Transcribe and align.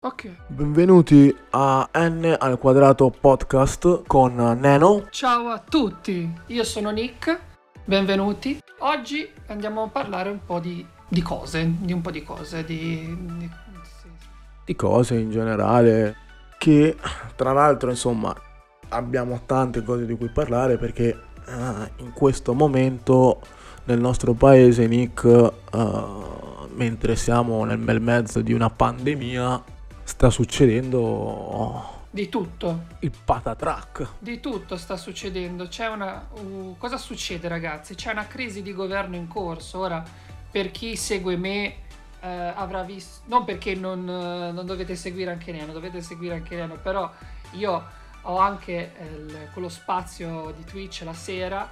Ok. 0.00 0.30
Benvenuti 0.46 1.36
a 1.50 1.90
N 1.92 2.36
al 2.38 2.56
quadrato 2.60 3.10
podcast 3.10 4.04
con 4.06 4.36
Neno. 4.60 5.08
Ciao 5.10 5.48
a 5.48 5.58
tutti, 5.58 6.32
io 6.46 6.62
sono 6.62 6.90
Nick, 6.90 7.36
benvenuti. 7.84 8.60
Oggi 8.78 9.28
andiamo 9.48 9.82
a 9.82 9.88
parlare 9.88 10.30
un 10.30 10.38
po' 10.46 10.60
di, 10.60 10.86
di 11.08 11.20
cose, 11.20 11.68
di 11.80 11.92
un 11.92 12.00
po' 12.00 12.12
di 12.12 12.22
cose, 12.22 12.64
di, 12.64 13.12
di, 13.38 13.50
sì. 13.82 14.08
Di 14.66 14.76
cose 14.76 15.16
in 15.16 15.32
generale 15.32 16.14
che 16.58 16.96
tra 17.34 17.50
l'altro 17.50 17.90
insomma 17.90 18.32
abbiamo 18.90 19.40
tante 19.46 19.82
cose 19.82 20.06
di 20.06 20.16
cui 20.16 20.28
parlare 20.28 20.76
perché 20.76 21.08
eh, 21.08 21.90
in 21.96 22.12
questo 22.12 22.54
momento 22.54 23.40
nel 23.86 23.98
nostro 23.98 24.32
paese 24.34 24.86
Nick 24.86 25.24
eh, 25.24 26.04
mentre 26.74 27.16
siamo 27.16 27.64
nel 27.64 27.78
bel 27.78 28.00
mezzo 28.00 28.40
di 28.42 28.52
una 28.52 28.70
pandemia 28.70 29.74
sta 30.08 30.30
succedendo 30.30 32.06
Di 32.10 32.30
tutto, 32.30 32.84
il 33.00 33.12
patatrack. 33.24 34.14
di 34.18 34.40
tutto 34.40 34.78
sta 34.78 34.96
succedendo. 34.96 35.68
C'è 35.68 35.86
una... 35.88 36.26
uh, 36.32 36.74
cosa 36.78 36.96
succede 36.96 37.46
ragazzi? 37.46 37.94
C'è 37.94 38.12
una 38.12 38.26
crisi 38.26 38.62
di 38.62 38.72
governo 38.72 39.16
in 39.16 39.28
corso. 39.28 39.80
Ora, 39.80 40.02
per 40.50 40.70
chi 40.70 40.96
segue 40.96 41.36
me 41.36 41.74
eh, 42.20 42.26
avrà 42.54 42.82
visto... 42.82 43.20
Non 43.26 43.44
perché 43.44 43.74
non, 43.74 44.08
eh, 44.08 44.50
non 44.50 44.64
dovete 44.64 44.96
seguire 44.96 45.30
anche 45.30 45.52
Neno, 45.52 45.72
dovete 45.72 46.00
seguire 46.00 46.36
anche 46.36 46.56
Neno, 46.56 46.76
però 46.82 47.08
io 47.52 47.84
ho 48.22 48.38
anche 48.38 48.92
eh, 48.98 49.04
il- 49.04 49.48
quello 49.52 49.68
spazio 49.68 50.52
di 50.56 50.64
Twitch 50.64 51.02
la 51.04 51.12
sera. 51.12 51.70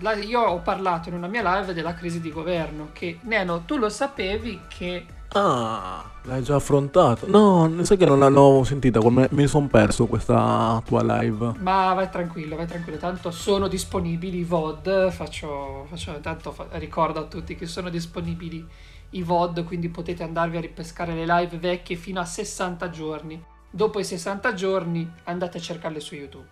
La- 0.00 0.14
io 0.14 0.40
ho 0.40 0.58
parlato 0.60 1.10
in 1.10 1.16
una 1.16 1.26
mia 1.26 1.42
live 1.58 1.74
della 1.74 1.92
crisi 1.92 2.20
di 2.20 2.30
governo, 2.32 2.88
che 2.94 3.18
Neno, 3.22 3.60
tu 3.64 3.76
lo 3.76 3.90
sapevi 3.90 4.62
che... 4.68 5.06
Ah, 5.32 6.10
l'hai 6.22 6.42
già 6.42 6.56
affrontato? 6.56 7.26
No, 7.28 7.84
sai 7.84 7.98
che 7.98 8.06
non 8.06 8.18
l'hanno 8.18 8.64
sentita, 8.64 8.98
come 8.98 9.28
mi 9.32 9.46
sono 9.46 9.66
perso 9.66 10.06
questa 10.06 10.82
tua 10.86 11.02
live. 11.02 11.52
Ma 11.58 11.92
vai 11.92 12.08
tranquillo, 12.08 12.56
vai 12.56 12.66
tranquillo, 12.66 12.96
tanto 12.96 13.30
sono 13.30 13.68
disponibili 13.68 14.38
i 14.38 14.44
VOD, 14.44 15.10
faccio, 15.10 15.86
faccio 15.88 16.18
tanto 16.20 16.52
fa- 16.52 16.66
ricordo 16.72 17.20
a 17.20 17.24
tutti 17.24 17.56
che 17.56 17.66
sono 17.66 17.90
disponibili 17.90 18.66
i 19.10 19.22
VOD, 19.22 19.64
quindi 19.64 19.90
potete 19.90 20.22
andarvi 20.22 20.56
a 20.56 20.60
ripescare 20.60 21.12
le 21.14 21.26
live 21.26 21.58
vecchie 21.58 21.96
fino 21.96 22.20
a 22.20 22.24
60 22.24 22.88
giorni. 22.90 23.42
Dopo 23.70 23.98
i 23.98 24.04
60 24.04 24.54
giorni 24.54 25.10
andate 25.24 25.58
a 25.58 25.60
cercarle 25.60 26.00
su 26.00 26.14
YouTube. 26.14 26.48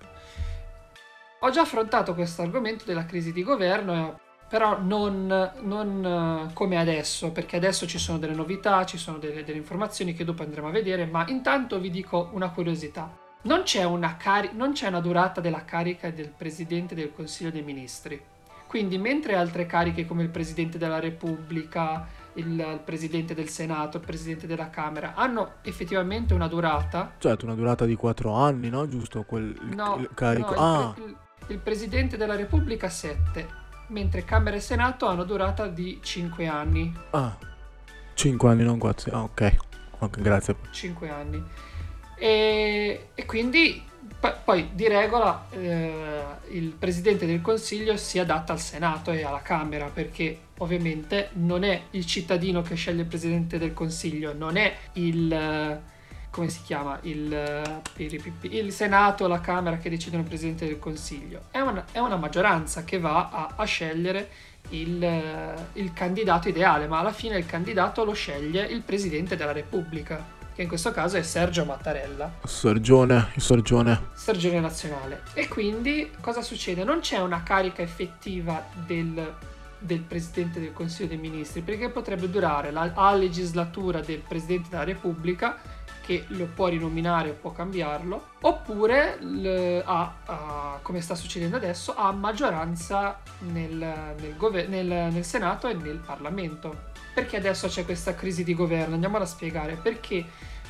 Ho 1.41 1.50
già 1.50 1.62
affrontato 1.62 2.14
questo 2.14 2.42
argomento 2.42 2.84
della 2.84 3.06
crisi 3.06 3.32
di 3.32 3.42
governo, 3.42 3.94
eh, 3.94 4.14
però 4.48 4.78
non, 4.80 5.50
non, 5.62 6.48
eh, 6.48 6.52
come 6.52 6.78
adesso, 6.78 7.33
perché 7.33 7.56
adesso 7.56 7.86
ci 7.86 7.98
sono 7.98 8.19
delle 8.19 8.34
novità, 8.34 8.84
ci 8.84 8.97
sono 8.98 9.19
delle, 9.19 9.42
delle 9.44 9.58
informazioni 9.58 10.14
che 10.14 10.25
dopo 10.25 10.42
andremo 10.42 10.69
a 10.69 10.72
vedere, 10.72 11.06
ma 11.06 11.25
intanto 11.28 11.78
vi 11.80 11.91
dico 11.91 12.30
una 12.33 12.50
curiosità. 12.50 13.11
Non 13.42 13.62
c'è 13.62 13.84
una, 13.84 14.16
cari- 14.16 14.50
non 14.55 14.72
c'è 14.72 14.88
una 14.88 15.00
durata 15.00 15.41
della 15.41 15.64
carica 15.64 16.11
del 16.11 16.28
Presidente 16.36 16.94
del 16.94 17.12
Consiglio 17.14 17.50
dei 17.50 17.62
Ministri. 17.62 18.20
Quindi 18.66 18.98
mentre 18.98 19.36
altre 19.36 19.64
cariche 19.66 20.05
come 20.06 20.25
il 20.25 20.28
Presidente 20.28 20.77
della 20.78 20.98
Repubblica, 20.98 22.06
il, 22.34 22.48
il 22.48 22.81
Presidente 22.84 23.34
del 23.34 23.48
Senato, 23.48 23.98
il 23.98 24.05
Presidente 24.05 24.47
della 24.48 24.69
Camera 24.70 25.14
hanno 25.14 25.55
effettivamente 25.62 26.34
una 26.34 26.48
durata, 26.48 27.12
Certo, 27.19 27.44
una 27.44 27.55
durata 27.55 27.84
di 27.84 27.94
4 27.94 28.33
anni, 28.33 28.69
no? 28.69 28.88
Giusto 28.88 29.22
quel 29.22 29.56
No, 29.75 29.97
il 30.00 30.10
carico. 30.14 30.48
no, 30.48 30.55
il, 30.55 30.58
ah, 30.60 30.94
il- 30.98 31.16
il 31.48 31.58
Presidente 31.58 32.16
della 32.16 32.34
Repubblica 32.34 32.88
7, 32.88 33.47
mentre 33.88 34.24
Camera 34.24 34.56
e 34.56 34.60
Senato 34.60 35.06
hanno 35.06 35.24
durata 35.24 35.66
di 35.66 36.00
5 36.02 36.46
anni. 36.46 36.94
ah, 37.10 37.36
5 38.14 38.48
anni, 38.48 38.62
non 38.64 38.78
4. 38.78 39.12
Ah, 39.12 39.22
ok. 39.22 39.56
Ok, 39.98 40.20
grazie. 40.20 40.56
5 40.70 41.08
anni. 41.08 41.42
E, 42.18 43.08
e 43.14 43.24
quindi 43.26 43.82
p- 44.18 44.36
poi 44.44 44.70
di 44.72 44.88
regola 44.88 45.46
eh, 45.50 45.92
il 46.50 46.68
Presidente 46.70 47.26
del 47.26 47.42
Consiglio 47.42 47.96
si 47.96 48.18
adatta 48.18 48.52
al 48.52 48.60
Senato 48.60 49.10
e 49.10 49.22
alla 49.22 49.42
Camera 49.42 49.91
perché 49.92 50.38
ovviamente 50.58 51.30
non 51.34 51.62
è 51.62 51.82
il 51.91 52.06
cittadino 52.06 52.62
che 52.62 52.75
sceglie 52.75 53.02
il 53.02 53.06
Presidente 53.06 53.58
del 53.58 53.75
Consiglio, 53.75 54.32
non 54.32 54.56
è 54.56 54.75
il... 54.94 55.82
come 56.36 56.50
si 56.50 56.60
chiama? 56.64 56.98
Il, 57.02 57.80
il 57.97 58.70
Senato 58.72 59.24
o 59.24 59.26
la 59.26 59.41
Camera 59.41 59.78
che 59.78 59.88
decidono 59.88 60.20
il 60.20 60.28
Presidente 60.28 60.66
del 60.66 60.78
Consiglio. 60.78 61.44
È 61.50 61.60
una, 61.60 61.82
è 61.91 61.98
una 61.98 62.16
maggioranza 62.16 62.84
che 62.84 62.98
va 62.98 63.30
a, 63.30 63.52
a 63.56 63.64
scegliere 63.64 64.28
il, 64.69 65.54
il 65.72 65.92
candidato 65.94 66.50
ideale, 66.50 66.88
ma 66.88 66.98
alla 66.98 67.12
fine 67.12 67.38
il 67.38 67.46
candidato 67.46 68.04
lo 68.04 68.12
sceglie 68.12 68.66
il 68.66 68.82
Presidente 68.82 69.34
della 69.34 69.52
Repubblica 69.52 70.34
che 70.54 70.62
in 70.62 70.69
questo 70.69 70.91
caso 70.91 71.16
è 71.16 71.22
Sergio 71.22 71.64
Mattarella, 71.64 72.30
Sorgione, 72.44 73.28
il 73.34 73.42
sorgione. 73.42 74.08
Sergione 74.14 74.60
nazionale. 74.60 75.22
E 75.34 75.48
quindi 75.48 76.10
cosa 76.20 76.42
succede? 76.42 76.82
Non 76.84 77.00
c'è 77.00 77.19
una 77.19 77.42
carica 77.42 77.82
effettiva 77.82 78.62
del, 78.75 79.34
del 79.78 80.00
Presidente 80.00 80.60
del 80.60 80.72
Consiglio 80.72 81.08
dei 81.08 81.19
Ministri, 81.19 81.60
perché 81.60 81.91
potrebbe 81.91 82.30
durare 82.30 82.70
la, 82.70 82.91
a 82.94 83.14
legislatura 83.14 84.00
del 84.00 84.20
Presidente 84.20 84.69
della 84.70 84.84
Repubblica, 84.84 85.58
che 86.06 86.25
lo 86.28 86.47
può 86.55 86.69
rinominare 86.69 87.31
o 87.31 87.34
può 87.34 87.50
cambiarlo, 87.53 88.27
oppure 88.43 89.19
l- 89.21 89.83
a- 89.84 90.15
a- 90.25 90.78
come 90.81 91.00
sta 91.00 91.17
succedendo 91.17 91.56
adesso, 91.56 91.94
ha 91.97 92.12
maggioranza 92.12 93.19
nel, 93.41 93.72
nel 93.75 94.37
gover- 94.37 94.69
nel- 94.69 94.87
nel 95.12 95.25
Senato 95.25 95.67
e 95.69 95.75
nel 95.75 95.99
Parlamento. 95.99 96.94
Perché 97.12 97.37
adesso 97.39 97.67
c'è 97.67 97.84
questa 97.84 98.15
crisi 98.15 98.44
di 98.44 98.55
governo? 98.55 98.94
Andiamola 98.94 99.25
a 99.25 99.27
spiegare. 99.27 99.75
Perché 99.83 100.25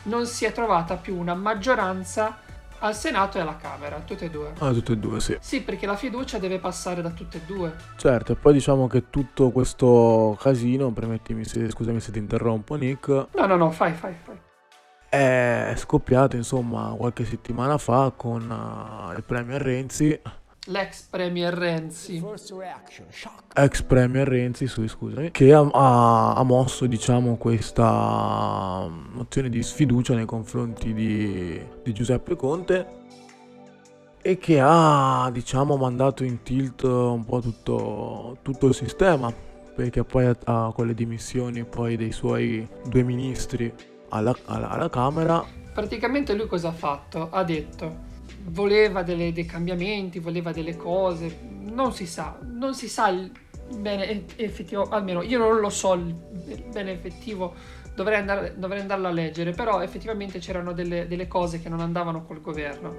non 0.04 0.26
si 0.26 0.44
è 0.44 0.52
trovata 0.52 0.94
più 0.96 1.16
una 1.16 1.34
maggioranza 1.34 2.38
al 2.78 2.94
Senato 2.94 3.38
e 3.38 3.40
alla 3.40 3.56
Camera, 3.56 3.98
tutte 4.04 4.26
e 4.26 4.30
due. 4.30 4.52
Ah, 4.58 4.70
tutte 4.70 4.92
e 4.92 4.96
due, 4.96 5.18
sì. 5.20 5.36
Sì, 5.40 5.62
perché 5.62 5.86
la 5.86 5.96
fiducia 5.96 6.38
deve 6.38 6.58
passare 6.58 7.02
da 7.02 7.10
tutte 7.10 7.38
e 7.38 7.40
due. 7.46 7.74
Certo, 7.96 8.32
e 8.32 8.36
poi 8.36 8.52
diciamo 8.52 8.86
che 8.86 9.10
tutto 9.10 9.50
questo 9.50 10.36
casino, 10.40 10.90
permettimi 10.92 11.44
se, 11.44 11.68
scusami 11.70 12.00
se 12.00 12.12
ti 12.12 12.18
interrompo, 12.18 12.74
Nick, 12.76 13.08
No, 13.08 13.46
no, 13.46 13.56
no, 13.56 13.70
fai, 13.70 13.92
fai, 13.94 14.14
fai. 14.22 14.38
È 15.16 15.74
scoppiato 15.76 16.36
insomma 16.36 16.94
qualche 16.96 17.24
settimana 17.24 17.78
fa 17.78 18.12
con 18.14 18.42
eh, 18.42 19.16
il 19.16 19.24
Premier 19.24 19.60
Renzi, 19.60 20.20
L'ex 20.68 21.02
premier 21.02 21.54
Renzi. 21.54 22.20
ex 23.54 23.82
Premier 23.82 24.26
Renzi, 24.26 24.66
sì, 24.66 24.88
scusami, 24.88 25.30
che 25.30 25.52
ha, 25.54 25.60
ha- 25.60 26.32
ha 26.34 26.42
mosso 26.42 26.86
diciamo 26.86 27.36
questa 27.36 28.88
mozione 29.12 29.48
di 29.48 29.62
sfiducia 29.62 30.14
nei 30.14 30.24
confronti 30.24 30.92
di, 30.92 31.60
di 31.84 31.92
Giuseppe 31.92 32.34
Conte 32.34 32.86
e 34.20 34.38
che 34.38 34.58
ha 34.60 35.30
diciamo 35.32 35.76
mandato 35.76 36.24
in 36.24 36.42
tilt 36.42 36.82
un 36.82 37.24
po' 37.24 37.40
tutto, 37.40 38.38
tutto 38.42 38.66
il 38.66 38.74
sistema 38.74 39.32
perché 39.72 40.02
poi 40.02 40.26
a- 40.26 40.36
a- 40.44 40.72
con 40.74 40.86
le 40.88 40.94
dimissioni 40.94 41.64
poi 41.64 41.96
dei 41.96 42.10
suoi 42.10 42.66
due 42.88 43.02
ministri 43.04 43.72
alla, 44.10 44.34
alla- 44.46 44.70
alla 44.70 44.90
Camera 44.90 45.44
Praticamente 45.72 46.34
lui 46.34 46.46
cosa 46.46 46.68
ha 46.68 46.72
fatto? 46.72 47.28
Ha 47.30 47.44
detto 47.44 48.04
voleva 48.48 49.02
delle- 49.02 49.32
dei 49.32 49.44
cambiamenti, 49.44 50.20
voleva 50.20 50.52
delle 50.52 50.76
cose, 50.76 51.38
non 51.62 51.92
si 51.92 52.06
sa, 52.06 52.38
non 52.42 52.74
si 52.74 52.88
sa 52.88 53.08
il 53.08 53.30
bene 53.76 54.24
effettivo, 54.36 54.88
almeno 54.88 55.22
io 55.22 55.38
non 55.38 55.58
lo 55.58 55.68
so 55.68 55.94
il 55.94 56.14
bene 56.72 56.92
effettivo, 56.92 57.54
dovrei, 57.94 58.18
andare, 58.20 58.54
dovrei 58.56 58.80
andarlo 58.80 59.08
a 59.08 59.10
leggere, 59.10 59.50
però 59.52 59.82
effettivamente 59.82 60.38
c'erano 60.38 60.72
delle, 60.72 61.08
delle 61.08 61.26
cose 61.26 61.60
che 61.60 61.68
non 61.68 61.80
andavano 61.80 62.24
col 62.24 62.40
governo 62.40 62.94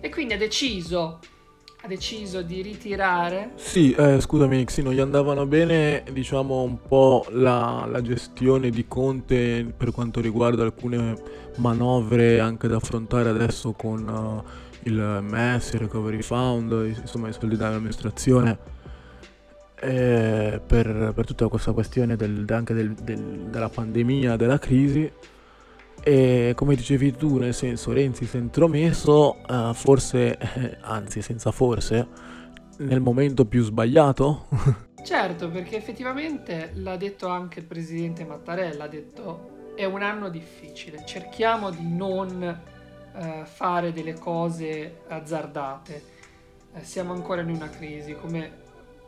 e 0.00 0.08
quindi 0.10 0.34
ha 0.34 0.38
deciso, 0.38 1.20
ha 1.82 1.88
deciso 1.88 2.42
di 2.42 2.60
ritirare 2.60 3.52
Sì, 3.56 3.92
eh, 3.92 4.20
scusami 4.20 4.66
non 4.82 4.92
gli 4.92 5.00
andavano 5.00 5.46
bene, 5.46 6.02
diciamo, 6.12 6.62
un 6.62 6.82
po' 6.82 7.24
la, 7.30 7.86
la 7.90 8.02
gestione 8.02 8.68
di 8.70 8.86
Conte 8.86 9.72
per 9.76 9.90
quanto 9.90 10.20
riguarda 10.20 10.62
alcune 10.62 11.16
manovre 11.56 12.38
anche 12.40 12.68
da 12.68 12.76
affrontare 12.76 13.30
adesso 13.30 13.72
con 13.72 14.44
eh, 14.44 14.88
il 14.90 15.18
MES, 15.22 15.72
il 15.72 15.80
Recovery 15.80 16.20
Fund, 16.22 16.94
insomma 17.00 17.28
i 17.28 17.32
soldi 17.32 17.56
dall'amministrazione, 17.56 18.58
eh, 19.80 20.60
per, 20.66 21.12
per 21.14 21.26
tutta 21.26 21.48
questa 21.48 21.72
questione 21.72 22.16
del- 22.16 22.44
anche 22.50 22.74
del- 22.74 22.92
del- 22.94 23.46
della 23.50 23.68
pandemia, 23.70 24.36
della 24.36 24.58
crisi. 24.58 25.10
E 26.02 26.52
come 26.56 26.74
dicevi 26.74 27.12
tu, 27.14 27.36
nel 27.38 27.54
senso, 27.54 27.92
Renzi 27.92 28.24
si 28.24 28.36
è 28.36 28.40
intromesso, 28.40 29.36
eh, 29.46 29.72
forse, 29.74 30.38
anzi 30.82 31.20
senza 31.22 31.50
forse, 31.50 32.06
nel 32.78 33.00
momento 33.00 33.44
più 33.44 33.62
sbagliato? 33.62 34.46
Certo, 35.02 35.48
perché 35.48 35.76
effettivamente 35.76 36.72
l'ha 36.74 36.96
detto 36.98 37.26
anche 37.28 37.60
il 37.60 37.64
presidente 37.64 38.24
Mattarella, 38.26 38.84
ha 38.84 38.88
detto 38.88 39.72
è 39.74 39.86
un 39.86 40.02
anno 40.02 40.28
difficile, 40.28 41.04
cerchiamo 41.06 41.70
di 41.70 41.86
non 41.88 42.42
eh, 42.42 43.42
fare 43.44 43.92
delle 43.92 44.14
cose 44.14 45.00
azzardate, 45.08 46.02
Eh, 46.74 46.84
siamo 46.84 47.12
ancora 47.12 47.40
in 47.40 47.48
una 47.50 47.68
crisi, 47.68 48.14
come 48.14 48.58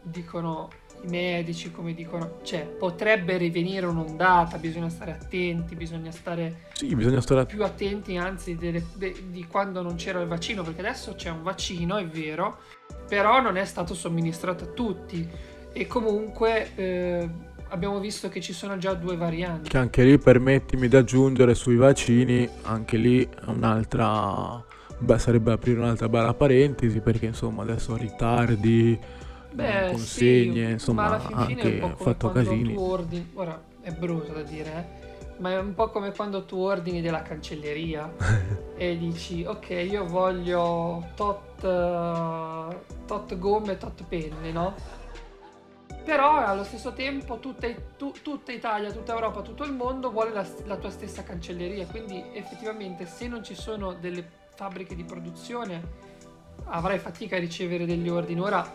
dicono 0.02 0.68
i 1.04 1.08
medici, 1.08 1.70
come 1.70 1.94
dicono, 1.94 2.38
cioè 2.42 2.64
potrebbe 2.66 3.36
rivenire 3.36 3.86
un'ondata, 3.86 4.58
bisogna 4.58 4.88
stare 4.88 5.12
attenti, 5.12 5.74
bisogna 5.74 6.10
stare, 6.10 6.68
sì, 6.72 6.94
bisogna 6.94 7.20
stare 7.20 7.46
più 7.46 7.62
attenti 7.64 8.16
anzi 8.16 8.56
delle, 8.56 8.84
de, 8.94 9.14
di 9.30 9.46
quando 9.46 9.82
non 9.82 9.96
c'era 9.96 10.20
il 10.20 10.28
vaccino, 10.28 10.62
perché 10.62 10.80
adesso 10.80 11.14
c'è 11.14 11.30
un 11.30 11.42
vaccino, 11.42 11.96
è 11.96 12.06
vero, 12.06 12.58
però 13.08 13.40
non 13.40 13.56
è 13.56 13.64
stato 13.64 13.94
somministrato 13.94 14.64
a 14.64 14.68
tutti 14.68 15.28
e 15.72 15.86
comunque 15.86 16.74
eh, 16.74 17.28
abbiamo 17.68 17.98
visto 17.98 18.28
che 18.28 18.40
ci 18.40 18.52
sono 18.52 18.76
già 18.78 18.94
due 18.94 19.16
varianti. 19.16 19.68
Che 19.68 19.78
anche 19.78 20.04
lì 20.04 20.18
permettimi 20.18 20.88
di 20.88 20.96
aggiungere 20.96 21.54
sui 21.54 21.76
vaccini, 21.76 22.48
anche 22.62 22.96
lì 22.96 23.28
un'altra... 23.46 24.64
Beh, 24.98 25.18
sarebbe 25.18 25.50
aprire 25.50 25.80
un'altra 25.80 26.08
bella 26.08 26.32
parentesi 26.32 27.00
perché 27.00 27.26
insomma 27.26 27.62
adesso 27.62 27.96
ritardi, 27.96 28.96
Beh, 29.52 29.90
consegne, 29.90 30.66
sì, 30.66 30.72
insomma, 30.72 31.02
ma 31.02 31.08
alla 31.08 31.18
fine 31.20 31.40
anche 31.40 31.78
è 31.78 31.82
un 31.82 31.94
po 31.94 32.04
fatto 32.04 32.30
casini. 32.30 32.74
Ordini, 32.76 33.30
ora 33.34 33.62
è 33.80 33.90
brutto 33.92 34.32
da 34.32 34.42
dire, 34.42 34.72
eh? 34.72 35.02
ma 35.38 35.50
è 35.50 35.58
un 35.58 35.74
po' 35.74 35.90
come 35.90 36.12
quando 36.12 36.44
tu 36.44 36.58
ordini 36.58 37.00
della 37.00 37.22
cancelleria 37.22 38.14
e 38.76 38.96
dici 38.96 39.44
ok 39.44 39.68
io 39.70 40.06
voglio 40.06 41.08
tot, 41.14 41.62
uh, 41.64 43.04
tot 43.06 43.38
gomme, 43.38 43.76
tot 43.76 44.04
penne, 44.04 44.52
no? 44.52 45.00
Però 46.04 46.36
allo 46.36 46.64
stesso 46.64 46.92
tempo 46.92 47.38
tutta, 47.38 47.68
tu, 47.96 48.12
tutta, 48.22 48.50
Italia, 48.50 48.90
tutta 48.90 49.12
Europa, 49.12 49.40
tutto 49.40 49.62
il 49.64 49.72
mondo 49.72 50.10
vuole 50.10 50.32
la, 50.32 50.44
la, 50.64 50.76
tua 50.76 50.90
stessa 50.90 51.22
cancelleria, 51.22 51.86
quindi 51.86 52.22
effettivamente 52.32 53.06
se 53.06 53.28
non 53.28 53.44
ci 53.44 53.54
sono 53.54 53.94
delle 53.94 54.28
fabbriche 54.54 54.96
di 54.96 55.04
produzione 55.04 56.10
avrai 56.64 56.98
fatica 56.98 57.36
a 57.36 57.38
ricevere 57.38 57.86
degli 57.86 58.08
ordini. 58.08 58.40
Ora 58.40 58.68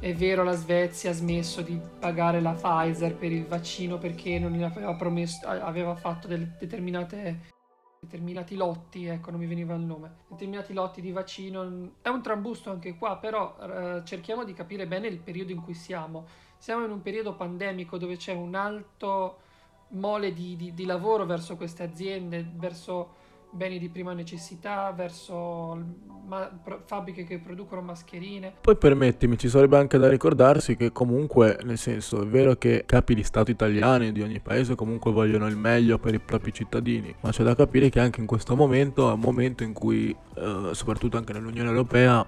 è 0.00 0.14
vero 0.14 0.42
la 0.42 0.54
Svezia 0.54 1.10
ha 1.10 1.12
smesso 1.12 1.60
di 1.60 1.78
pagare 1.98 2.40
la 2.40 2.52
Pfizer 2.52 3.14
per 3.16 3.30
il 3.30 3.44
vaccino 3.44 3.98
perché 3.98 4.38
non 4.38 4.60
aveva, 4.62 4.94
promesso, 4.94 5.46
aveva 5.46 5.94
fatto 5.94 6.26
determinate 6.26 7.58
determinati 8.00 8.56
lotti, 8.56 9.04
ecco 9.04 9.30
non 9.30 9.38
mi 9.38 9.46
veniva 9.46 9.74
il 9.74 9.82
nome, 9.82 10.22
determinati 10.26 10.72
lotti 10.72 11.02
di 11.02 11.12
vaccino, 11.12 11.96
è 12.00 12.08
un 12.08 12.22
trambusto 12.22 12.70
anche 12.70 12.96
qua, 12.96 13.18
però 13.18 13.58
eh, 13.60 14.02
cerchiamo 14.04 14.44
di 14.44 14.54
capire 14.54 14.86
bene 14.86 15.06
il 15.06 15.18
periodo 15.18 15.52
in 15.52 15.62
cui 15.62 15.74
siamo. 15.74 16.26
Siamo 16.56 16.82
in 16.86 16.90
un 16.90 17.02
periodo 17.02 17.34
pandemico 17.34 17.98
dove 17.98 18.16
c'è 18.16 18.32
un 18.32 18.54
alto 18.54 19.40
mole 19.88 20.32
di, 20.32 20.56
di, 20.56 20.72
di 20.72 20.84
lavoro 20.86 21.26
verso 21.26 21.56
queste 21.56 21.82
aziende, 21.82 22.50
verso 22.54 23.16
beni 23.50 23.78
di 23.78 23.88
prima 23.88 24.12
necessità, 24.12 24.92
verso 24.92 25.76
ma- 26.26 26.50
fabbriche 26.84 27.24
che 27.24 27.38
producono 27.38 27.80
mascherine. 27.82 28.54
Poi 28.60 28.76
permettimi, 28.76 29.36
ci 29.36 29.48
sarebbe 29.48 29.76
anche 29.76 29.98
da 29.98 30.08
ricordarsi 30.08 30.76
che 30.76 30.92
comunque, 30.92 31.58
nel 31.64 31.78
senso, 31.78 32.22
è 32.22 32.26
vero 32.26 32.54
che 32.54 32.84
capi 32.86 33.14
di 33.14 33.24
Stato 33.24 33.50
italiani 33.50 34.12
di 34.12 34.22
ogni 34.22 34.40
paese 34.40 34.76
comunque 34.76 35.10
vogliono 35.10 35.46
il 35.48 35.56
meglio 35.56 35.98
per 35.98 36.14
i 36.14 36.20
propri 36.20 36.52
cittadini, 36.52 37.14
ma 37.20 37.30
c'è 37.30 37.42
da 37.42 37.54
capire 37.54 37.88
che 37.88 38.00
anche 38.00 38.20
in 38.20 38.26
questo 38.26 38.54
momento 38.54 39.10
è 39.10 39.12
un 39.12 39.20
momento 39.20 39.64
in 39.64 39.72
cui, 39.72 40.14
eh, 40.36 40.70
soprattutto 40.72 41.16
anche 41.16 41.32
nell'Unione 41.32 41.68
Europea, 41.68 42.24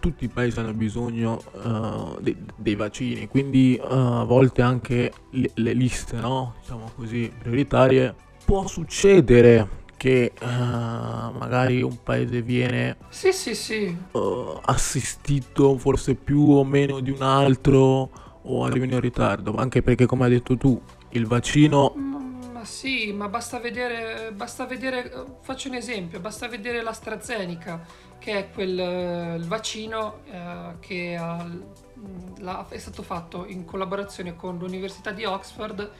tutti 0.00 0.24
i 0.24 0.28
paesi 0.28 0.58
hanno 0.60 0.74
bisogno 0.74 1.40
uh, 1.52 2.20
dei, 2.20 2.36
dei, 2.56 2.74
vaccini, 2.74 3.26
quindi 3.26 3.80
uh, 3.80 3.86
a 3.86 4.24
volte 4.24 4.60
anche 4.60 5.10
le, 5.30 5.50
le 5.54 5.72
liste, 5.72 6.16
no? 6.16 6.56
diciamo 6.60 6.90
così, 6.94 7.32
prioritarie, 7.38 8.14
può 8.44 8.66
succedere 8.66 9.83
che 10.04 10.32
uh, 10.38 10.44
magari 10.44 11.80
un 11.80 12.02
paese 12.02 12.42
viene 12.42 12.98
sì, 13.08 13.32
sì, 13.32 13.54
sì. 13.54 13.96
Uh, 14.10 14.60
assistito 14.66 15.78
forse 15.78 16.14
più 16.14 16.42
o 16.42 16.62
meno 16.62 17.00
di 17.00 17.10
un 17.10 17.22
altro 17.22 18.10
o 18.42 18.64
arrivano 18.64 18.92
in 18.92 19.00
ritardo, 19.00 19.54
anche 19.54 19.80
perché 19.80 20.04
come 20.04 20.24
hai 20.24 20.32
detto 20.32 20.58
tu 20.58 20.78
il 21.12 21.26
vaccino... 21.26 21.94
Ma, 21.96 22.18
ma 22.52 22.64
sì, 22.66 23.14
ma 23.14 23.28
basta 23.28 23.58
vedere, 23.58 24.30
basta 24.34 24.66
vedere, 24.66 25.10
faccio 25.40 25.68
un 25.68 25.76
esempio, 25.76 26.20
basta 26.20 26.48
vedere 26.48 26.82
l'AstraZeneca, 26.82 27.86
che 28.18 28.32
è 28.32 28.50
quel 28.50 29.38
il 29.38 29.46
vaccino 29.46 30.20
uh, 30.26 30.78
che 30.80 31.16
ha, 31.18 31.50
la, 32.40 32.66
è 32.68 32.76
stato 32.76 33.02
fatto 33.02 33.46
in 33.46 33.64
collaborazione 33.64 34.36
con 34.36 34.58
l'Università 34.58 35.12
di 35.12 35.24
Oxford 35.24 35.90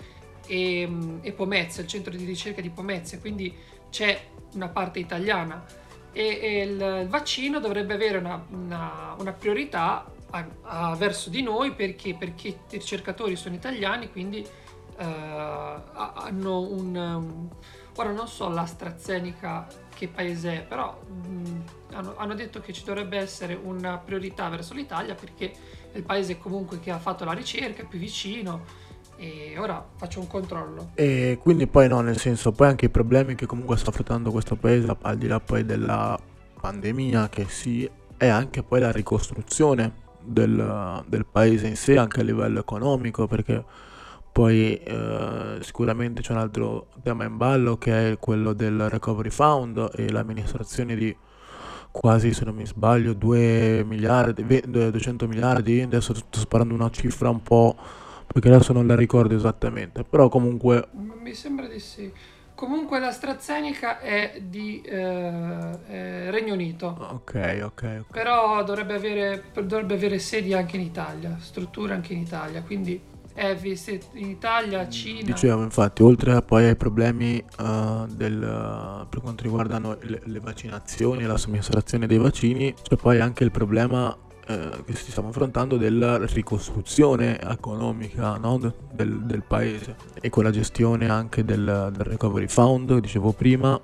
e, 0.46 0.88
e 1.22 1.32
Pomezia, 1.32 1.82
il 1.82 1.88
centro 1.88 2.14
di 2.14 2.26
ricerca 2.26 2.60
di 2.60 2.68
Pomezia, 2.68 3.18
quindi 3.18 3.72
c'è 3.94 4.20
una 4.54 4.68
parte 4.68 4.98
italiana. 4.98 5.64
E, 6.10 6.38
e 6.40 6.62
il 6.64 7.06
vaccino 7.08 7.60
dovrebbe 7.60 7.94
avere 7.94 8.18
una, 8.18 8.44
una, 8.50 9.14
una 9.18 9.32
priorità 9.32 10.04
a, 10.30 10.46
a, 10.62 10.96
verso 10.96 11.30
di 11.30 11.42
noi 11.42 11.72
perché, 11.72 12.14
perché, 12.14 12.48
i 12.48 12.56
ricercatori 12.70 13.36
sono 13.36 13.54
italiani, 13.54 14.10
quindi 14.10 14.44
uh, 14.96 15.02
hanno 15.02 16.60
un, 16.60 16.96
un, 16.96 17.48
Ora 17.96 18.10
non 18.10 18.26
so 18.26 18.48
l'AstraZeneca 18.48 19.68
che 19.94 20.08
paese 20.08 20.62
è, 20.62 20.62
però 20.64 21.00
mh, 21.06 21.28
mm, 21.28 21.60
hanno, 21.92 22.14
hanno 22.16 22.34
detto 22.34 22.60
che 22.60 22.72
ci 22.72 22.82
dovrebbe 22.82 23.18
essere 23.18 23.54
una 23.54 23.98
priorità 23.98 24.48
verso 24.48 24.74
l'Italia 24.74 25.14
perché 25.14 25.52
è 25.92 25.96
il 25.96 26.02
paese 26.02 26.38
comunque 26.38 26.80
che 26.80 26.90
ha 26.90 26.98
fatto 26.98 27.24
la 27.24 27.32
ricerca, 27.32 27.82
è 27.82 27.86
più 27.86 28.00
vicino 28.00 28.82
e 29.16 29.54
ora 29.58 29.84
faccio 29.96 30.20
un 30.20 30.26
controllo. 30.26 30.90
E 30.94 31.38
quindi 31.42 31.66
poi 31.66 31.88
no, 31.88 32.00
nel 32.00 32.18
senso, 32.18 32.52
poi 32.52 32.68
anche 32.68 32.86
i 32.86 32.90
problemi 32.90 33.34
che 33.34 33.46
comunque 33.46 33.76
sta 33.76 33.90
affrontando 33.90 34.30
questo 34.30 34.56
paese, 34.56 34.96
al 35.02 35.16
di 35.16 35.26
là 35.26 35.40
poi 35.40 35.64
della 35.64 36.18
pandemia, 36.60 37.28
che 37.28 37.46
sì, 37.48 37.88
è 38.16 38.26
anche 38.26 38.62
poi 38.62 38.80
la 38.80 38.92
ricostruzione 38.92 40.02
del, 40.22 41.04
del 41.06 41.26
paese 41.26 41.66
in 41.66 41.76
sé, 41.76 41.96
anche 41.96 42.20
a 42.20 42.22
livello 42.24 42.60
economico, 42.60 43.26
perché 43.26 43.64
poi 44.32 44.74
eh, 44.76 45.58
sicuramente 45.60 46.20
c'è 46.20 46.32
un 46.32 46.38
altro 46.38 46.88
tema 47.02 47.24
in 47.24 47.36
ballo 47.36 47.76
che 47.76 48.12
è 48.12 48.18
quello 48.18 48.52
del 48.52 48.88
Recovery 48.88 49.30
Fund 49.30 49.90
e 49.94 50.10
l'amministrazione 50.10 50.96
di 50.96 51.16
quasi, 51.92 52.32
se 52.32 52.44
non 52.44 52.56
mi 52.56 52.66
sbaglio, 52.66 53.12
2 53.12 53.84
miliardi, 53.84 54.44
200 54.66 55.28
miliardi, 55.28 55.82
adesso 55.82 56.12
sto 56.14 56.40
sparando 56.40 56.74
una 56.74 56.90
cifra 56.90 57.28
un 57.28 57.40
po' 57.40 57.76
perché 58.26 58.48
adesso 58.48 58.72
non 58.72 58.86
la 58.86 58.96
ricordo 58.96 59.34
esattamente, 59.34 60.04
però 60.04 60.28
comunque... 60.28 60.88
Mi 60.92 61.34
sembra 61.34 61.66
di 61.66 61.80
sì. 61.80 62.12
Comunque 62.54 63.00
l'AstraZeneca 63.00 63.98
è 63.98 64.40
di 64.40 64.80
eh, 64.80 66.30
Regno 66.30 66.54
Unito. 66.54 66.96
Okay, 67.14 67.60
ok, 67.60 67.96
ok. 68.00 68.12
Però 68.12 68.62
dovrebbe 68.62 68.94
avere, 68.94 69.44
dovrebbe 69.52 69.94
avere 69.94 70.18
sedi 70.20 70.54
anche 70.54 70.76
in 70.76 70.82
Italia, 70.82 71.36
strutture 71.40 71.94
anche 71.94 72.12
in 72.12 72.20
Italia, 72.20 72.62
quindi 72.62 73.12
è 73.34 73.58
in 74.12 74.28
Italia, 74.28 74.88
Cina. 74.88 75.22
Dicevo 75.22 75.62
infatti, 75.64 76.04
oltre 76.04 76.40
poi 76.42 76.66
ai 76.66 76.76
problemi 76.76 77.44
uh, 77.58 78.06
del, 78.06 79.06
per 79.10 79.20
quanto 79.20 79.42
riguardano 79.42 79.98
le, 80.02 80.20
le 80.22 80.38
vaccinazioni 80.38 81.24
e 81.24 81.26
la 81.26 81.36
somministrazione 81.36 82.06
dei 82.06 82.18
vaccini, 82.18 82.72
c'è 82.80 82.94
poi 82.94 83.18
anche 83.18 83.42
il 83.42 83.50
problema 83.50 84.16
eh, 84.46 84.84
che 84.84 84.94
stiamo 84.94 85.28
affrontando 85.28 85.76
della 85.76 86.18
ricostruzione 86.26 87.40
economica 87.40 88.36
no? 88.36 88.58
del, 88.92 89.22
del, 89.22 89.42
paese 89.42 89.96
e 90.20 90.28
con 90.28 90.44
la 90.44 90.50
gestione 90.50 91.08
anche 91.08 91.44
del, 91.44 91.90
del 91.92 92.04
recovery 92.04 92.48
fund, 92.48 92.98
dicevo 92.98 93.32
prima. 93.32 93.80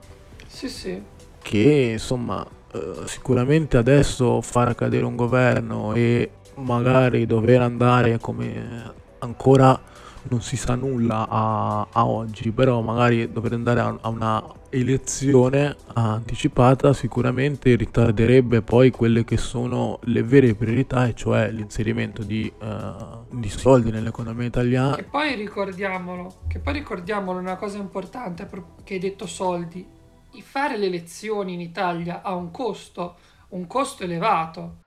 Sì, 0.46 0.68
sì. 0.68 1.02
Che 1.40 1.88
insomma 1.92 2.46
eh, 2.72 3.02
sicuramente 3.06 3.76
adesso 3.76 4.40
far 4.42 4.74
cadere 4.74 5.04
un 5.04 5.16
governo 5.16 5.94
e 5.94 6.30
magari 6.56 7.26
dover 7.26 7.62
andare 7.62 8.18
come 8.18 8.92
ancora 9.20 9.80
non 10.28 10.40
si 10.42 10.56
sa 10.56 10.74
nulla 10.74 11.26
a, 11.28 11.86
a 11.90 12.06
oggi, 12.06 12.50
però 12.52 12.80
magari 12.80 13.30
dover 13.30 13.52
andare 13.52 13.80
a, 13.80 13.96
a 14.00 14.08
una 14.08 14.42
elezione 14.70 15.76
anticipata 15.94 16.92
sicuramente 16.92 17.74
ritarderebbe 17.74 18.62
poi 18.62 18.90
quelle 18.90 19.24
che 19.24 19.36
sono 19.36 19.98
le 20.04 20.22
vere 20.22 20.54
priorità, 20.54 21.06
e 21.06 21.14
cioè 21.14 21.50
l'inserimento 21.50 22.22
di, 22.22 22.52
uh, 22.60 23.36
di 23.36 23.48
soldi 23.48 23.90
nell'economia 23.90 24.46
italiana. 24.46 24.94
Che 24.94 25.04
poi 25.04 25.34
ricordiamolo, 25.34 26.42
che 26.48 26.58
poi 26.58 26.74
ricordiamolo 26.74 27.38
una 27.38 27.56
cosa 27.56 27.78
importante 27.78 28.48
che 28.84 28.94
hai 28.94 29.00
detto 29.00 29.26
soldi. 29.26 29.98
Fare 30.42 30.78
le 30.78 30.86
elezioni 30.86 31.52
in 31.52 31.60
Italia 31.60 32.22
ha 32.22 32.34
un 32.34 32.50
costo, 32.50 33.16
un 33.50 33.66
costo 33.66 34.04
elevato 34.04 34.78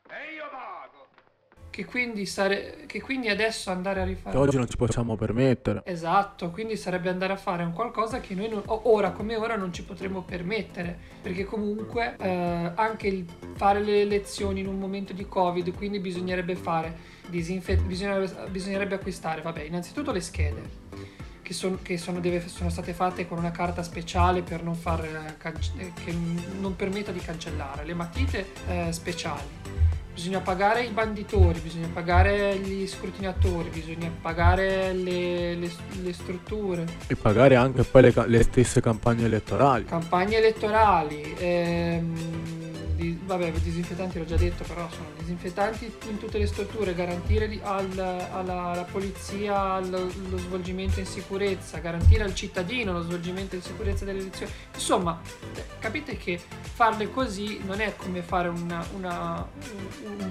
che 1.73 1.85
quindi, 1.85 2.27
sare- 2.27 2.83
che 2.85 3.01
quindi 3.01 3.29
adesso 3.29 3.71
andare 3.71 4.01
a 4.01 4.03
rifare... 4.03 4.35
Che 4.35 4.39
oggi 4.39 4.57
non 4.57 4.69
ci 4.69 4.77
possiamo 4.77 5.15
permettere. 5.15 5.81
Esatto, 5.85 6.51
quindi 6.51 6.77
sarebbe 6.77 7.09
andare 7.09 7.33
a 7.33 7.35
fare 7.35 7.63
un 7.63 7.73
qualcosa 7.73 8.19
che 8.19 8.35
noi 8.35 8.47
non, 8.47 8.61
ora 8.67 9.09
come 9.09 9.35
ora 9.35 9.55
non 9.55 9.73
ci 9.73 9.83
potremmo 9.83 10.21
permettere, 10.21 10.95
perché 11.19 11.45
comunque 11.45 12.15
eh, 12.19 12.71
anche 12.75 13.07
il 13.07 13.25
fare 13.55 13.81
le 13.81 14.01
elezioni 14.01 14.59
in 14.59 14.67
un 14.67 14.77
momento 14.77 15.13
di 15.13 15.25
Covid, 15.25 15.73
quindi 15.73 15.97
bisognerebbe 15.97 16.55
fare, 16.55 16.95
disinfe- 17.27 17.77
bisognerebbe, 17.77 18.49
bisognerebbe 18.51 18.93
acquistare, 18.93 19.41
vabbè, 19.41 19.63
innanzitutto 19.63 20.11
le 20.11 20.21
schede. 20.21 20.81
Che, 21.41 21.53
son, 21.53 21.79
che 21.81 21.97
sono, 21.97 22.19
deve, 22.19 22.47
sono, 22.47 22.69
state 22.69 22.93
fatte 22.93 23.27
con 23.27 23.39
una 23.39 23.51
carta 23.51 23.81
speciale 23.81 24.43
per 24.43 24.63
non 24.63 24.75
far, 24.75 25.03
eh, 25.03 25.91
che 26.05 26.15
non 26.59 26.75
permetta 26.75 27.11
di 27.11 27.19
cancellare, 27.19 27.83
le 27.83 27.95
matite 27.95 28.45
eh, 28.67 28.91
speciali 28.91 29.82
bisogna 30.13 30.39
pagare 30.39 30.83
i 30.83 30.89
banditori, 30.89 31.59
bisogna 31.59 31.89
pagare 31.91 32.55
gli 32.57 32.87
scrutinatori, 32.87 33.69
bisogna 33.69 34.11
pagare 34.21 34.93
le, 34.93 35.55
le, 35.55 35.71
le 36.01 36.13
strutture. 36.13 36.85
E 37.07 37.15
pagare 37.15 37.55
anche 37.55 37.83
poi 37.83 38.03
le, 38.03 38.13
le, 38.27 38.43
stesse 38.43 38.79
campagne 38.79 39.25
elettorali. 39.25 39.85
Campagne 39.85 40.37
elettorali. 40.37 41.35
Ehm, 41.39 42.52
vabbè, 43.11 43.51
disinfettanti 43.51 44.17
l'ho 44.17 44.25
già 44.25 44.37
detto, 44.37 44.63
però 44.63 44.89
sono 44.89 45.07
disinfettanti 45.17 45.91
in 46.09 46.17
tutte 46.17 46.37
le 46.37 46.47
strutture, 46.47 46.93
garantire 46.93 47.59
al, 47.61 47.97
alla, 47.97 48.71
alla, 48.71 48.87
polizia 48.89 49.79
lo, 49.79 50.09
lo, 50.29 50.37
svolgimento 50.37 50.99
in 50.99 51.05
sicurezza, 51.05 51.79
garantire 51.79 52.23
al 52.23 52.33
cittadino 52.33 52.93
lo 52.93 53.01
svolgimento 53.01 53.55
in 53.55 53.61
sicurezza 53.61 54.05
delle 54.05 54.19
elezioni. 54.19 54.51
Insomma, 54.73 55.19
capite 55.79 56.17
che 56.17 56.39
farle 56.61 57.09
così 57.09 57.59
non 57.63 57.81
è 57.81 57.95
come 57.95 58.21
fare 58.21 58.47
una, 58.47 58.85
una, 58.95 59.47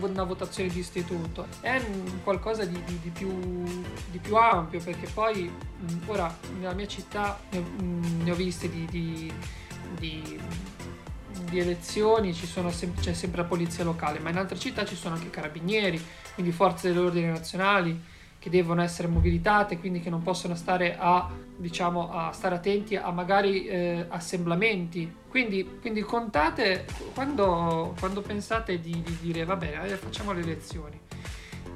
una 0.01 0.23
votazione 0.25 0.69
di 0.69 0.79
istituto, 0.79 1.47
è 1.61 1.81
qualcosa 2.23 2.65
di, 2.65 2.81
di, 2.85 2.99
di, 3.03 3.11
più, 3.11 3.63
di, 4.11 4.19
più, 4.19 4.37
ampio, 4.37 4.81
perché 4.81 5.09
poi 5.13 5.51
ora 6.07 6.35
nella 6.59 6.75
mia 6.75 6.87
città 6.87 7.41
ne 7.51 7.59
ho, 7.59 7.65
ne 8.25 8.31
ho 8.31 8.35
viste 8.35 8.69
di 8.71 9.33
di 11.45 11.59
elezioni 11.59 12.33
sem- 12.33 12.95
c'è 12.99 13.13
sempre 13.13 13.43
la 13.43 13.49
polizia 13.49 13.85
locale, 13.85 14.19
ma 14.19 14.31
in 14.31 14.37
altre 14.37 14.59
città 14.59 14.85
ci 14.85 14.97
sono 14.97 15.15
anche 15.15 15.31
carabinieri, 15.31 16.03
quindi 16.35 16.53
forze 16.53 16.93
dell'ordine 16.93 17.31
nazionali 17.31 18.11
che 18.43 18.51
devono 18.51 18.83
essere 18.83 19.07
mobilitate, 19.07 19.79
quindi 19.79 20.01
che 20.01 20.11
non 20.11 20.21
possono 20.21 20.57
stare 20.57 20.97
a, 20.99 21.31
diciamo, 21.57 22.13
a 22.13 22.33
stare 22.33 22.57
attenti 22.57 22.97
a 22.97 23.09
magari 23.13 23.67
eh, 23.67 24.05
assemblamenti. 24.09 25.15
Quindi, 25.29 25.79
quindi 25.81 26.01
contate 26.01 26.87
quando, 27.15 27.95
quando 28.01 28.21
pensate 28.21 28.81
di, 28.81 29.01
di, 29.01 29.17
dire 29.21 29.45
va 29.45 29.55
bene, 29.55 29.87
eh, 29.87 29.95
facciamo 29.95 30.33
le 30.33 30.41
elezioni. 30.41 30.99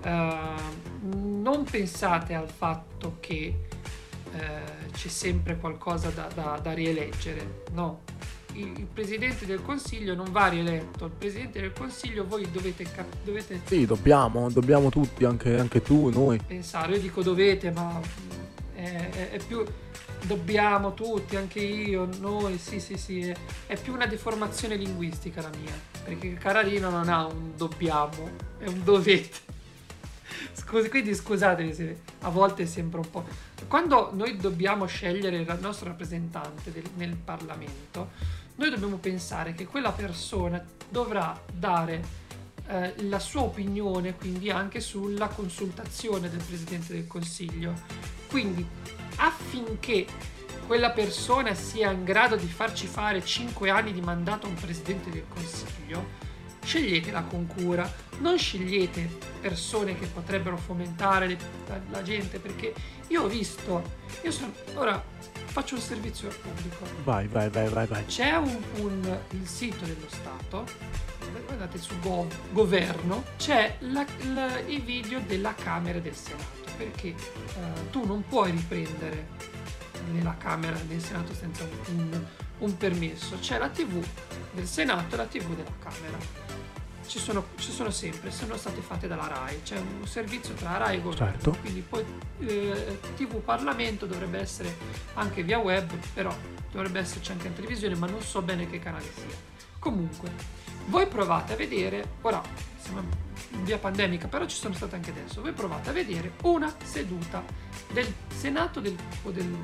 Uh, 0.03 1.39
non 1.41 1.65
pensate 1.71 2.35
al 2.35 2.49
fatto 2.49 3.19
che 3.21 3.67
uh, 4.25 4.91
c'è 4.91 5.09
sempre 5.09 5.59
qualcosa 5.59 6.11
da, 6.11 6.29
da, 6.35 6.59
da 6.61 6.73
rieleggere, 6.73 7.63
no 7.75 8.01
il 8.59 8.87
Presidente 8.93 9.45
del 9.45 9.63
Consiglio 9.63 10.15
non 10.15 10.31
va 10.31 10.49
rieletto, 10.49 11.07
il 11.07 11.13
Presidente 11.17 11.61
del 11.61 11.73
Consiglio 11.73 12.27
voi 12.27 12.49
dovete... 12.51 12.85
Cap- 12.85 13.17
dovete 13.23 13.61
sì, 13.65 13.85
dobbiamo, 13.85 14.51
dobbiamo 14.51 14.89
tutti, 14.89 15.25
anche, 15.25 15.59
anche 15.59 15.83
tu, 15.83 16.09
noi. 16.11 16.41
Pensare, 16.47 16.95
io 16.95 17.01
dico 17.01 17.23
dovete, 17.23 17.71
ma 17.71 18.01
è, 18.75 18.81
è, 18.81 19.31
è, 19.31 19.41
più... 19.47 19.65
Dobbiamo 20.23 20.95
tutti, 20.95 21.37
anche 21.37 21.61
io, 21.61 22.09
noi, 22.19 22.59
sì, 22.59 22.81
sì, 22.81 22.97
sì, 22.97 23.33
è, 23.67 23.77
più 23.77 23.93
una 23.93 24.07
deformazione 24.07 24.75
linguistica 24.75 25.41
la 25.41 25.51
mia, 25.61 25.79
perché 26.03 26.33
Cararino 26.33 26.91
non 26.91 27.09
ha 27.09 27.27
un 27.27 27.55
dobbiamo, 27.55 28.31
è 28.59 28.67
un 28.67 28.83
dovete. 28.83 29.55
Scusi, 30.53 30.89
quindi 30.89 31.15
scusatemi 31.15 31.73
se 31.73 32.01
a 32.21 32.29
volte 32.31 32.67
sembra 32.67 33.01
un 33.01 33.11
po'. 33.11 33.25
Quando 33.69 34.11
noi 34.15 34.37
dobbiamo 34.37 34.87
scegliere 34.87 35.37
il 35.37 35.59
nostro 35.61 35.89
rappresentante 35.89 36.73
del, 36.73 36.85
nel 36.97 37.15
Parlamento, 37.15 38.11
noi 38.57 38.71
dobbiamo 38.71 38.97
pensare 38.97 39.55
che 39.55 39.67
quella 39.67 39.93
persona 39.93 40.65
dovrà 40.89 41.39
dare 41.53 42.25
eh, 42.69 42.95
la 43.05 43.19
sua 43.19 43.43
opinione, 43.43 44.17
quindi 44.17 44.51
anche 44.51 44.81
sulla 44.81 45.29
consultazione 45.29 46.31
del 46.31 46.43
Presidente 46.43 46.93
del 46.95 47.07
Consiglio. 47.07 47.75
Quindi 48.29 48.67
affinché 49.17 50.07
quella 50.67 50.91
persona 50.91 51.55
sia 51.55 51.91
in 51.91 52.05
grado 52.05 52.37
di 52.37 52.47
farci 52.47 52.87
fare 52.87 53.25
5 53.25 53.71
anni 53.71 53.93
di 53.93 54.01
mandato 54.01 54.47
a 54.47 54.51
un 54.51 54.57
Presidente 54.57 55.11
del 55.11 55.25
Consiglio, 55.29 56.25
sceglietela 56.67 57.23
con 57.23 57.47
cura, 57.47 57.91
non 58.19 58.37
scegliete 58.37 59.09
persone 59.41 59.97
che 59.97 60.07
potrebbero 60.07 60.57
fomentare 60.57 61.29
le, 61.29 61.39
la, 61.69 61.81
la, 61.91 62.03
gente, 62.03 62.41
perché 62.41 62.75
io 63.07 63.23
ho 63.23 63.29
visto, 63.29 63.83
io 64.23 64.31
sono, 64.33 64.53
ora 64.75 65.03
faccio 65.45 65.77
un 65.77 65.81
servizio 65.81 66.29
al 66.29 66.35
pubblico. 66.35 66.85
Vai, 67.05 67.29
vai, 67.29 67.49
vai, 67.49 67.69
vai, 67.69 67.87
vai. 67.87 68.05
C'è 68.07 68.35
un, 68.35 68.61
un 68.79 69.19
il 69.31 69.47
sito 69.47 69.85
dello 69.85 70.09
Stato, 70.09 70.67
guardate 71.47 71.79
su 71.79 71.99
Go, 72.01 72.27
governo, 72.51 73.23
c'è 73.37 73.77
la, 73.81 74.05
la, 74.35 74.59
i 74.59 74.81
video 74.81 75.21
della 75.21 75.55
Camera 75.55 75.99
e 75.99 76.01
del 76.01 76.17
Senato, 76.17 76.65
perché 76.77 77.15
uh, 77.15 77.91
tu 77.91 78.05
non 78.05 78.25
puoi 78.29 78.51
riprendere 78.51 79.29
nella 80.11 80.37
Camera 80.37 80.77
del 80.81 81.01
Senato 81.01 81.33
senza 81.33 81.63
un, 81.63 81.99
un, 81.99 82.25
un 82.59 82.77
permesso, 82.77 83.39
c'è 83.39 83.57
la 83.57 83.69
TV 83.69 84.05
del 84.53 84.67
Senato 84.67 85.15
e 85.15 85.19
la 85.19 85.27
TV 85.27 85.55
della 85.55 85.75
Camera 85.81 86.46
ci 87.07 87.19
sono, 87.19 87.47
ci 87.57 87.71
sono, 87.71 87.91
sempre, 87.91 88.31
sono 88.31 88.57
state 88.57 88.81
fatte 88.81 89.07
dalla 89.07 89.27
RAI, 89.27 89.63
c'è 89.63 89.79
un 89.79 90.07
servizio 90.07 90.55
tra 90.55 90.77
RAI 90.77 90.97
e 90.97 91.03
governo, 91.03 91.27
certo. 91.27 91.57
quindi 91.61 91.81
poi 91.81 92.05
eh, 92.41 92.99
TV 93.17 93.37
Parlamento 93.37 94.07
dovrebbe 94.07 94.39
essere 94.39 94.77
anche 95.15 95.43
via 95.43 95.59
web, 95.59 95.91
però 96.13 96.35
dovrebbe 96.71 97.01
esserci 97.01 97.33
anche 97.33 97.47
in 97.47 97.55
televisione, 97.55 97.95
ma 97.95 98.07
non 98.07 98.21
so 98.23 98.43
bene 98.43 98.69
che 98.69 98.79
canale 98.79 99.11
sia. 99.15 99.37
Comunque, 99.79 100.31
voi 100.87 101.07
provate 101.07 101.53
a 101.53 101.57
vedere, 101.57 102.05
ora 102.23 102.43
siamo 102.79 103.01
in 103.51 103.65
via 103.65 103.79
pandemica, 103.79 104.29
però 104.29 104.45
ci 104.47 104.57
sono 104.57 104.75
state 104.75 104.97
anche 104.97 105.11
adesso, 105.11 105.41
voi 105.41 105.53
provate 105.53 105.91
a 105.91 105.93
vedere 105.93 106.33
una 106.43 106.75
seduta 106.83 107.43
del 107.93 108.13
Senato 108.29 108.81
del, 108.81 108.97
o, 109.23 109.31
del, 109.31 109.57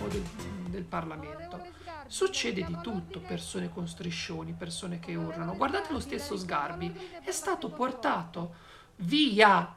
o 0.00 0.06
del, 0.08 0.22
del 0.68 0.82
Parlamento 0.82 1.74
Succede 2.06 2.64
di 2.64 2.78
tutto, 2.82 3.20
persone 3.20 3.70
con 3.70 3.86
striscioni, 3.86 4.52
persone 4.52 4.98
che 4.98 5.14
urlano. 5.14 5.56
Guardate 5.56 5.92
lo 5.92 6.00
stesso 6.00 6.36
Sgarbi, 6.36 6.94
è 7.22 7.30
stato 7.30 7.70
portato 7.70 8.54
via, 8.96 9.74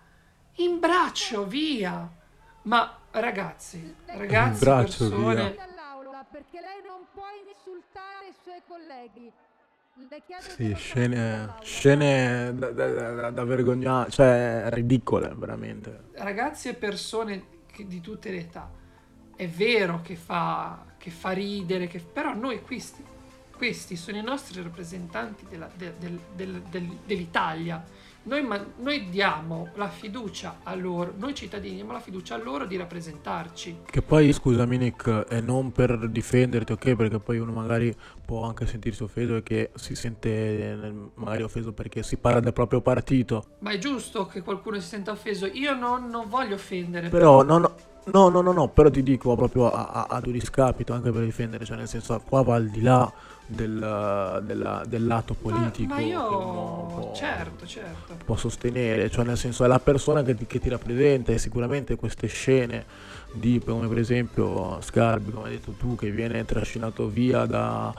in 0.55 0.79
braccio, 0.79 1.45
via. 1.45 2.09
Ma 2.63 3.00
ragazzi, 3.12 3.95
ragazzi, 4.05 4.53
in 4.53 4.59
braccio, 4.59 5.09
persone... 5.09 5.51
Via. 5.51 5.67
Perché 6.31 6.59
lei 6.62 6.81
non 6.86 7.07
può 7.12 7.25
insultare 7.48 8.27
i 8.27 8.36
suoi 8.43 8.62
colleghi. 8.67 9.31
Sì, 10.39 10.74
scene, 10.75 11.55
scene 11.62 12.53
da, 12.55 12.71
da, 12.71 12.88
da, 12.88 13.29
da 13.31 13.43
vergognare, 13.43 14.09
cioè 14.12 14.67
ridicole 14.69 15.33
veramente. 15.36 16.12
Ragazzi 16.13 16.69
e 16.69 16.75
persone 16.75 17.45
di 17.75 18.00
tutte 18.00 18.29
le 18.29 18.38
età, 18.38 18.71
è 19.36 19.48
vero 19.48 20.01
che 20.01 20.15
fa, 20.15 20.86
che 21.00 21.10
fa 21.10 21.32
ridere, 21.32 21.88
che... 21.88 22.00
però 22.00 22.36
noi 22.36 22.62
questi, 22.62 23.03
questi 23.56 23.96
sono 23.96 24.18
i 24.18 24.22
nostri 24.22 24.62
rappresentanti 24.62 25.46
della, 25.50 25.70
del, 25.75 25.96
del, 26.36 26.62
del, 26.70 26.98
dell'Italia. 27.06 27.84
Noi, 28.22 28.44
ma, 28.44 28.63
noi, 28.79 29.10
diamo 29.10 29.70
la 29.75 29.88
fiducia 29.88 30.60
a 30.63 30.75
loro, 30.75 31.13
noi 31.18 31.34
cittadini 31.34 31.75
diamo 31.75 31.94
la 31.94 32.01
fiducia 32.01 32.36
a 32.36 32.38
loro 32.38 32.65
di 32.65 32.75
rappresentarci. 32.75 33.79
Che 33.89 34.01
poi, 34.01 34.32
scusami 34.34 34.77
Nick, 34.77 35.10
è 35.27 35.39
non 35.39 35.72
per 35.72 36.08
difenderti, 36.10 36.74
ok? 36.74 36.96
Perché 36.96 37.20
poi 37.20 37.39
uno 37.39 37.53
magari 37.53 37.96
può 38.24 38.46
anche 38.46 38.68
sentirsi 38.68 39.03
offeso 39.03 39.38
e 39.38 39.41
che 39.41 39.72
si 39.75 39.96
sente 39.96 40.29
eh, 40.29 40.94
magari 41.15 41.44
offeso 41.44 41.72
perché 41.72 42.03
si 42.03 42.18
parla 42.18 42.41
del 42.41 42.53
proprio 42.53 42.82
partito. 42.82 43.56
Ma 43.60 43.72
è 43.72 43.77
giusto 43.77 44.27
che 44.27 44.41
qualcuno 44.41 44.79
si 44.79 44.88
senta 44.88 45.12
offeso, 45.12 45.46
io 45.46 45.74
non, 45.74 46.10
non 46.10 46.27
voglio 46.27 46.56
offendere. 46.56 47.08
Però, 47.08 47.39
però... 47.39 47.58
No, 47.58 47.58
no, 47.58 47.75
No, 48.11 48.29
no, 48.29 48.41
no, 48.41 48.51
no, 48.51 48.67
però 48.67 48.89
ti 48.89 49.03
dico 49.03 49.35
proprio 49.35 49.71
a, 49.71 49.87
a, 49.87 50.05
ad 50.09 50.25
un 50.25 50.33
discapito 50.33 50.93
anche 50.93 51.11
per 51.11 51.23
difendere, 51.23 51.65
cioè 51.65 51.77
nel 51.77 51.87
senso 51.87 52.21
qua 52.27 52.41
va 52.41 52.55
al 52.55 52.69
di 52.69 52.81
là 52.81 53.11
del, 53.45 54.41
della, 54.43 54.83
del 54.87 55.07
lato 55.07 55.33
politico. 55.33 55.93
Ma, 55.93 55.99
ma 55.99 56.05
io, 56.05 56.27
può, 56.27 57.11
certo, 57.15 57.65
certo. 57.65 58.15
Può 58.23 58.35
sostenere, 58.35 59.09
cioè 59.09 59.25
nel 59.25 59.37
senso 59.37 59.63
è 59.63 59.67
la 59.67 59.79
persona 59.79 60.21
che 60.21 60.35
ti, 60.35 60.45
che 60.45 60.59
ti 60.59 60.69
rappresenta 60.69 61.31
e 61.31 61.37
sicuramente 61.37 61.95
queste 61.95 62.27
scene 62.27 62.85
di, 63.31 63.61
come 63.63 63.87
per 63.87 63.97
esempio 63.97 64.79
Scarbi, 64.81 65.31
come 65.31 65.47
hai 65.47 65.53
detto 65.53 65.71
tu, 65.71 65.95
che 65.95 66.11
viene 66.11 66.45
trascinato 66.45 67.07
via 67.07 67.45
da, 67.45 67.93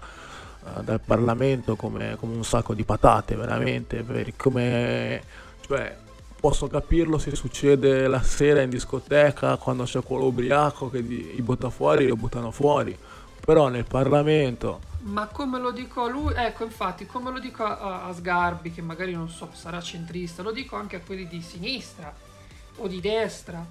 dal 0.82 1.00
Parlamento 1.00 1.76
come, 1.76 2.16
come, 2.16 2.34
un 2.34 2.44
sacco 2.44 2.74
di 2.74 2.84
patate, 2.84 3.34
veramente, 3.34 4.04
come... 4.36 5.22
Cioè, 5.66 5.96
posso 6.40 6.68
capirlo 6.68 7.18
se 7.18 7.37
succede 7.37 8.09
la 8.09 8.23
sera 8.23 8.62
in 8.62 8.70
discoteca 8.70 9.59
quando 9.59 9.85
c'è 9.85 10.02
quello 10.02 10.25
ubriaco 10.25 10.88
che 10.88 11.00
li 11.00 11.40
butta 11.42 11.68
fuori, 11.68 12.09
lo 12.09 12.16
buttano 12.16 12.50
fuori. 12.50 12.99
Però 13.44 13.68
nel 13.68 13.85
Parlamento. 13.85 14.80
Ma 15.02 15.26
come 15.26 15.59
lo 15.59 15.70
dico 15.70 16.04
a 16.04 16.09
lui, 16.09 16.32
ecco 16.35 16.64
infatti, 16.64 17.06
come 17.06 17.30
lo 17.30 17.38
dico 17.38 17.62
a, 17.64 18.04
a 18.04 18.12
Sgarbi, 18.12 18.70
che 18.70 18.82
magari 18.82 19.12
non 19.12 19.28
so, 19.28 19.50
sarà 19.52 19.80
centrista, 19.80 20.42
lo 20.42 20.52
dico 20.52 20.76
anche 20.76 20.97
a 20.97 21.00
quelli 21.00 21.26
di 21.26 21.40
sinistra 21.42 22.14
o 22.76 22.87
di 22.87 23.00
destra. 23.00 23.66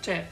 Cioè, 0.00 0.28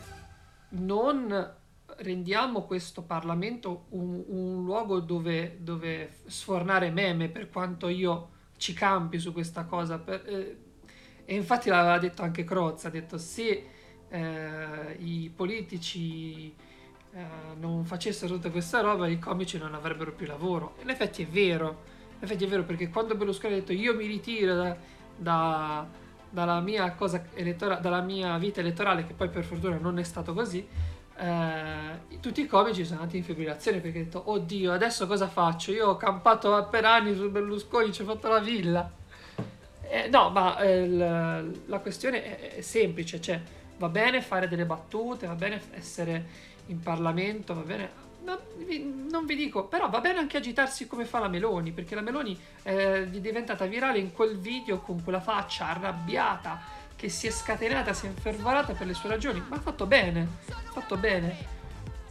non 0.70 1.54
rendiamo 1.98 2.62
questo 2.62 3.02
Parlamento 3.02 3.86
un, 3.90 4.22
un 4.26 4.64
luogo 4.64 5.00
dove, 5.00 5.58
dove, 5.60 6.18
sfornare 6.26 6.90
meme, 6.90 7.28
per 7.28 7.48
quanto 7.50 7.88
io 7.88 8.28
ci 8.56 8.72
campi 8.72 9.18
su 9.18 9.32
questa 9.32 9.64
cosa. 9.64 9.98
Per, 9.98 10.22
eh, 10.26 10.65
e 11.26 11.34
infatti 11.34 11.68
l'aveva 11.68 11.98
detto 11.98 12.22
anche 12.22 12.44
Crozza, 12.44 12.88
ha 12.88 12.90
detto 12.90 13.18
se 13.18 13.66
eh, 14.08 14.96
i 15.00 15.30
politici 15.34 16.54
eh, 17.12 17.24
non 17.58 17.84
facessero 17.84 18.34
tutta 18.34 18.50
questa 18.50 18.80
roba, 18.80 19.08
i 19.08 19.18
comici 19.18 19.58
non 19.58 19.74
avrebbero 19.74 20.12
più 20.12 20.26
lavoro. 20.26 20.76
in 20.82 20.88
effetti 20.88 21.24
è 21.24 21.26
vero, 21.26 21.82
in 22.16 22.24
effetti 22.24 22.44
è 22.44 22.48
vero 22.48 22.62
perché 22.62 22.88
quando 22.88 23.16
Berlusconi 23.16 23.54
ha 23.54 23.56
detto 23.56 23.72
io 23.72 23.94
mi 23.94 24.06
ritiro 24.06 24.54
da, 24.54 24.76
da, 25.16 25.86
dalla, 26.30 26.60
mia 26.60 26.96
elettora- 27.34 27.76
dalla 27.76 28.00
mia 28.00 28.38
vita 28.38 28.60
elettorale, 28.60 29.04
che 29.04 29.12
poi 29.12 29.28
per 29.28 29.44
fortuna 29.44 29.78
non 29.78 29.98
è 29.98 30.04
stato 30.04 30.32
così, 30.32 30.64
eh, 31.18 32.18
tutti 32.20 32.42
i 32.42 32.46
comici 32.46 32.84
sono 32.84 33.00
andati 33.00 33.16
in 33.16 33.24
fibrillazione 33.24 33.80
perché 33.80 33.98
ho 33.98 34.02
detto, 34.04 34.30
oddio, 34.30 34.72
adesso 34.72 35.06
cosa 35.06 35.26
faccio? 35.26 35.72
Io 35.72 35.88
ho 35.88 35.96
campato 35.96 36.68
per 36.70 36.84
anni 36.84 37.16
su 37.16 37.30
Berlusconi, 37.30 37.92
ci 37.92 38.02
ho 38.02 38.04
fatto 38.04 38.28
la 38.28 38.38
villa. 38.38 39.04
Eh, 39.88 40.08
no, 40.08 40.30
ma 40.30 40.58
eh, 40.58 40.88
la, 40.88 41.42
la, 41.66 41.78
questione 41.78 42.22
è, 42.22 42.56
è 42.56 42.60
semplice, 42.60 43.20
cioè 43.20 43.40
va 43.78 43.88
bene 43.88 44.20
fare 44.20 44.48
delle 44.48 44.64
battute, 44.64 45.26
va 45.26 45.34
bene 45.34 45.60
essere 45.72 46.24
in 46.66 46.80
Parlamento, 46.80 47.54
va 47.54 47.60
bene 47.60 48.04
non 48.26 49.24
vi 49.24 49.36
dico, 49.36 49.66
però 49.66 49.88
va 49.88 50.00
bene 50.00 50.18
anche 50.18 50.36
agitarsi 50.36 50.88
come 50.88 51.04
fa 51.04 51.20
la 51.20 51.28
Meloni, 51.28 51.70
perché 51.70 51.94
la 51.94 52.00
Meloni 52.00 52.36
eh, 52.64 53.04
è 53.04 53.06
diventata 53.06 53.66
virale 53.66 53.98
in 53.98 54.12
quel 54.12 54.38
video 54.38 54.80
con 54.80 55.02
quella 55.02 55.20
faccia 55.20 55.68
arrabbiata 55.68 56.60
che 56.96 57.08
si 57.08 57.26
è 57.26 57.30
scatenata, 57.30 57.92
si 57.92 58.06
è 58.06 58.08
infervorata 58.08 58.72
per 58.72 58.86
le 58.86 58.94
sue 58.94 59.10
ragioni, 59.10 59.42
ma 59.46 59.56
ha 59.56 59.60
fatto 59.60 59.86
bene, 59.86 60.26
ha 60.48 60.70
fatto 60.72 60.96
bene. 60.96 61.54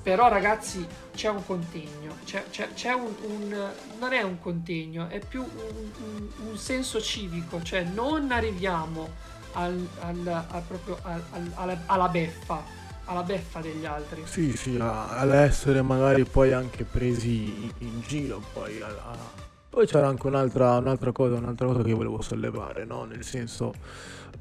Però 0.05 0.27
ragazzi 0.27 0.85
c'è 1.15 1.29
un 1.29 1.43
contegno, 1.43 2.17
c'è, 2.25 2.45
c'è, 2.51 2.71
c'è 2.75 2.93
un, 2.93 3.11
un, 3.23 3.69
non 3.97 4.13
è 4.13 4.21
un 4.21 4.39
contegno, 4.39 5.07
è 5.07 5.17
più 5.17 5.41
un, 5.41 6.27
un, 6.47 6.57
senso 6.57 7.01
civico, 7.01 7.63
cioè 7.63 7.81
non 7.81 8.29
arriviamo 8.31 9.09
al, 9.53 9.83
al, 10.01 10.45
al 10.47 10.61
proprio 10.67 10.99
al, 11.01 11.23
alla, 11.55 11.81
alla 11.87 12.07
beffa, 12.09 12.63
alla 13.05 13.23
beffa 13.23 13.61
degli 13.61 13.83
altri. 13.83 14.21
Sì, 14.25 14.55
sì, 14.55 14.77
all'essere 14.79 15.81
magari 15.81 16.23
poi 16.23 16.53
anche 16.53 16.83
presi 16.83 17.73
in 17.79 18.01
giro. 18.01 18.43
Poi, 18.53 18.79
alla... 18.81 19.17
poi 19.67 19.87
c'era 19.87 20.07
anche 20.07 20.27
un'altra, 20.27 20.77
un'altra, 20.77 21.11
cosa, 21.11 21.33
un'altra 21.33 21.65
cosa 21.65 21.81
che 21.81 21.93
volevo 21.93 22.21
sollevare, 22.21 22.85
no? 22.85 23.05
Nel 23.05 23.23
senso, 23.23 23.73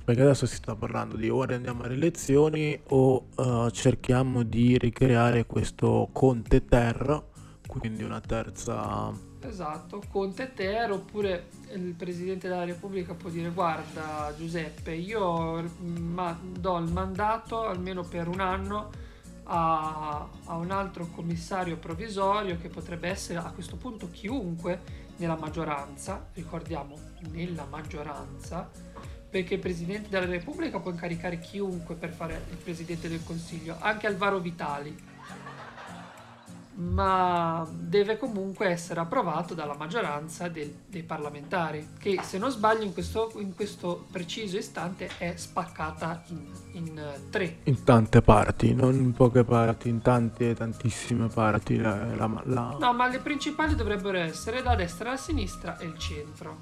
perché 0.04 0.20
adesso 0.20 0.46
si 0.46 0.56
sta 0.56 0.75
parlando 0.75 1.16
di 1.16 1.30
ora 1.30 1.54
andiamo 1.54 1.82
alle 1.82 1.94
elezioni 1.94 2.78
o 2.88 3.28
uh, 3.34 3.70
cerchiamo 3.70 4.42
di 4.42 4.76
ricreare 4.76 5.46
questo 5.46 6.08
Conte 6.12 6.64
Terra, 6.66 7.23
quindi 7.66 8.02
una 8.02 8.20
terza 8.20 9.32
Esatto, 9.46 10.02
Conte 10.11 10.54
Ter 10.54 10.90
oppure 10.90 11.49
il 11.75 11.92
Presidente 11.94 12.49
della 12.49 12.64
Repubblica 12.64 13.14
può 13.14 13.28
dire 13.28 13.50
guarda 13.50 14.32
Giuseppe, 14.37 14.94
io 14.94 15.62
ma, 15.80 16.38
do 16.40 16.78
il 16.78 16.90
mandato 16.90 17.66
almeno 17.66 18.02
per 18.02 18.26
un 18.26 18.40
anno 18.40 18.90
a, 19.44 20.26
a, 20.46 20.56
un 20.56 20.70
altro 20.70 21.08
commissario 21.08 21.76
provvisorio 21.76 22.56
che 22.56 22.68
potrebbe 22.68 23.08
essere 23.08 23.38
a 23.38 23.50
questo 23.52 23.76
punto 23.76 24.08
chiunque 24.11 24.80
nella 25.16 25.37
maggioranza, 25.37 26.26
ricordiamo 26.32 26.99
nella 27.30 27.66
maggioranza, 27.68 28.70
perché 29.35 29.55
il 29.55 29.61
Presidente 29.61 30.09
della 30.11 30.26
Repubblica 30.26 30.79
può 30.79 30.93
incaricare 30.93 31.41
chiunque 31.41 31.97
per 31.97 32.12
fare 32.12 32.41
il 32.50 32.57
Presidente 32.57 33.09
del 33.09 33.25
Consiglio, 33.25 33.75
anche 33.81 34.07
Alvaro 34.07 34.38
Vitali 34.38 35.12
ma 36.76 37.67
deve 37.71 38.17
comunque 38.17 38.67
essere 38.67 38.99
approvato 38.99 39.55
dalla 39.55 39.75
maggioranza 39.75 40.49
del, 40.49 40.73
dei 40.87 41.03
parlamentari, 41.03 41.91
che 41.99 42.21
se 42.23 42.38
non 42.38 42.50
sbaglio 42.50 42.83
in 42.83 42.93
questo, 42.93 43.33
in 43.37 43.55
questo 43.55 44.07
preciso 44.11 44.57
istante 44.57 45.09
è 45.19 45.35
spaccata 45.37 46.25
in, 46.29 46.50
in, 46.73 47.03
tre. 47.31 47.59
In 47.64 47.85
tante 47.85 48.23
parti, 48.23 48.75
non 48.75 48.95
in 48.95 49.12
poche 49.12 49.45
parti, 49.45 49.88
in 49.88 50.00
tante, 50.00 50.55
tantissime 50.55 51.29
parti. 51.29 51.76
La, 51.76 52.05
la, 52.17 52.43
la... 52.45 52.76
No, 52.79 52.93
ma 52.93 53.09
le 53.09 53.19
principali 53.19 53.76
dovrebbero 53.76 54.19
essere 54.19 54.61
la 54.61 54.75
destra, 54.75 55.11
la 55.11 55.17
sinistra 55.17 55.79
e 55.79 55.87
il 55.87 55.99
centro. 55.99 56.59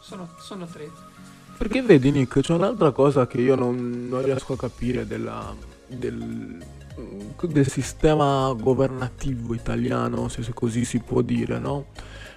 Sono, 0.00 0.28
sono 0.38 0.66
tre. 0.66 1.15
Perché 1.56 1.82
vedi 1.82 2.10
Nick, 2.10 2.40
c'è 2.40 2.54
un'altra 2.54 2.90
cosa 2.90 3.26
che 3.26 3.40
io 3.40 3.54
non, 3.54 4.06
non 4.08 4.22
riesco 4.22 4.52
a 4.52 4.56
capire 4.56 5.06
della, 5.06 5.54
del 5.86 6.64
del 7.42 7.68
sistema 7.68 8.52
governativo 8.58 9.54
italiano, 9.54 10.28
se 10.28 10.42
così 10.54 10.84
si 10.84 11.00
può 11.00 11.20
dire, 11.20 11.58
no? 11.58 11.86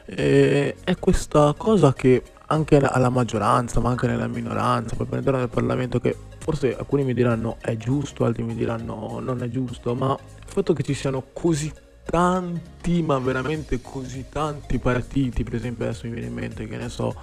E 0.05 0.75
è 0.83 0.95
questa 0.97 1.53
cosa 1.57 1.93
che 1.93 2.23
anche 2.47 2.77
alla 2.77 3.09
maggioranza, 3.09 3.79
ma 3.79 3.89
anche 3.89 4.07
nella 4.07 4.27
minoranza, 4.27 4.95
poi 4.95 5.07
all'interno 5.11 5.39
del 5.39 5.49
Parlamento, 5.49 5.99
che 5.99 6.15
forse 6.39 6.75
alcuni 6.75 7.03
mi 7.03 7.13
diranno 7.13 7.57
è 7.61 7.77
giusto, 7.77 8.25
altri 8.25 8.43
mi 8.43 8.55
diranno 8.55 9.19
non 9.19 9.43
è 9.43 9.49
giusto, 9.49 9.93
ma 9.93 10.17
il 10.19 10.51
fatto 10.51 10.73
che 10.73 10.83
ci 10.83 10.93
siano 10.93 11.25
così 11.31 11.71
tanti, 12.03 13.03
ma 13.03 13.19
veramente 13.19 13.81
così 13.81 14.25
tanti 14.29 14.79
partiti, 14.79 15.43
per 15.43 15.55
esempio 15.55 15.85
adesso 15.85 16.07
mi 16.07 16.13
viene 16.13 16.27
in 16.27 16.33
mente 16.33 16.67
che 16.67 16.75
ne 16.75 16.89
so, 16.89 17.13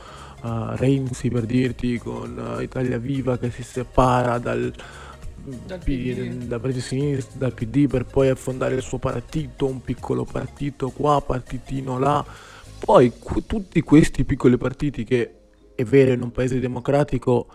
uh, 0.47 0.77
Renzi 0.77 1.29
per 1.29 1.45
dirti 1.45 1.99
con 1.99 2.57
uh, 2.57 2.61
Italia 2.61 2.99
Viva 2.99 3.39
che 3.39 3.51
si 3.51 3.63
separa 3.63 4.39
dal 4.39 4.73
dal 5.47 5.79
PD. 5.79 6.45
Da 6.45 6.61
sinistra, 6.81 7.39
dal 7.39 7.55
PD 7.55 7.87
per 7.87 8.05
poi 8.05 8.29
affondare 8.29 8.75
il 8.75 8.83
suo 8.83 8.99
partito, 8.99 9.67
un 9.67 9.81
piccolo 9.81 10.25
partito 10.25 10.91
qua, 10.91 11.21
partitino 11.21 11.99
là. 11.99 12.25
Poi 12.79 13.13
tutti 13.47 13.81
questi 13.83 14.25
piccoli 14.25 14.57
partiti 14.57 15.05
che 15.05 15.35
è 15.75 15.85
vero 15.85 16.13
in 16.13 16.23
un 16.23 16.33
paese 16.33 16.59
democratico 16.59 17.49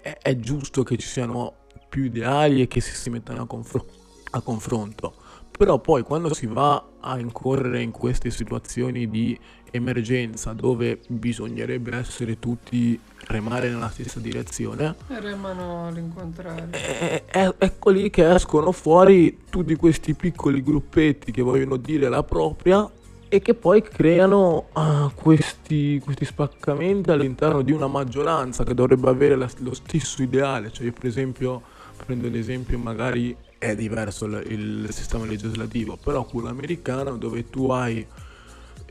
è, 0.00 0.18
è 0.20 0.36
giusto 0.36 0.82
che 0.82 0.96
ci 0.96 1.06
siano 1.06 1.54
più 1.88 2.04
ideali 2.04 2.62
e 2.62 2.68
che 2.68 2.80
si, 2.80 2.94
si 2.94 3.10
mettano 3.10 3.42
a, 3.42 3.46
confr- 3.46 3.86
a 4.30 4.40
confronto. 4.40 5.14
Però 5.62 5.78
poi 5.78 6.02
quando 6.02 6.34
si 6.34 6.46
va 6.46 6.84
a 6.98 7.20
incorrere 7.20 7.82
in 7.82 7.92
queste 7.92 8.30
situazioni 8.30 9.08
di 9.08 9.38
emergenza 9.70 10.54
dove 10.54 10.98
bisognerebbe 11.06 11.96
essere 11.96 12.40
tutti 12.40 12.98
remare 13.28 13.68
nella 13.68 13.88
stessa 13.88 14.18
direzione 14.18 14.96
e 15.06 15.20
remano 15.20 15.86
all'incontrario. 15.86 16.66
e, 16.72 17.22
e, 17.30 17.54
ecco 17.56 17.90
lì 17.90 18.10
che 18.10 18.28
escono 18.34 18.72
fuori 18.72 19.42
tutti 19.48 19.76
questi 19.76 20.14
piccoli 20.14 20.64
gruppetti 20.64 21.30
che 21.30 21.42
vogliono 21.42 21.76
dire 21.76 22.08
la 22.08 22.24
propria 22.24 22.90
e 23.28 23.40
che 23.40 23.54
poi 23.54 23.82
creano 23.82 24.66
uh, 24.72 25.12
questi, 25.14 26.00
questi, 26.02 26.24
spaccamenti 26.24 27.12
all'interno 27.12 27.62
di 27.62 27.70
una 27.70 27.86
maggioranza 27.86 28.64
che 28.64 28.74
dovrebbe 28.74 29.08
avere 29.08 29.36
la, 29.36 29.48
lo 29.58 29.74
stesso 29.74 30.24
ideale. 30.24 30.72
Cioè 30.72 30.86
io 30.86 30.92
per 30.92 31.06
esempio 31.06 31.62
prendo 32.04 32.28
l'esempio 32.28 32.78
magari 32.78 33.36
è 33.62 33.76
diverso 33.76 34.24
il, 34.24 34.42
il 34.48 34.88
sistema 34.92 35.24
legislativo 35.24 35.96
però 35.96 36.24
quello 36.24 36.48
americano 36.48 37.16
dove 37.16 37.48
tu 37.48 37.70
hai 37.70 38.04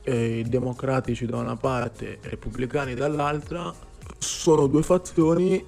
eh, 0.03 0.39
i 0.39 0.43
democratici 0.43 1.25
da 1.25 1.37
una 1.37 1.57
parte 1.57 2.05
e 2.05 2.27
i 2.27 2.29
repubblicani 2.29 2.93
dall'altra 2.93 3.73
sono 4.17 4.67
due 4.67 4.81
fazioni 4.81 5.61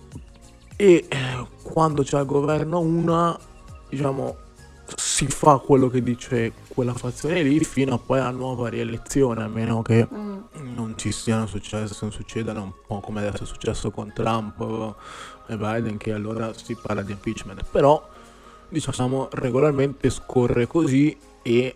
e 0.77 1.05
eh, 1.09 1.47
quando 1.63 2.03
c'è 2.03 2.17
al 2.17 2.25
governo 2.25 2.79
una 2.79 3.37
diciamo 3.89 4.37
si 4.95 5.27
fa 5.27 5.57
quello 5.57 5.89
che 5.89 6.01
dice 6.01 6.53
quella 6.69 6.93
fazione 6.93 7.41
lì 7.41 7.59
fino 7.59 7.95
a 7.95 7.97
poi 7.97 8.19
a 8.19 8.29
nuova 8.29 8.69
rielezione 8.69 9.43
a 9.43 9.47
meno 9.49 9.81
che 9.81 10.07
mm. 10.11 10.37
non 10.75 10.93
ci 10.95 11.11
siano 11.11 11.45
successi 11.45 11.97
non 11.99 12.13
succedano 12.13 12.63
un 12.63 12.73
po' 12.87 13.01
come 13.01 13.19
adesso 13.19 13.43
è 13.43 13.47
successo 13.47 13.91
con 13.91 14.13
Trump 14.13 14.95
e 15.47 15.57
Biden 15.57 15.97
che 15.97 16.13
allora 16.13 16.53
si 16.53 16.77
parla 16.81 17.01
di 17.01 17.11
impeachment 17.11 17.65
però 17.69 18.11
diciamo 18.73 19.29
regolarmente 19.31 20.09
scorre 20.09 20.67
così 20.67 21.15
e 21.41 21.75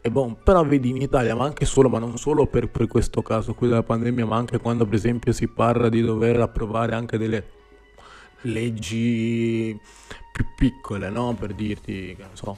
è 0.00 0.08
buono, 0.08 0.34
però 0.42 0.64
vedi 0.64 0.88
in 0.88 0.96
Italia, 0.96 1.34
ma 1.34 1.44
anche 1.44 1.66
solo, 1.66 1.90
ma 1.90 1.98
non 1.98 2.16
solo 2.16 2.46
per, 2.46 2.70
per, 2.70 2.86
questo 2.86 3.20
caso 3.20 3.52
qui 3.52 3.68
della 3.68 3.82
pandemia, 3.82 4.24
ma 4.24 4.36
anche 4.36 4.58
quando 4.58 4.86
per 4.86 4.94
esempio 4.94 5.32
si 5.32 5.46
parla 5.46 5.90
di 5.90 6.00
dover 6.00 6.40
approvare 6.40 6.94
anche 6.94 7.18
delle 7.18 7.44
leggi 8.42 9.78
più 10.32 10.46
piccole, 10.56 11.10
no? 11.10 11.34
Per 11.38 11.52
dirti, 11.52 12.14
che 12.16 12.22
non 12.22 12.34
so, 12.34 12.56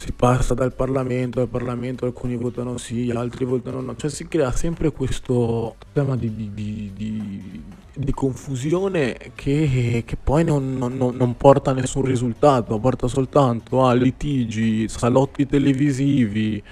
si 0.00 0.12
passa 0.12 0.54
dal 0.54 0.72
Parlamento, 0.72 1.42
al 1.42 1.48
Parlamento 1.48 2.06
alcuni 2.06 2.34
votano 2.34 2.78
sì, 2.78 3.12
altri 3.14 3.44
votano 3.44 3.82
no, 3.82 3.96
cioè 3.96 4.08
si 4.08 4.26
crea 4.28 4.50
sempre 4.50 4.92
questo 4.92 5.76
tema 5.92 6.16
di, 6.16 6.34
di, 6.34 6.90
di, 6.94 7.62
di 7.94 8.12
confusione 8.12 9.14
che, 9.34 10.02
che 10.06 10.16
poi 10.16 10.42
non, 10.42 10.78
non, 10.78 10.96
non, 10.96 11.36
porta 11.36 11.72
a 11.72 11.74
nessun 11.74 12.02
risultato, 12.02 12.78
porta 12.78 13.08
soltanto 13.08 13.84
a 13.84 13.92
litigi, 13.92 14.88
salotti 14.88 15.46
televisivi, 15.46 16.62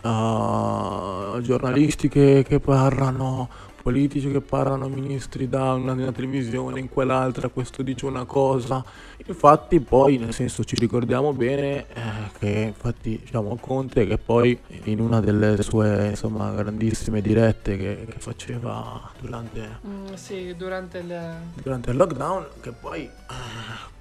a 0.00 1.38
giornalisti 1.42 2.08
che, 2.08 2.42
che 2.48 2.58
parlano 2.58 3.67
politici 3.88 4.30
che 4.30 4.42
parlano 4.42 4.86
ministri 4.88 5.48
da 5.48 5.72
una, 5.72 5.92
una 5.92 6.12
televisione, 6.12 6.78
in 6.78 6.90
quell'altra, 6.90 7.48
questo 7.48 7.82
dice 7.82 8.04
una 8.04 8.26
cosa. 8.26 8.84
Infatti 9.24 9.80
poi, 9.80 10.18
nel 10.18 10.34
senso, 10.34 10.62
ci 10.62 10.74
ricordiamo 10.74 11.32
bene 11.32 11.86
eh, 11.94 12.02
che 12.38 12.48
infatti 12.66 13.18
diciamo 13.24 13.56
Conte 13.58 14.06
che 14.06 14.18
poi 14.18 14.58
in 14.84 15.00
una 15.00 15.20
delle 15.20 15.62
sue 15.62 16.08
insomma 16.10 16.50
grandissime 16.50 17.22
dirette 17.22 17.78
che, 17.78 18.04
che 18.10 18.18
faceva 18.18 19.10
durante, 19.18 19.78
mm, 19.86 20.12
sì, 20.12 20.54
durante, 20.54 20.98
il... 20.98 21.20
durante 21.62 21.90
il 21.90 21.96
lockdown, 21.96 22.46
che 22.60 22.72
poi, 22.72 23.04
eh, 23.04 23.10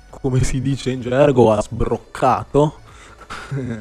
come 0.10 0.44
si 0.44 0.60
dice 0.62 0.92
in 0.92 1.00
gergo, 1.00 1.54
ha 1.54 1.62
sbroccato. 1.62 2.80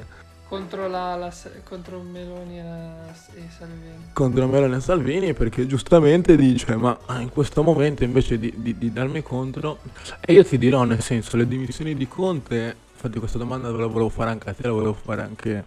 contro, 0.48 0.88
la, 0.88 1.16
la, 1.16 1.32
contro 1.64 2.00
Meloni 2.00 2.58
e 2.58 3.48
Salvini. 3.56 4.10
contro 4.12 4.46
Meloni 4.46 4.76
e 4.76 4.80
Salvini 4.80 5.34
perché 5.34 5.66
giustamente 5.66 6.36
dice 6.36 6.76
ma 6.76 6.96
in 7.18 7.30
questo 7.30 7.62
momento 7.62 8.04
invece 8.04 8.38
di, 8.38 8.52
di- 8.56 8.78
di 8.78 8.92
darmi 8.92 9.22
contro 9.22 9.78
e 10.20 10.32
io 10.32 10.44
ti 10.44 10.56
dirò 10.58 10.84
nel 10.84 11.02
senso 11.02 11.36
le 11.36 11.48
dimissioni 11.48 11.94
di 11.94 12.06
Conte 12.06 12.76
infatti 12.94 13.18
questa 13.18 13.38
domanda 13.38 13.70
la 13.70 13.86
volevo 13.86 14.08
fare 14.08 14.30
anche 14.30 14.50
a 14.50 14.52
te 14.54 14.62
la 14.62 14.72
volevo 14.72 14.94
fare 14.94 15.22
anche 15.22 15.64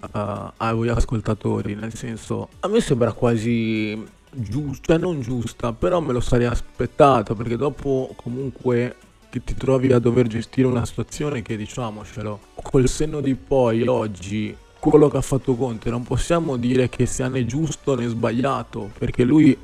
uh, 0.00 0.08
a 0.56 0.72
voi 0.74 0.88
ascoltatori 0.88 1.74
nel 1.74 1.94
senso 1.94 2.48
a 2.60 2.68
me 2.68 2.80
sembra 2.80 3.12
quasi 3.12 4.20
giusta 4.30 4.92
cioè 4.94 4.98
non 4.98 5.20
giusta 5.20 5.72
però 5.72 6.00
me 6.00 6.12
lo 6.12 6.20
sarei 6.20 6.46
aspettato 6.46 7.34
perché 7.34 7.56
dopo 7.56 8.12
comunque 8.16 8.96
che 9.32 9.42
ti 9.42 9.54
trovi 9.54 9.90
a 9.90 9.98
dover 9.98 10.26
gestire 10.26 10.66
una 10.66 10.84
situazione 10.84 11.40
che 11.40 11.56
diciamocelo 11.56 12.40
col 12.62 12.86
senno 12.86 13.22
di 13.22 13.34
poi 13.34 13.86
oggi 13.86 14.54
quello 14.78 15.08
che 15.08 15.16
ha 15.16 15.22
fatto 15.22 15.54
Conte 15.54 15.88
non 15.88 16.02
possiamo 16.02 16.58
dire 16.58 16.90
che 16.90 17.06
sia 17.06 17.28
né 17.28 17.46
giusto 17.46 17.94
né 17.94 18.08
sbagliato 18.08 18.90
perché 18.98 19.24
lui 19.24 19.56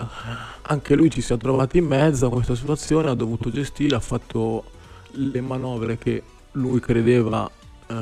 anche 0.63 0.95
lui 0.95 1.11
ci 1.11 1.21
si 1.21 1.35
è 1.35 1.37
trovato 1.37 1.77
in 1.77 1.85
mezzo 1.85 2.29
a 2.29 2.31
questa 2.31 2.55
situazione 2.55 3.11
ha 3.11 3.15
dovuto 3.15 3.51
gestire 3.51 3.95
ha 3.95 4.01
fatto 4.01 4.65
le 5.11 5.41
manovre 5.43 5.99
che 5.99 6.23
lui 6.53 6.81
credeva 6.81 7.51
eh, 7.89 7.95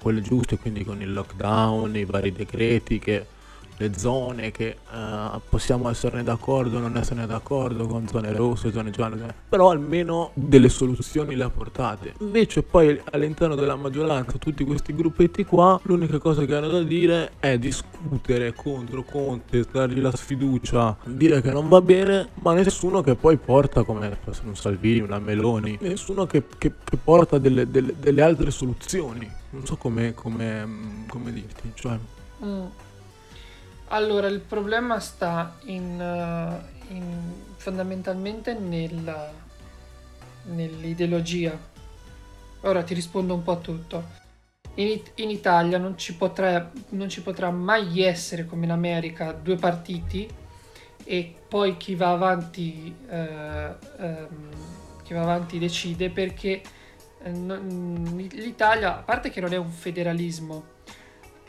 quelle 0.00 0.20
giuste 0.20 0.58
quindi 0.58 0.82
con 0.82 1.00
il 1.00 1.12
lockdown 1.12 1.94
i 1.94 2.04
vari 2.04 2.32
decreti 2.32 2.98
che 2.98 3.24
le 3.76 3.92
zone 3.96 4.50
che 4.50 4.66
eh, 4.68 5.40
possiamo 5.48 5.88
esserne 5.88 6.22
d'accordo 6.22 6.76
o 6.76 6.80
non 6.80 6.96
esserne 6.96 7.26
d'accordo 7.26 7.86
con 7.86 8.06
zone 8.06 8.32
rosse, 8.32 8.72
zone 8.72 8.90
gialle, 8.90 9.34
però 9.48 9.70
almeno 9.70 10.30
delle 10.34 10.68
soluzioni 10.68 11.34
le 11.34 11.44
ha 11.44 11.50
portate. 11.50 12.14
Invece 12.20 12.62
poi 12.62 13.00
all'interno 13.10 13.54
della 13.54 13.76
maggioranza 13.76 14.38
tutti 14.38 14.64
questi 14.64 14.94
gruppetti 14.94 15.44
qua, 15.44 15.80
l'unica 15.84 16.18
cosa 16.18 16.44
che 16.44 16.54
hanno 16.54 16.68
da 16.68 16.82
dire 16.82 17.32
è 17.40 17.58
discutere 17.58 18.52
contro 18.54 19.02
Conte, 19.02 19.64
dargli 19.70 20.00
la 20.00 20.14
sfiducia, 20.14 20.96
dire 21.04 21.40
che 21.40 21.50
non 21.50 21.68
va 21.68 21.80
bene, 21.80 22.28
ma 22.40 22.52
nessuno 22.52 23.02
che 23.02 23.14
poi 23.14 23.36
porta 23.36 23.82
come 23.82 24.18
un 24.44 24.56
Salvini, 24.56 25.00
una 25.00 25.18
Meloni, 25.18 25.78
nessuno 25.80 26.26
che, 26.26 26.44
che, 26.58 26.72
che 26.82 26.96
porta 26.96 27.38
delle, 27.38 27.70
delle, 27.70 27.94
delle, 27.98 28.22
altre 28.22 28.50
soluzioni. 28.50 29.30
Non 29.50 29.64
so 29.66 29.76
come, 29.76 30.14
come, 30.14 31.04
come 31.08 31.32
dirti, 31.32 31.70
cioè... 31.74 31.98
Mm. 32.44 32.64
Allora, 33.94 34.26
il 34.26 34.40
problema 34.40 34.98
sta 34.98 35.56
in, 35.66 36.00
uh, 36.00 36.92
in 36.92 37.32
fondamentalmente 37.58 38.52
nel, 38.52 39.30
nell'ideologia. 40.46 41.56
Ora 42.62 42.82
ti 42.82 42.92
rispondo 42.92 43.34
un 43.34 43.44
po' 43.44 43.52
a 43.52 43.56
tutto. 43.58 44.04
In, 44.74 45.00
in 45.14 45.30
Italia 45.30 45.78
non 45.78 45.96
ci, 45.96 46.16
potrà, 46.16 46.72
non 46.88 47.08
ci, 47.08 47.22
potrà, 47.22 47.52
mai 47.52 48.02
essere, 48.02 48.46
come 48.46 48.64
in 48.64 48.72
America, 48.72 49.30
due 49.30 49.54
partiti 49.54 50.28
e 51.04 51.34
poi 51.46 51.76
chi 51.76 51.94
va 51.94 52.10
avanti, 52.10 52.92
uh, 53.08 53.76
um, 54.02 54.48
chi 55.04 55.14
va 55.14 55.22
avanti 55.22 55.60
decide 55.60 56.10
perché 56.10 56.62
uh, 57.22 57.30
l'Italia, 58.32 58.98
a 58.98 59.02
parte 59.02 59.30
che 59.30 59.40
non 59.40 59.52
è 59.52 59.56
un 59.56 59.70
federalismo, 59.70 60.73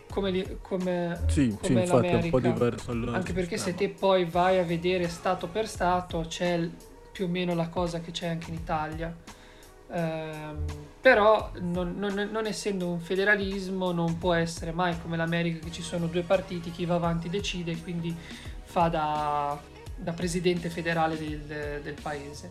come, 0.09 0.57
come, 0.61 1.23
sì, 1.27 1.55
come 1.61 1.85
sì, 1.85 1.91
infatti 1.91 2.07
è 2.07 2.15
un 2.15 2.29
po' 2.29 2.39
diverso 2.39 2.91
anche 2.91 3.33
perché 3.33 3.57
se 3.57 3.75
te 3.75 3.89
poi 3.89 4.25
vai 4.25 4.59
a 4.59 4.63
vedere 4.63 5.07
stato 5.09 5.47
per 5.47 5.67
stato 5.67 6.25
c'è 6.27 6.69
più 7.11 7.25
o 7.25 7.27
meno 7.27 7.53
la 7.55 7.69
cosa 7.69 7.99
che 8.01 8.11
c'è 8.11 8.27
anche 8.27 8.49
in 8.49 8.55
Italia. 8.55 9.15
Ehm, 9.91 10.65
però 10.99 11.51
non, 11.61 11.95
non, 11.97 12.29
non, 12.31 12.45
essendo 12.47 12.89
un 12.89 12.99
federalismo 12.99 13.91
non 13.91 14.17
può 14.17 14.33
essere 14.33 14.71
mai 14.71 14.99
come 14.99 15.15
l'America 15.15 15.63
che 15.63 15.71
ci 15.71 15.83
sono 15.83 16.07
due 16.07 16.23
partiti 16.23 16.71
chi 16.71 16.85
va 16.85 16.95
avanti 16.95 17.29
decide 17.29 17.77
quindi 17.77 18.13
fa 18.63 18.87
da, 18.87 19.61
da 19.95 20.11
presidente 20.13 20.69
federale 20.69 21.17
del, 21.17 21.81
del 21.83 21.95
paese 22.01 22.49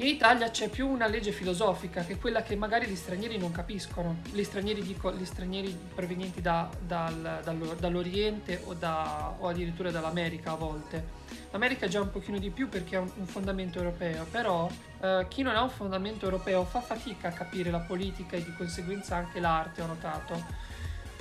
in 0.00 0.06
Italia 0.06 0.48
c'è 0.50 0.68
più 0.68 0.86
una 0.86 1.08
legge 1.08 1.32
filosofica 1.32 2.04
che 2.04 2.18
quella 2.18 2.42
che 2.42 2.54
magari 2.54 2.86
gli 2.86 2.94
stranieri 2.94 3.36
non 3.36 3.50
capiscono, 3.50 4.18
gli 4.30 4.44
stranieri, 4.44 4.80
dico, 4.82 5.12
gli 5.12 5.24
stranieri 5.24 5.76
provenienti 5.92 6.40
da, 6.40 6.70
dal, 6.78 7.40
dall'Oriente 7.42 8.62
o, 8.64 8.74
da, 8.74 9.34
o, 9.36 9.48
addirittura 9.48 9.90
dall'America 9.90 10.52
a 10.52 10.54
volte. 10.54 11.16
L'America 11.50 11.88
già 11.88 12.00
un 12.00 12.12
pochino 12.12 12.38
di 12.38 12.50
più 12.50 12.68
perché 12.68 12.94
ha 12.94 13.00
un, 13.00 13.10
un 13.16 13.26
fondamento 13.26 13.78
europeo, 13.78 14.24
però 14.30 14.70
eh, 15.00 15.26
chi 15.28 15.42
non 15.42 15.56
ha 15.56 15.62
un 15.62 15.70
fondamento 15.70 16.26
europeo 16.26 16.64
fa 16.64 16.80
fatica 16.80 17.28
a 17.28 17.32
capire 17.32 17.72
la 17.72 17.80
politica 17.80 18.36
e 18.36 18.44
di 18.44 18.54
conseguenza 18.54 19.16
anche 19.16 19.40
l'arte, 19.40 19.82
ho 19.82 19.86
notato 19.86 20.66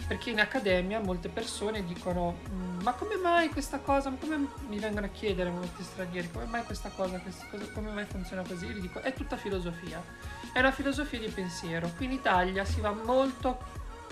perché 0.08 0.30
in 0.30 0.40
accademia 0.40 1.00
molte 1.02 1.28
persone 1.28 1.84
dicono 1.84 2.38
mm, 2.50 2.82
ma 2.82 2.94
come 2.94 3.18
mai 3.18 3.50
questa 3.50 3.80
cosa, 3.80 4.10
come 4.12 4.48
mi 4.68 4.80
vengono 4.80 5.06
a 5.06 5.10
chiedere 5.10 5.50
molti 5.50 5.84
stranieri, 5.84 6.32
come 6.32 6.46
mai 6.46 6.64
questa 6.64 6.90
cosa, 6.90 7.20
questa 7.20 7.46
cosa 7.52 7.70
come 7.74 7.92
mai 7.92 8.06
funziona 8.06 8.42
così? 8.48 8.66
Io 8.68 8.74
gli 8.74 8.82
dico 8.82 9.02
è 9.02 9.14
tutta 9.14 9.36
filosofia, 9.36 10.02
è 10.54 10.60
una 10.60 10.72
filosofia 10.72 11.20
di 11.20 11.28
pensiero, 11.28 11.92
qui 11.98 12.06
in 12.06 12.14
Italia 12.14 12.64
si 12.64 12.80
va 12.80 12.92
molto 12.92 13.60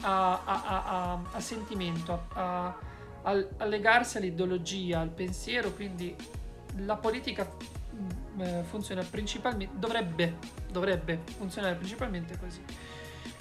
a, 0.02 0.42
a, 0.44 0.62
a, 0.64 1.20
a 1.32 1.40
sentimento, 1.40 2.28
a, 2.34 2.78
a, 3.22 3.66
legarsi 3.66 4.18
all'ideologia, 4.18 5.00
al 5.00 5.10
pensiero, 5.10 5.72
quindi 5.72 6.14
la 6.80 6.98
politica 6.98 7.50
mm, 7.96 8.42
eh, 8.42 8.64
funziona 8.64 9.02
principalmente, 9.04 9.74
dovrebbe, 9.78 10.36
dovrebbe 10.70 11.22
funzionare 11.38 11.76
principalmente 11.76 12.38
così. 12.38 12.62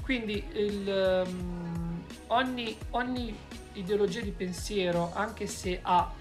Quindi 0.05 0.45
il... 0.53 1.25
Um, 1.27 2.05
ogni, 2.29 2.77
ogni 2.91 3.37
ideologia 3.73 4.21
di 4.21 4.31
pensiero, 4.31 5.13
anche 5.15 5.47
se 5.47 5.81
ha 5.83 6.13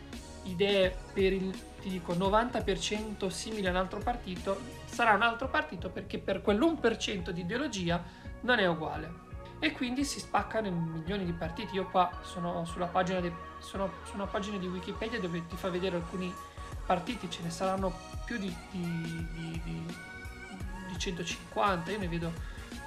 idee 0.44 0.96
per 1.14 1.34
il 1.34 1.72
ti 1.84 1.90
dico 1.90 2.14
90% 2.14 3.28
simili 3.28 3.68
a 3.68 3.72
un 3.72 3.76
altro 3.76 4.00
partito, 4.00 4.58
sarà 4.86 5.14
un 5.16 5.22
altro 5.22 5.50
partito 5.50 5.90
perché 5.90 6.18
per 6.18 6.42
quell'1% 6.42 7.30
di 7.32 7.42
ideologia 7.42 8.02
non 8.42 8.60
è 8.60 8.66
uguale. 8.66 9.22
E 9.60 9.74
quindi 9.74 10.06
si 10.06 10.20
spaccano 10.20 10.68
in 10.68 10.76
milioni 10.76 11.26
di 11.26 11.34
partiti. 11.34 11.76
Io 11.76 11.86
qua 11.90 12.10
sono 12.22 12.64
sulla 12.64 12.86
pagina, 12.86 13.20
de, 13.20 13.34
sono 13.60 13.92
su 14.04 14.16
pagina 14.32 14.58
di 14.58 14.68
Wikipedia 14.68 15.20
dove 15.20 15.46
ti 15.46 15.58
fa 15.58 15.70
vedere 15.70 15.98
alcuni 15.98 16.34
partiti, 16.86 17.30
ce 17.30 17.42
ne 17.44 17.50
saranno 17.50 17.94
più 18.26 18.38
di, 18.38 18.54
di, 18.72 19.62
di, 19.62 19.86
di 20.88 20.98
150, 20.98 21.92
io 21.92 22.00
ne 22.00 22.08
vedo 22.08 22.32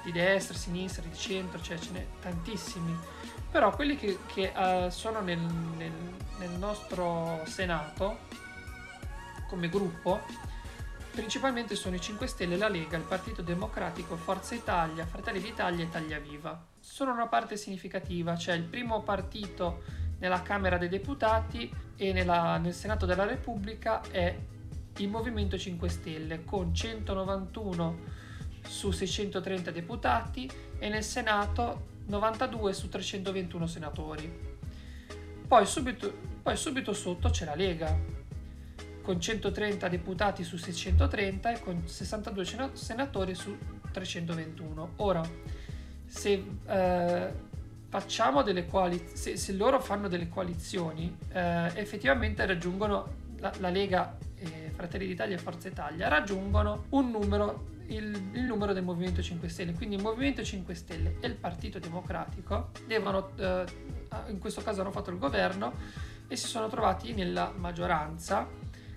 di 0.07 0.12
destra, 0.12 0.57
sinistra, 0.57 1.03
di 1.03 1.14
centro, 1.16 1.61
cioè 1.61 1.79
ce 1.79 1.90
n'è 1.90 2.07
tantissimi. 2.21 2.97
Però 3.51 3.75
quelli 3.75 3.97
che, 3.97 4.19
che 4.27 4.53
uh, 4.55 4.88
sono 4.88 5.21
nel, 5.21 5.38
nel, 5.38 5.92
nel 6.38 6.51
nostro 6.51 7.42
Senato 7.45 8.19
come 9.49 9.69
gruppo 9.69 10.21
principalmente 11.11 11.77
sono 11.77 11.97
i 11.97 12.01
5 12.01 12.27
Stelle, 12.27 12.59
la 12.59 12.69
Lega, 12.69 12.99
il 12.99 13.03
Partito 13.03 13.40
Democratico, 13.40 14.16
Forza 14.16 14.55
Italia, 14.55 15.07
Fratelli 15.07 15.40
d'Italia 15.40 15.83
e 15.83 15.88
Italia 15.88 16.19
Viva. 16.19 16.62
Sono 16.79 17.12
una 17.12 17.27
parte 17.27 17.57
significativa, 17.57 18.37
cioè 18.37 18.55
il 18.55 18.64
primo 18.64 19.01
partito 19.01 19.83
nella 20.19 20.42
Camera 20.42 20.77
dei 20.77 20.90
Deputati 20.90 21.73
e 21.97 22.12
nella, 22.12 22.59
nel 22.59 22.75
Senato 22.75 23.07
della 23.07 23.25
Repubblica 23.25 24.03
è 24.11 24.38
il 24.99 25.09
Movimento 25.09 25.57
5 25.57 25.88
Stelle 25.88 26.45
con 26.45 26.75
191 26.75 28.25
su 28.66 28.90
630 28.90 29.70
deputati 29.70 30.50
e 30.79 30.88
nel 30.88 31.05
Senato 31.05 31.94
92 32.07 32.72
su 32.72 32.88
321 32.88 33.66
senatori. 33.66 34.55
Poi 35.46 35.66
subito, 35.66 36.12
poi 36.42 36.57
subito 36.57 36.92
sotto 36.92 37.31
c'è 37.31 37.44
la 37.44 37.55
Lega, 37.55 37.96
con 39.02 39.20
130 39.20 39.88
deputati 39.88 40.42
su 40.42 40.57
630 40.57 41.52
e 41.52 41.61
con 41.61 41.87
62 41.87 42.70
senatori 42.72 43.35
su 43.35 43.57
321. 43.92 44.92
Ora, 44.96 45.22
se 46.05 46.44
eh, 46.66 47.33
facciamo 47.88 48.42
delle 48.42 48.66
coalizioni, 48.66 49.16
se, 49.16 49.37
se, 49.37 49.52
loro 49.52 49.81
fanno 49.81 50.09
delle 50.09 50.29
coalizioni, 50.29 51.16
eh, 51.33 51.70
effettivamente 51.74 52.44
raggiungono 52.44 53.24
la, 53.38 53.52
la 53.59 53.68
Lega, 53.68 54.16
eh, 54.38 54.70
Fratelli 54.74 55.07
d'Italia 55.07 55.37
e 55.37 55.38
Forza 55.38 55.68
Italia, 55.68 56.09
raggiungono 56.09 56.87
un 56.90 57.11
numero 57.11 57.74
il, 57.88 58.31
il, 58.33 58.42
numero 58.42 58.72
del 58.72 58.83
Movimento 58.83 59.22
5 59.22 59.49
Stelle. 59.49 59.72
Quindi 59.72 59.96
il 59.96 60.03
Movimento 60.03 60.42
5 60.42 60.75
Stelle 60.75 61.16
e 61.20 61.27
il 61.27 61.35
Partito 61.35 61.79
Democratico 61.79 62.70
devono, 62.87 63.31
eh, 63.37 63.64
in 64.29 64.38
questo 64.38 64.62
caso 64.62 64.81
hanno 64.81 64.90
fatto 64.90 65.11
il 65.11 65.18
governo 65.18 65.75
e 66.29 66.37
si 66.37 66.46
sono 66.46 66.68
trovati 66.68 67.12
nella 67.14 67.53
maggioranza 67.57 68.49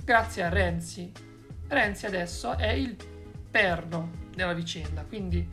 grazie 0.04 0.44
a 0.44 0.50
Renzi. 0.50 1.12
Renzi 1.68 2.06
adesso 2.06 2.58
è 2.58 2.72
il 2.72 2.96
perno 3.50 4.28
della 4.34 4.54
vicenda, 4.54 5.04
quindi 5.04 5.48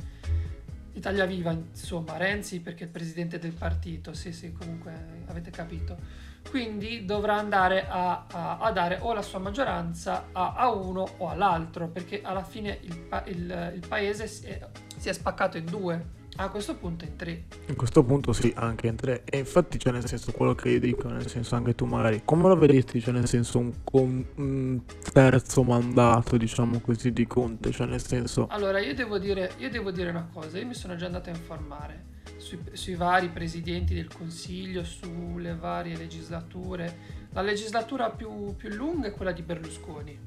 Italia 0.93 1.27
Viva, 1.27 1.53
insomma, 1.53 2.17
Renzi 2.17 2.61
perché 2.61 2.85
è 2.85 2.87
il 2.87 2.93
presidente 2.93 3.39
del 3.39 3.53
partito, 3.53 4.15
sì 4.15 4.33
sì, 4.33 4.53
comunque 4.53 5.25
avete 5.27 5.51
capito 5.51 6.25
quindi 6.51 7.05
dovrà 7.05 7.37
andare 7.37 7.87
a, 7.89 8.27
a, 8.31 8.59
a, 8.59 8.73
dare 8.73 8.99
o 9.01 9.13
la 9.13 9.23
sua 9.23 9.39
maggioranza 9.39 10.29
a, 10.33 10.55
a, 10.55 10.71
uno 10.71 11.07
o 11.19 11.29
all'altro, 11.29 11.89
perché 11.89 12.21
alla 12.23 12.43
fine 12.43 12.79
il, 12.83 13.09
il, 13.27 13.73
il 13.75 13.85
paese 13.87 14.27
si 14.27 14.47
è, 14.47 14.67
si 14.97 15.09
è, 15.09 15.13
spaccato 15.13 15.57
in 15.57 15.67
due. 15.67 16.15
A 16.39 16.51
questo 16.51 16.77
punto 16.77 17.07
in 17.07 17.17
tre. 17.17 17.45
A 17.67 17.75
questo 17.75 18.05
punto 18.05 18.35
sì, 18.35 18.53
anche 18.55 18.89
in 18.89 18.97
tre. 18.97 19.25
E 19.25 19.39
infatti, 19.39 19.79
cioè, 19.79 19.91
nel 19.93 20.07
senso, 20.07 20.33
quello 20.33 20.55
che 20.55 20.69
io 20.69 20.81
dico, 20.81 21.09
nel 21.09 21.27
senso, 21.27 21.55
anche 21.55 21.75
tu 21.75 21.87
magari, 21.87 22.23
come 22.27 22.49
lo 22.49 22.57
vedresti, 22.57 23.01
cioè, 23.01 23.15
nel 23.15 23.27
senso, 23.27 23.59
un, 23.59 23.73
con- 23.83 24.27
un 24.35 24.81
terzo 25.13 25.63
mandato, 25.63 26.37
diciamo 26.37 26.81
così, 26.81 27.11
di 27.11 27.27
Conte, 27.27 27.71
cioè, 27.71 27.87
nel 27.87 28.03
senso... 28.03 28.49
Allora, 28.51 28.81
io 28.81 28.95
devo 28.95 29.17
dire, 29.17 29.53
io 29.57 29.71
devo 29.71 29.91
dire 29.91 30.11
una 30.11 30.29
cosa, 30.31 30.59
io 30.59 30.67
mi 30.67 30.75
sono 30.75 30.95
già 30.95 31.07
andato 31.07 31.31
a 31.31 31.33
informare 31.33 32.06
sui, 32.37 32.59
sui 32.73 32.95
vari 32.95 33.29
presidenti 33.29 33.95
del 33.95 34.13
Consiglio, 34.13 34.85
sulle 34.85 35.55
varie 35.55 35.97
legislature. 35.97 37.15
La 37.31 37.43
legislatura 37.43 38.11
più, 38.11 38.55
più 38.57 38.71
lunga 38.71 39.09
è 39.09 39.13
quella 39.13 39.33
di 39.33 39.43
Berlusconi, 39.43 40.19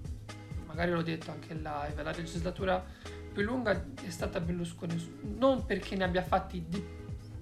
magari 0.68 0.92
l'ho 0.92 1.02
detto 1.02 1.32
anche 1.32 1.54
in 1.54 1.62
live, 1.62 2.04
la 2.04 2.12
legislatura 2.12 2.84
più 3.32 3.42
lunga 3.44 3.86
è 4.04 4.10
stata 4.10 4.40
Berlusconi, 4.40 5.18
non 5.38 5.66
perché 5.66 5.96
ne 5.96 6.04
abbia 6.04 6.24
fatti 6.24 6.64
di 6.68 6.98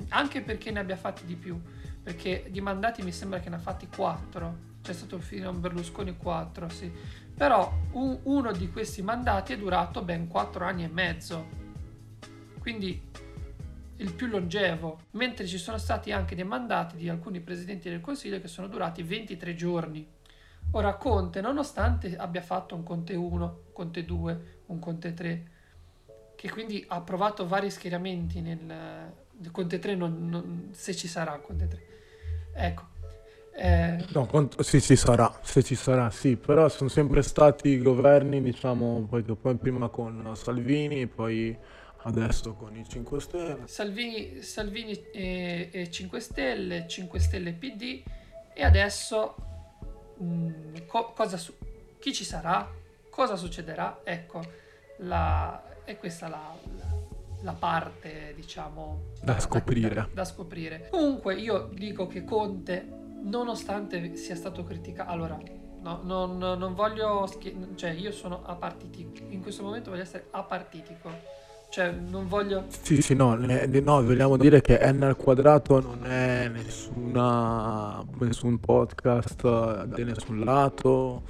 anche 0.09 0.41
perché 0.41 0.71
ne 0.71 0.79
abbia 0.79 0.95
fatti 0.95 1.25
di 1.25 1.35
più, 1.35 1.59
perché 2.01 2.47
di 2.49 2.61
mandati 2.61 3.01
mi 3.01 3.11
sembra 3.11 3.39
che 3.39 3.49
ne 3.49 3.55
ha 3.55 3.59
fatti 3.59 3.87
4, 3.87 4.57
c'è 4.81 4.93
stato 4.93 5.19
fino 5.19 5.49
a 5.49 5.53
Berlusconi 5.53 6.15
4, 6.15 6.69
sì. 6.69 6.91
Però 7.35 7.71
un- 7.91 8.19
uno 8.23 8.51
di 8.51 8.69
questi 8.71 9.01
mandati 9.01 9.53
è 9.53 9.57
durato 9.57 10.01
ben 10.03 10.27
4 10.27 10.65
anni 10.65 10.83
e 10.83 10.87
mezzo, 10.87 11.47
quindi 12.59 13.06
il 13.97 14.13
più 14.13 14.27
longevo, 14.27 14.99
mentre 15.11 15.45
ci 15.47 15.57
sono 15.57 15.77
stati 15.77 16.11
anche 16.11 16.35
dei 16.35 16.43
mandati 16.43 16.97
di 16.97 17.09
alcuni 17.09 17.39
presidenti 17.39 17.89
del 17.89 18.01
Consiglio 18.01 18.39
che 18.39 18.47
sono 18.47 18.67
durati 18.67 19.03
23 19.03 19.55
giorni. 19.55 20.07
Ora 20.71 20.95
Conte, 20.95 21.41
nonostante 21.41 22.15
abbia 22.17 22.41
fatto 22.41 22.75
un 22.75 22.83
Conte 22.83 23.15
1, 23.15 23.59
Conte 23.73 24.03
2, 24.05 24.41
un 24.67 24.79
Conte 24.79 25.13
3, 25.13 25.43
che 26.35 26.49
quindi 26.49 26.83
ha 26.87 27.01
provato 27.01 27.47
vari 27.47 27.71
schieramenti 27.71 28.41
nel 28.41 29.13
Conte 29.51 29.79
3, 29.79 29.95
non- 29.95 30.27
non- 30.27 30.69
se 30.71 30.93
ci 30.95 31.07
sarà 31.07 31.37
Conte 31.39 31.67
3. 31.67 31.81
Ecco. 32.53 32.83
Eh, 33.59 34.05
No, 34.13 34.27
cont- 34.27 34.61
sì, 34.61 34.79
ci 34.81 34.95
sarà, 34.95 35.39
se 35.41 35.63
ci 35.63 35.73
sarà, 35.73 36.11
sì, 36.11 36.35
però 36.35 36.69
sono 36.69 36.89
sempre 36.89 37.23
stati 37.23 37.79
governi, 37.81 38.39
diciamo, 38.41 39.07
poi, 39.09 39.23
poi 39.23 39.55
prima 39.55 39.89
con 39.89 40.31
Salvini, 40.35 41.07
poi 41.07 41.57
adesso 42.03 42.53
con 42.53 42.75
i 42.77 42.87
5 42.87 43.19
Stelle. 43.19 43.67
Salvini, 43.67 44.41
Salvini 44.41 44.93
e, 45.11 45.69
e 45.71 45.91
5 45.91 46.19
Stelle, 46.19 46.87
5 46.87 47.19
Stelle 47.19 47.53
PD 47.53 48.01
e 48.53 48.63
adesso 48.63 49.35
mh, 50.17 50.85
co- 50.87 51.13
cosa 51.13 51.37
su- 51.37 51.53
chi 51.99 52.13
ci 52.13 52.23
sarà? 52.23 52.69
Cosa 53.09 53.35
succederà? 53.35 54.01
Ecco, 54.03 54.41
la, 54.99 55.83
è 55.83 55.97
questa 55.97 56.27
la, 56.27 56.55
la- 56.77 56.95
la 57.41 57.53
parte, 57.53 58.33
diciamo, 58.35 59.11
Da 59.21 59.39
scoprire. 59.39 59.93
Da, 59.93 60.09
da 60.11 60.25
scoprire. 60.25 60.87
Comunque 60.89 61.35
io 61.35 61.69
dico 61.71 62.07
che 62.07 62.23
Conte, 62.23 62.87
nonostante 63.23 64.15
sia 64.15 64.35
stato 64.35 64.63
criticato, 64.63 65.11
allora, 65.11 65.37
no, 65.81 65.99
non, 66.03 66.37
non 66.37 66.73
voglio, 66.73 67.27
schi- 67.27 67.73
cioè 67.75 67.91
io 67.91 68.11
sono 68.11 68.43
apartitico, 68.43 69.23
in 69.29 69.41
questo 69.41 69.61
momento 69.63 69.91
voglio 69.91 70.01
essere 70.01 70.27
apartitico, 70.31 71.11
cioè 71.69 71.91
non 71.91 72.27
voglio... 72.27 72.65
Sì, 72.81 73.01
sì, 73.01 73.13
no, 73.13 73.35
no, 73.35 74.03
vogliamo 74.03 74.37
dire 74.37 74.61
che 74.61 74.79
n 74.91 75.03
al 75.03 75.15
quadrato 75.15 75.79
non 75.81 76.05
è 76.05 76.47
nessuna, 76.47 78.03
nessun 78.19 78.59
podcast 78.59 79.41
da 79.85 80.03
nessun 80.03 80.39
lato, 80.43 81.23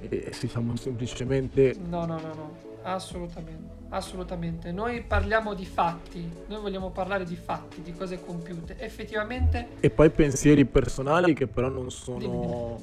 e 0.00 0.30
si 0.32 0.48
siamo 0.48 0.76
semplicemente... 0.76 1.76
No, 1.88 2.06
no, 2.06 2.18
no, 2.18 2.34
no, 2.34 2.56
assolutamente, 2.82 3.74
assolutamente. 3.90 4.72
Noi 4.72 5.02
parliamo 5.02 5.54
di 5.54 5.66
fatti, 5.66 6.28
noi 6.48 6.60
vogliamo 6.60 6.90
parlare 6.90 7.24
di 7.24 7.36
fatti, 7.36 7.82
di 7.82 7.92
cose 7.92 8.20
compiute. 8.24 8.76
Effettivamente, 8.78 9.68
E 9.80 9.90
poi 9.90 10.10
pensieri 10.10 10.64
personali 10.64 11.34
che 11.34 11.46
però 11.46 11.68
non 11.68 11.90
sono 11.90 12.80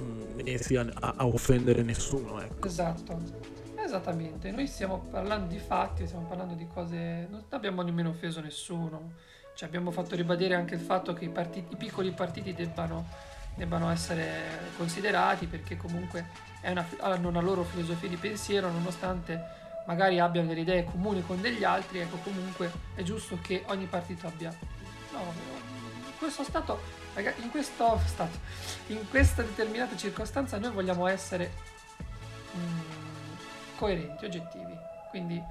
mm, 0.00 0.40
messi 0.44 0.76
a, 0.76 0.86
a 0.98 1.26
offendere 1.26 1.82
nessuno, 1.82 2.40
ecco. 2.40 2.66
esatto, 2.66 3.18
esattamente. 3.92 4.50
Noi 4.50 4.66
stiamo 4.66 4.98
parlando 5.10 5.46
di 5.46 5.58
fatti, 5.58 6.06
stiamo 6.06 6.26
parlando 6.26 6.54
di 6.54 6.66
cose... 6.66 7.26
Non 7.30 7.44
abbiamo 7.50 7.82
nemmeno 7.82 8.08
offeso 8.08 8.40
nessuno. 8.40 9.12
Ci 9.54 9.64
abbiamo 9.64 9.90
fatto 9.90 10.16
ribadire 10.16 10.54
anche 10.54 10.74
il 10.74 10.80
fatto 10.80 11.12
che 11.12 11.26
i, 11.26 11.28
partiti- 11.28 11.74
i 11.74 11.76
piccoli 11.76 12.10
partiti 12.12 12.54
debbano, 12.54 13.06
debbano 13.54 13.90
essere 13.90 14.70
considerati 14.78 15.46
perché 15.46 15.76
comunque 15.76 16.26
una- 16.62 16.86
hanno 17.00 17.28
una 17.28 17.40
loro 17.40 17.62
filosofia 17.64 18.08
di 18.08 18.16
pensiero, 18.16 18.70
nonostante 18.70 19.60
magari 19.86 20.18
abbiano 20.18 20.48
delle 20.48 20.60
idee 20.60 20.84
comuni 20.84 21.22
con 21.22 21.40
degli 21.40 21.64
altri, 21.64 21.98
ecco 21.98 22.16
comunque 22.18 22.70
è 22.94 23.02
giusto 23.02 23.38
che 23.42 23.62
ogni 23.66 23.86
partito 23.86 24.26
abbia... 24.26 24.56
No, 25.12 25.60
questo 26.18 26.44
stato, 26.44 26.80
in 27.16 27.50
questo 27.50 28.00
stato, 28.06 28.38
in 28.86 29.06
questa 29.10 29.42
determinata 29.42 29.96
circostanza 29.96 30.56
noi 30.56 30.70
vogliamo 30.70 31.08
essere 31.08 31.50
mm, 32.56 33.11
coerenti, 33.82 34.24
oggettivi. 34.24 34.78
Quindi 35.08 35.42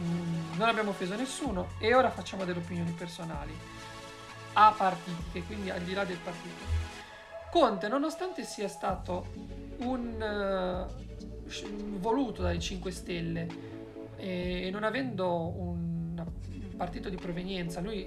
mm, 0.00 0.58
non 0.58 0.68
abbiamo 0.68 0.90
offeso 0.90 1.16
nessuno 1.16 1.68
e 1.78 1.94
ora 1.94 2.10
facciamo 2.10 2.44
delle 2.44 2.58
opinioni 2.58 2.90
personali 2.90 3.56
apartitiche, 4.52 5.42
quindi 5.44 5.70
al 5.70 5.80
di 5.80 5.94
là 5.94 6.04
del 6.04 6.18
partito. 6.18 6.78
Conte, 7.50 7.88
nonostante 7.88 8.44
sia 8.44 8.68
stato 8.68 9.32
un 9.78 10.20
eh, 10.20 11.50
sc- 11.50 11.70
voluto 11.98 12.42
dai 12.42 12.60
5 12.60 12.90
Stelle 12.90 13.48
e 14.16 14.68
non 14.70 14.84
avendo 14.84 15.58
un, 15.58 16.22
partito 16.76 17.08
di 17.08 17.16
provenienza, 17.16 17.80
lui 17.80 18.06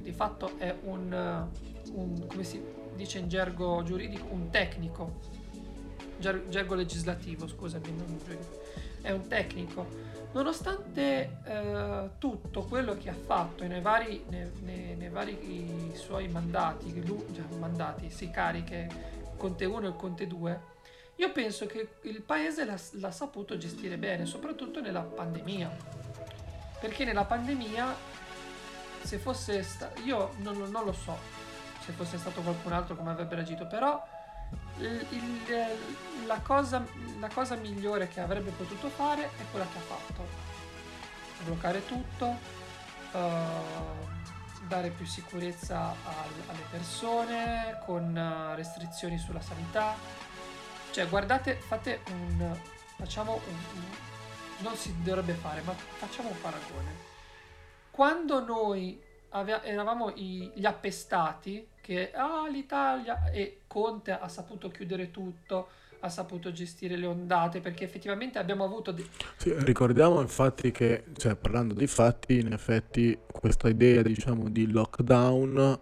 di 0.00 0.12
fatto 0.12 0.58
è 0.58 0.74
un, 0.82 1.12
eh, 1.12 1.90
un- 1.92 2.26
come 2.26 2.44
si 2.44 2.62
dice 2.94 3.18
in 3.18 3.28
gergo 3.28 3.82
giuridico, 3.84 4.26
un 4.30 4.50
tecnico, 4.50 5.20
ger- 6.18 6.46
gergo 6.48 6.74
legislativo, 6.74 7.48
scusami, 7.48 7.90
non 7.96 8.18
giuridico, 8.18 8.62
è 9.04 9.10
un 9.12 9.28
tecnico. 9.28 9.86
Nonostante 10.32 11.38
eh, 11.44 12.08
tutto 12.18 12.62
quello 12.62 12.96
che 12.96 13.10
ha 13.10 13.14
fatto 13.14 13.64
nei 13.66 13.80
vari, 13.80 14.24
nei, 14.30 14.50
nei- 14.62 14.96
nei 14.96 15.08
vari 15.10 15.92
suoi 15.94 16.26
mandati, 16.26 17.06
lui- 17.06 17.24
cioè, 17.34 17.44
mandati, 17.58 18.10
si 18.10 18.30
cariche, 18.30 18.88
Conte 19.36 19.64
1 19.66 19.88
e 19.88 19.96
Conte 19.96 20.26
2, 20.26 20.60
io 21.16 21.30
penso 21.30 21.66
che 21.66 21.88
il 22.02 22.22
paese 22.22 22.64
l'ha, 22.64 22.78
l'ha 22.92 23.10
saputo 23.12 23.56
gestire 23.56 23.96
bene, 23.98 24.26
soprattutto 24.26 24.80
nella 24.80 25.02
pandemia. 25.02 25.70
Perché 26.80 27.04
nella 27.04 27.24
pandemia, 27.24 27.94
se 29.02 29.18
fosse 29.18 29.62
sta- 29.62 29.92
io 30.04 30.32
non, 30.38 30.56
non 30.70 30.84
lo 30.84 30.92
so 30.92 31.42
se 31.84 31.92
fosse 31.92 32.16
stato 32.16 32.40
qualcun 32.40 32.72
altro 32.72 32.96
come 32.96 33.10
avrebbe 33.10 33.34
reagito, 33.34 33.66
però 33.66 34.02
il- 34.78 35.06
il- 35.10 36.26
la, 36.26 36.40
cosa, 36.40 36.84
la 37.18 37.28
cosa 37.28 37.54
migliore 37.56 38.08
che 38.08 38.20
avrebbe 38.20 38.50
potuto 38.50 38.88
fare 38.88 39.24
è 39.36 39.44
quella 39.50 39.66
che 39.66 39.78
ha 39.78 39.80
fatto. 39.80 40.26
Bloccare 41.44 41.84
tutto, 41.86 42.36
eh, 43.12 43.92
dare 44.66 44.88
più 44.90 45.04
sicurezza 45.04 45.88
al- 45.90 46.42
alle 46.48 46.64
persone 46.70 47.80
con 47.84 48.16
eh, 48.16 48.54
restrizioni 48.56 49.18
sulla 49.18 49.42
sanità. 49.42 49.94
Cioè, 50.90 51.08
guardate, 51.08 51.54
fate 51.56 52.00
un... 52.10 52.56
facciamo 52.96 53.34
un... 53.34 53.54
un- 53.74 54.02
non 54.58 54.76
si 54.76 54.94
dovrebbe 55.02 55.34
fare, 55.34 55.60
ma 55.62 55.72
facciamo 55.72 56.28
un 56.30 56.40
paragone. 56.40 56.92
Quando 57.90 58.42
noi 58.44 59.02
avea- 59.30 59.62
eravamo 59.64 60.10
i- 60.14 60.50
gli 60.54 60.64
appestati, 60.64 61.68
che 61.84 62.12
ah, 62.12 62.48
l'Italia 62.48 63.30
e 63.30 63.60
Conte 63.66 64.12
ha 64.12 64.26
saputo 64.28 64.70
chiudere 64.70 65.10
tutto, 65.10 65.68
ha 66.00 66.08
saputo 66.08 66.50
gestire 66.50 66.96
le 66.96 67.04
ondate, 67.04 67.60
perché 67.60 67.84
effettivamente 67.84 68.38
abbiamo 68.38 68.64
avuto... 68.64 68.90
de- 68.90 69.06
Sì, 69.36 69.52
ricordiamo 69.58 70.22
infatti 70.22 70.70
che, 70.70 71.04
cioè, 71.18 71.36
parlando 71.36 71.74
di 71.74 71.86
fatti, 71.86 72.38
in 72.38 72.52
effetti 72.54 73.18
questa 73.30 73.68
idea, 73.68 74.00
diciamo, 74.00 74.48
di 74.48 74.70
lockdown, 74.70 75.78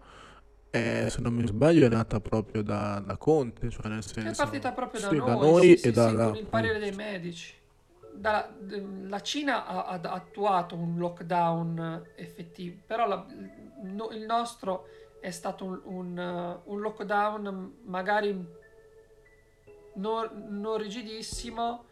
è, 0.71 1.07
se 1.09 1.21
non 1.21 1.35
mi 1.35 1.47
sbaglio, 1.47 1.87
è 1.87 1.88
nata 1.88 2.19
proprio 2.19 2.62
da, 2.62 3.01
da 3.05 3.17
Conte, 3.17 3.71
cioè 3.71 3.87
nel 3.87 4.01
È 4.01 4.03
senso... 4.03 4.43
partita 4.43 4.73
proprio 4.73 5.01
da 5.01 5.09
sì, 5.09 5.17
noi, 5.17 5.27
da 5.27 5.35
noi 5.35 5.77
sì, 5.79 5.87
e 5.87 5.93
da... 5.93 6.12
con 6.12 6.37
il 6.37 6.47
parere 6.47 6.79
dei 6.81 6.93
medici. 6.93 7.55
Da- 8.12 8.53
la 9.07 9.21
Cina 9.21 9.67
ha, 9.67 9.85
ha 9.87 10.01
attuato 10.01 10.75
un 10.75 10.99
lockdown 10.99 12.09
effettivo, 12.17 12.81
però 12.87 13.07
la- 13.07 13.25
no- 13.83 14.11
il 14.11 14.25
nostro 14.25 14.87
è 15.23 15.31
stato 15.31 15.65
un, 15.65 15.81
un, 15.85 16.19
uh, 16.67 16.71
un 16.73 16.81
lockdown 16.81 17.77
magari 17.85 18.45
non, 19.95 20.47
non 20.49 20.77
rigidissimo, 20.79 21.85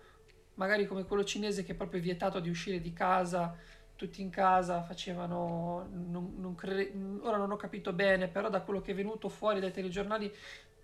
magari 0.55 0.85
come 0.87 1.05
quello 1.05 1.23
cinese 1.25 1.63
che 1.63 1.73
è 1.73 1.75
proprio 1.77 2.01
vietato 2.01 2.41
di 2.41 2.51
uscire 2.51 2.81
di 2.81 2.93
casa, 2.93 3.57
tutti 3.95 4.21
in 4.21 4.31
casa 4.31 4.83
facevano, 4.83 5.87
non- 5.93 6.35
non 6.39 6.55
cre- 6.57 6.93
ora 7.21 7.37
non 7.37 7.53
ho 7.53 7.57
capito 7.57 7.93
bene, 7.93 8.27
però 8.29 8.49
da 8.51 8.63
quello 8.63 8.81
che 8.81 8.93
è 8.93 8.95
venuto 8.95 9.29
fuori 9.29 9.61
dai 9.61 9.71
telegiornali 9.73 10.35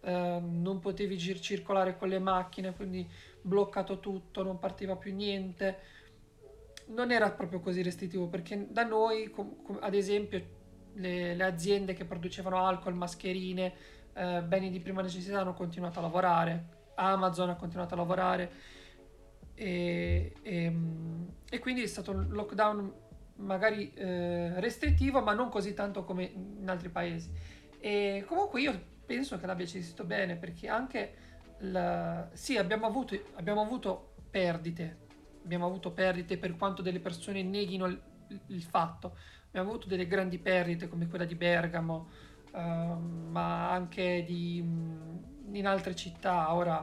eh, 0.02 0.40
non 0.40 0.78
potevi 0.78 1.16
gir- 1.16 1.40
circolare 1.40 1.96
con 1.96 2.08
le 2.08 2.18
macchine, 2.20 2.74
quindi 2.74 3.08
bloccato 3.40 3.98
tutto, 3.98 4.42
non 4.44 4.58
partiva 4.58 4.94
più 4.96 5.12
niente. 5.14 5.94
non 6.88 7.10
era 7.10 7.30
proprio 7.32 7.58
così 7.60 7.82
restrittivo 7.82 8.28
perché 8.28 8.66
da 8.70 8.84
noi, 8.84 9.30
com- 9.30 9.62
com- 9.62 9.78
ad 9.80 9.94
esempio, 9.94 10.40
le, 10.96 11.34
le 11.34 11.44
aziende 11.44 11.94
che 11.94 12.04
producevano 12.04 12.64
alcol, 12.64 12.94
mascherine, 12.94 13.72
eh, 14.12 14.42
beni 14.42 14.70
di 14.70 14.80
prima 14.80 15.02
necessità 15.02 15.40
hanno 15.40 15.54
continuato 15.54 15.98
a 15.98 16.02
lavorare, 16.02 16.64
Amazon 16.96 17.50
ha 17.50 17.56
continuato 17.56 17.94
a 17.94 17.98
lavorare. 17.98 18.50
E, 19.54 20.34
e, 20.42 20.76
e 21.48 21.58
quindi 21.58 21.82
è 21.82 21.86
stato 21.86 22.10
un 22.10 22.28
lockdown 22.28 22.92
magari 23.36 23.92
eh, 23.94 24.60
restrittivo 24.60 25.22
ma 25.22 25.32
non 25.32 25.48
così 25.48 25.74
tanto 25.74 26.04
come 26.04 26.24
in 26.24 26.68
altri 26.68 26.88
paesi. 26.88 27.30
E 27.78 28.24
comunque 28.26 28.60
io 28.60 28.78
penso 29.04 29.38
che 29.38 29.46
l'abbia 29.46 29.64
gestito 29.64 30.04
bene 30.04 30.36
perché 30.36 30.68
anche 30.68 31.14
la... 31.58 32.28
sì 32.32 32.56
abbiamo 32.56 32.86
avuto, 32.86 33.18
abbiamo 33.34 33.62
avuto 33.62 34.14
perdite, 34.30 35.04
abbiamo 35.44 35.66
avuto 35.66 35.92
perdite 35.92 36.36
per 36.38 36.56
quanto 36.56 36.82
delle 36.82 37.00
persone 37.00 37.42
neghino 37.42 37.86
il, 37.86 38.00
il 38.48 38.62
fatto, 38.62 39.16
abbiamo 39.48 39.70
avuto 39.70 39.88
delle 39.88 40.06
grandi 40.06 40.38
perdite 40.38 40.88
come 40.88 41.06
quella 41.08 41.24
di 41.24 41.34
Bergamo, 41.34 42.08
uh, 42.52 42.58
ma 42.58 43.70
anche 43.70 44.24
di, 44.26 44.58
in 44.58 45.66
altre 45.66 45.94
città, 45.94 46.52
ora 46.52 46.78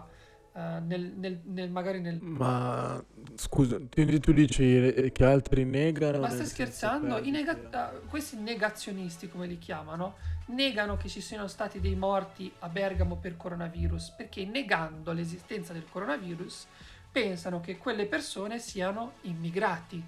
uh, 0.54 0.60
nel, 0.86 1.14
nel, 1.16 1.42
nel, 1.44 1.70
magari 1.70 2.02
nel... 2.02 2.20
Ma 2.22 3.04
scusa, 3.36 3.78
tu, 3.90 4.20
tu 4.20 4.34
dici 4.34 5.12
che 5.12 5.26
altri 5.26 5.66
negano? 5.66 6.20
Ma 6.20 6.30
stai 6.30 6.46
scherzando? 6.46 7.20
Nega- 7.20 7.92
uh, 8.02 8.08
questi 8.08 8.38
negazionisti, 8.38 9.30
come 9.30 9.46
li 9.46 9.60
chiamano, 9.60 10.16
negano 10.48 10.98
che 10.98 11.08
ci 11.08 11.22
siano 11.22 11.48
stati 11.48 11.80
dei 11.80 11.96
morti 11.96 12.52
a 12.60 12.70
Bergamo 12.70 13.18
per 13.18 13.38
coronavirus, 13.38 14.12
perché 14.12 14.46
negando 14.46 15.12
l'esistenza 15.12 15.74
del 15.74 15.86
coronavirus 15.90 16.68
pensano 17.12 17.62
che 17.62 17.78
quelle 17.78 18.08
persone 18.08 18.58
siano 18.58 19.14
immigrati 19.22 20.04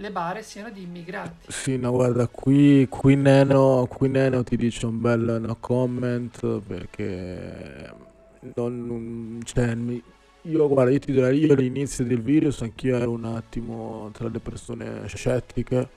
le 0.00 0.10
bare 0.12 0.42
siano 0.42 0.70
di 0.70 0.82
immigrati. 0.82 1.50
Sì, 1.50 1.76
no, 1.76 1.90
guarda, 1.90 2.28
qui, 2.28 2.86
qui, 2.88 3.16
Neno, 3.16 3.86
qui 3.90 4.08
Neno 4.08 4.44
ti 4.44 4.56
dice 4.56 4.86
un 4.86 5.00
bel 5.00 5.38
no 5.40 5.56
comment 5.58 6.60
perché 6.60 7.92
non, 8.54 9.40
cioè, 9.42 9.76
io 10.42 10.68
guarda, 10.68 10.92
io 10.92 10.98
ti 11.00 11.10
direi, 11.12 11.44
io 11.44 11.52
all'inizio 11.52 12.04
del 12.04 12.22
virus 12.22 12.62
anch'io 12.62 12.96
ero 12.96 13.10
un 13.10 13.24
attimo 13.24 14.10
tra 14.12 14.28
le 14.28 14.38
persone 14.38 15.06
scettiche, 15.08 15.88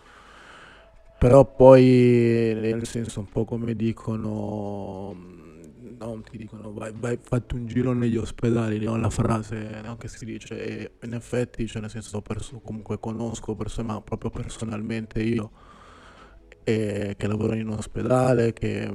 però 1.19 1.45
poi 1.45 2.57
nel 2.59 2.87
senso 2.87 3.19
un 3.19 3.29
po' 3.29 3.45
come 3.45 3.75
dicono 3.75 5.15
no, 6.01 6.21
ti 6.21 6.37
dicono 6.37 6.73
vai, 6.73 6.91
vai, 6.95 7.17
fatti 7.21 7.55
un 7.55 7.67
giro 7.67 7.93
negli 7.93 8.17
ospedali, 8.17 8.83
no? 8.83 8.97
la 8.97 9.09
frase 9.09 9.81
no? 9.83 9.97
che 9.97 10.07
si 10.07 10.25
dice 10.25 10.63
e 10.63 10.91
in 11.03 11.13
effetti, 11.13 11.67
cioè 11.67 11.81
nel 11.81 11.91
senso 11.91 12.21
perso, 12.21 12.59
comunque 12.59 12.99
conosco 12.99 13.55
persone, 13.55 13.87
ma 13.87 14.01
proprio 14.01 14.31
personalmente 14.31 15.21
io, 15.21 15.51
e, 16.63 17.15
che 17.17 17.27
lavorano 17.27 17.59
in 17.59 17.69
ospedale, 17.69 18.51
che, 18.53 18.91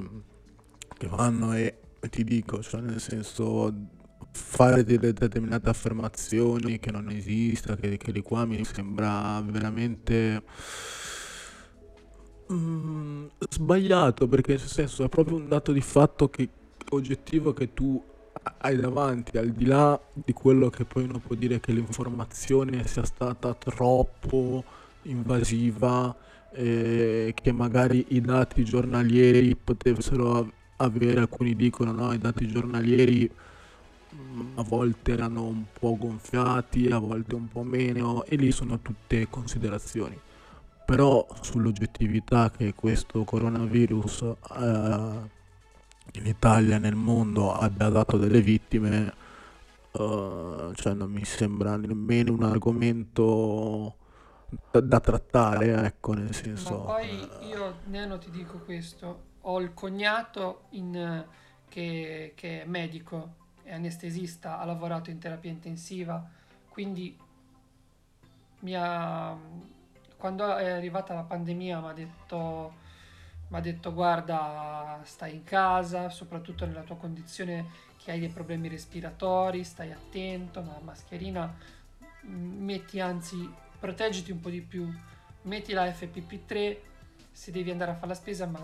che 0.97 1.07
vanno 1.07 1.53
e, 1.55 1.79
e 2.01 2.09
ti 2.09 2.25
dico, 2.25 2.61
cioè 2.61 2.81
nel 2.81 3.01
senso 3.01 3.73
fare 4.33 4.85
delle 4.85 5.13
determinate 5.13 5.71
affermazioni 5.71 6.79
che 6.79 6.91
non 6.91 7.09
esista, 7.11 7.77
che, 7.77 7.97
che 7.97 8.13
di 8.13 8.21
qua 8.21 8.45
mi 8.45 8.65
sembra 8.65 9.41
veramente 9.45 10.43
mm, 12.53 13.27
sbagliato 13.49 14.29
perché 14.29 14.57
nel 14.57 14.61
senso 14.61 15.05
è 15.05 15.09
proprio 15.09 15.37
un 15.37 15.49
dato 15.49 15.73
di 15.73 15.81
fatto 15.81 16.29
che 16.29 16.49
oggettivo 16.91 17.53
che 17.53 17.73
tu 17.75 18.03
hai 18.59 18.77
davanti, 18.77 19.39
al 19.39 19.51
di 19.51 19.65
là 19.65 19.99
di 20.13 20.33
quello 20.33 20.71
che 20.71 20.85
poi 20.85 21.05
uno 21.05 21.19
può 21.19 21.35
dire 21.35 21.61
che 21.61 21.73
l'informazione 21.73 22.87
sia 22.87 23.05
stata 23.05 23.55
troppo 23.55 24.65
invasiva, 25.03 26.15
eh, 26.53 27.33
che 27.35 27.53
magari 27.53 28.07
i 28.11 28.21
dati 28.21 28.65
giornalieri 28.65 29.57
potessero 29.57 30.53
avere, 30.77 31.21
alcuni 31.21 31.55
dicono 31.57 31.93
no, 31.93 32.13
i 32.13 32.19
dati 32.19 32.47
giornalieri 32.47 33.31
mm, 34.15 34.59
a 34.59 34.63
volte 34.63 35.13
erano 35.13 35.45
un 35.45 35.65
po' 35.79 35.97
gonfiati, 35.97 36.89
a 36.89 36.99
volte 36.99 37.35
un 37.35 37.49
po' 37.49 37.63
meno, 37.63 38.25
e 38.25 38.37
lì 38.37 38.53
sono 38.53 38.81
tutte 38.81 39.29
considerazioni. 39.29 40.19
Però 40.85 41.27
sull'oggettività 41.41 42.51
che 42.57 42.73
questo 42.75 43.25
coronavirus 43.25 44.23
eh, 44.57 45.35
in 46.19 46.27
Italia, 46.27 46.79
nel 46.79 46.95
mondo, 46.95 47.53
abbia 47.53 47.89
dato 47.89 48.17
delle 48.17 48.41
vittime, 48.41 49.15
uh, 49.93 50.73
cioè 50.75 50.95
non 50.95 51.11
mi 51.11 51.25
sembra 51.25 51.77
nemmeno 51.77 52.33
un 52.33 52.43
argomento 52.43 53.97
da, 54.71 54.81
da 54.81 55.01
trattare, 55.01 55.85
ecco, 55.85 56.13
nel 56.13 56.35
senso... 56.35 56.79
Ma 56.79 56.95
poi 56.95 57.29
io, 57.49 57.79
Neno, 57.87 58.19
ti 58.19 58.31
dico 58.31 58.59
questo, 58.59 59.23
ho 59.43 59.61
il 59.61 59.75
cognato 59.75 60.65
in, 60.71 61.25
che, 61.69 62.33
che 62.35 62.63
è 62.63 62.67
medico, 62.67 63.35
è 63.63 63.75
anestesista, 63.75 64.59
ha 64.59 64.65
lavorato 64.65 65.11
in 65.11 65.19
terapia 65.19 65.51
intensiva, 65.51 66.29
quindi 66.69 67.17
mi 68.61 68.75
ha, 68.75 69.37
quando 70.17 70.55
è 70.57 70.71
arrivata 70.71 71.15
la 71.15 71.23
pandemia 71.23 71.81
mi 71.81 71.89
ha 71.89 71.93
detto 71.93 72.85
mi 73.49 73.57
ha 73.57 73.61
detto 73.61 73.93
guarda 73.93 75.01
stai 75.05 75.35
in 75.35 75.45
casa, 75.45 76.09
soprattutto 76.09 76.67
nella 76.67 76.83
tua 76.83 76.97
condizione 76.97 77.67
che 77.97 78.11
hai 78.11 78.21
dei 78.21 78.29
problemi 78.29 78.69
respiratori, 78.69 79.65
stai 79.65 79.93
attento, 79.93 80.61
la 80.61 80.81
mascherina 80.83 81.55
metti 82.23 83.01
anzi 83.01 83.49
proteggiti 83.79 84.33
un 84.33 84.41
po' 84.41 84.51
di 84.51 84.61
più, 84.61 84.93
metti 85.43 85.73
la 85.73 85.87
FPP3 85.87 86.77
se 87.31 87.51
devi 87.53 87.71
andare 87.71 87.93
a 87.93 87.95
fare 87.95 88.09
la 88.09 88.15
spesa 88.15 88.47
ma 88.47 88.59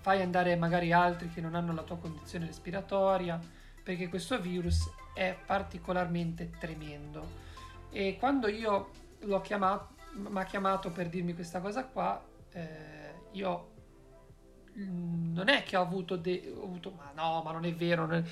fai 0.00 0.22
andare 0.22 0.56
magari 0.56 0.92
altri 0.92 1.28
che 1.28 1.40
non 1.40 1.54
hanno 1.54 1.72
la 1.72 1.82
tua 1.82 1.98
condizione 1.98 2.46
respiratoria 2.46 3.38
perché 3.82 4.08
questo 4.08 4.40
virus 4.40 4.90
è 5.14 5.36
particolarmente 5.46 6.50
tremendo. 6.58 7.46
E 7.90 8.16
quando 8.18 8.48
io 8.48 8.90
l'ho 9.20 9.40
chiamato 9.40 9.96
mi 10.12 10.40
ha 10.40 10.44
chiamato 10.44 10.90
per 10.90 11.08
dirmi 11.08 11.34
questa 11.34 11.60
cosa 11.60 11.84
qua 11.84 12.22
eh, 12.52 13.14
io 13.32 13.76
non 14.84 15.48
è 15.48 15.62
che 15.62 15.76
ho 15.76 15.82
avuto, 15.82 16.16
de- 16.16 16.52
ho 16.56 16.62
avuto 16.62 16.92
ma 16.96 17.10
no, 17.14 17.42
ma 17.44 17.52
non 17.52 17.64
è 17.64 17.74
vero. 17.74 18.06
Non 18.06 18.16
è... 18.16 18.22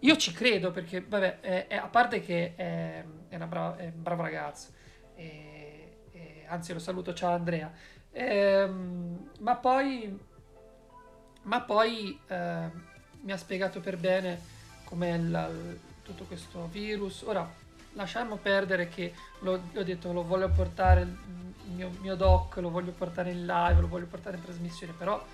Io 0.00 0.16
ci 0.16 0.32
credo 0.32 0.70
perché, 0.70 1.00
vabbè, 1.00 1.40
è, 1.40 1.66
è, 1.68 1.76
a 1.76 1.86
parte 1.88 2.20
che 2.20 2.54
è, 2.54 3.04
una 3.30 3.46
brava, 3.46 3.76
un 3.82 4.02
bravo 4.02 4.22
ragazzo, 4.22 4.68
anzi 6.46 6.72
lo 6.72 6.78
saluto, 6.78 7.14
ciao 7.14 7.32
Andrea. 7.32 7.72
Ehm, 8.12 9.30
ma 9.40 9.56
poi, 9.56 10.18
ma 11.42 11.60
poi 11.62 12.18
eh, 12.28 12.70
mi 13.22 13.32
ha 13.32 13.36
spiegato 13.36 13.80
per 13.80 13.96
bene 13.96 14.40
com'è 14.84 15.18
la, 15.18 15.50
tutto 16.02 16.24
questo 16.24 16.68
virus. 16.70 17.22
Ora, 17.22 17.50
lasciamo 17.94 18.36
perdere 18.36 18.88
che 18.88 19.12
l'ho, 19.40 19.60
l'ho 19.72 19.82
detto, 19.82 20.12
lo 20.12 20.24
voglio 20.24 20.50
portare 20.50 21.00
il 21.00 21.16
mio, 21.74 21.90
mio 22.00 22.14
doc, 22.14 22.56
lo 22.56 22.70
voglio 22.70 22.92
portare 22.92 23.30
in 23.30 23.46
live, 23.46 23.80
lo 23.80 23.88
voglio 23.88 24.06
portare 24.06 24.36
in 24.36 24.42
trasmissione, 24.42 24.92
però 24.96 25.24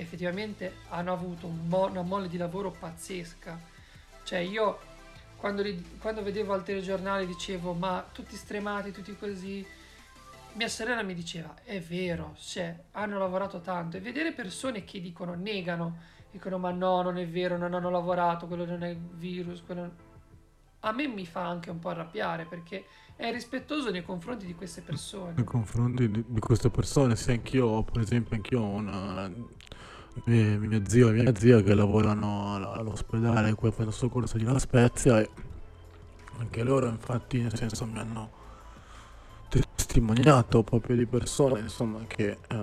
effettivamente 0.00 0.74
hanno 0.88 1.12
avuto 1.12 1.46
un 1.46 1.66
mo- 1.66 1.86
una 1.86 2.02
mole 2.02 2.28
di 2.28 2.36
lavoro 2.36 2.70
pazzesca. 2.70 3.58
Cioè 4.22 4.38
io 4.38 4.78
quando, 5.40 5.62
li, 5.62 5.96
quando 5.98 6.22
vedevo 6.22 6.52
al 6.52 6.62
telegiornale 6.62 7.26
dicevo 7.26 7.72
ma 7.72 8.06
tutti 8.12 8.36
stremati, 8.36 8.92
tutti 8.92 9.16
così, 9.16 9.66
mia 10.52 10.68
sorella 10.68 11.02
mi 11.02 11.14
diceva 11.14 11.54
è 11.64 11.80
vero, 11.80 12.36
cioè, 12.38 12.76
hanno 12.92 13.18
lavorato 13.18 13.60
tanto 13.60 13.96
e 13.96 14.00
vedere 14.00 14.32
persone 14.32 14.84
che 14.84 15.00
dicono, 15.00 15.34
negano, 15.34 15.98
dicono 16.30 16.58
ma 16.58 16.70
no, 16.70 17.02
non 17.02 17.16
è 17.16 17.26
vero, 17.26 17.56
non 17.56 17.72
hanno 17.74 17.90
lavorato, 17.90 18.46
quello 18.46 18.64
non 18.64 18.84
è 18.84 18.94
virus, 18.94 19.62
quello... 19.64 20.08
A 20.80 20.92
me 20.92 21.06
mi 21.08 21.26
fa 21.26 21.46
anche 21.46 21.70
un 21.70 21.78
po' 21.78 21.90
arrabbiare 21.90 22.46
perché 22.46 22.84
è 23.16 23.30
rispettoso 23.30 23.90
nei 23.90 24.02
confronti 24.02 24.46
di 24.46 24.54
queste 24.54 24.80
persone. 24.80 25.34
Nei 25.36 25.44
confronti 25.44 26.10
di, 26.10 26.40
queste 26.40 26.70
persone, 26.70 27.16
se 27.16 27.32
anch'io, 27.32 27.82
per 27.82 28.00
esempio, 28.00 28.34
anch'io 28.34 28.60
ho 28.60 28.68
una 28.68 29.30
mio, 30.24 30.58
mio 30.58 30.82
zio 30.86 31.08
e 31.08 31.12
mia 31.12 31.34
zia 31.34 31.62
che 31.62 31.74
lavorano 31.74 32.54
all'ospedale 32.72 33.50
a 33.50 33.54
Pronto 33.54 33.90
Soccorso 33.90 34.36
di 34.36 34.44
La 34.44 34.58
Spezia 34.58 35.20
e 35.20 35.28
anche 36.38 36.62
loro 36.62 36.88
infatti 36.88 37.40
nel 37.40 37.54
senso 37.54 37.84
mi 37.86 37.98
hanno 37.98 38.38
testimoniato 39.48 40.62
proprio 40.62 40.96
di 40.96 41.04
persone 41.06 41.60
insomma 41.60 42.00
che 42.06 42.38
uh, 42.50 42.54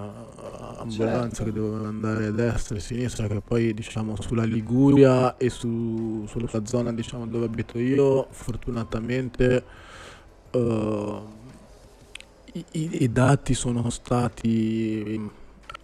ambulanze 0.78 1.36
certo. 1.36 1.44
che 1.44 1.52
dovevano 1.52 1.88
andare 1.88 2.28
a 2.28 2.32
destra 2.32 2.76
e 2.76 2.80
a 2.80 2.82
sinistra 2.82 3.28
che 3.28 3.42
poi 3.42 3.74
diciamo 3.74 4.20
sulla 4.22 4.46
Liguria 4.46 5.36
e 5.36 5.50
su, 5.50 6.26
sulla 6.28 6.66
zona 6.66 6.94
diciamo 6.94 7.28
dove 7.28 7.46
abito 7.46 7.78
io 7.78 8.28
fortunatamente 8.30 9.64
uh, 10.52 11.36
i, 12.54 13.04
i, 13.04 13.12
dati 13.12 13.54
sono 13.54 13.90
stati 13.90 15.30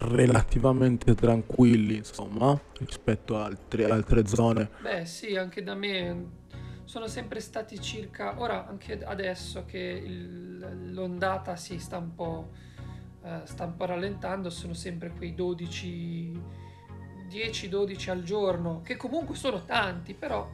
relativamente 0.04 1.14
tranquilli, 1.14 1.96
insomma, 1.96 2.58
rispetto 2.78 3.36
a 3.36 3.44
altre, 3.44 3.84
altre 3.90 4.26
zone. 4.26 4.70
Beh, 4.80 5.04
sì, 5.06 5.36
anche 5.36 5.62
da 5.62 5.74
me 5.74 6.42
sono 6.84 7.06
sempre 7.06 7.40
stati 7.40 7.80
circa, 7.80 8.38
ora 8.40 8.66
anche 8.66 9.02
adesso 9.04 9.64
che 9.64 9.78
il- 9.78 10.92
l'ondata 10.92 11.56
si 11.56 11.78
sta 11.78 11.96
un 11.98 12.14
po', 12.14 12.50
eh, 13.24 13.40
sta 13.44 13.64
un 13.64 13.74
po' 13.76 13.86
rallentando, 13.86 14.50
sono 14.50 14.74
sempre 14.74 15.10
quei 15.16 15.34
12, 15.34 16.38
10-12 17.28 18.10
al 18.10 18.22
giorno, 18.22 18.80
che 18.82 18.96
comunque 18.96 19.34
sono 19.34 19.64
tanti, 19.64 20.14
però 20.14 20.48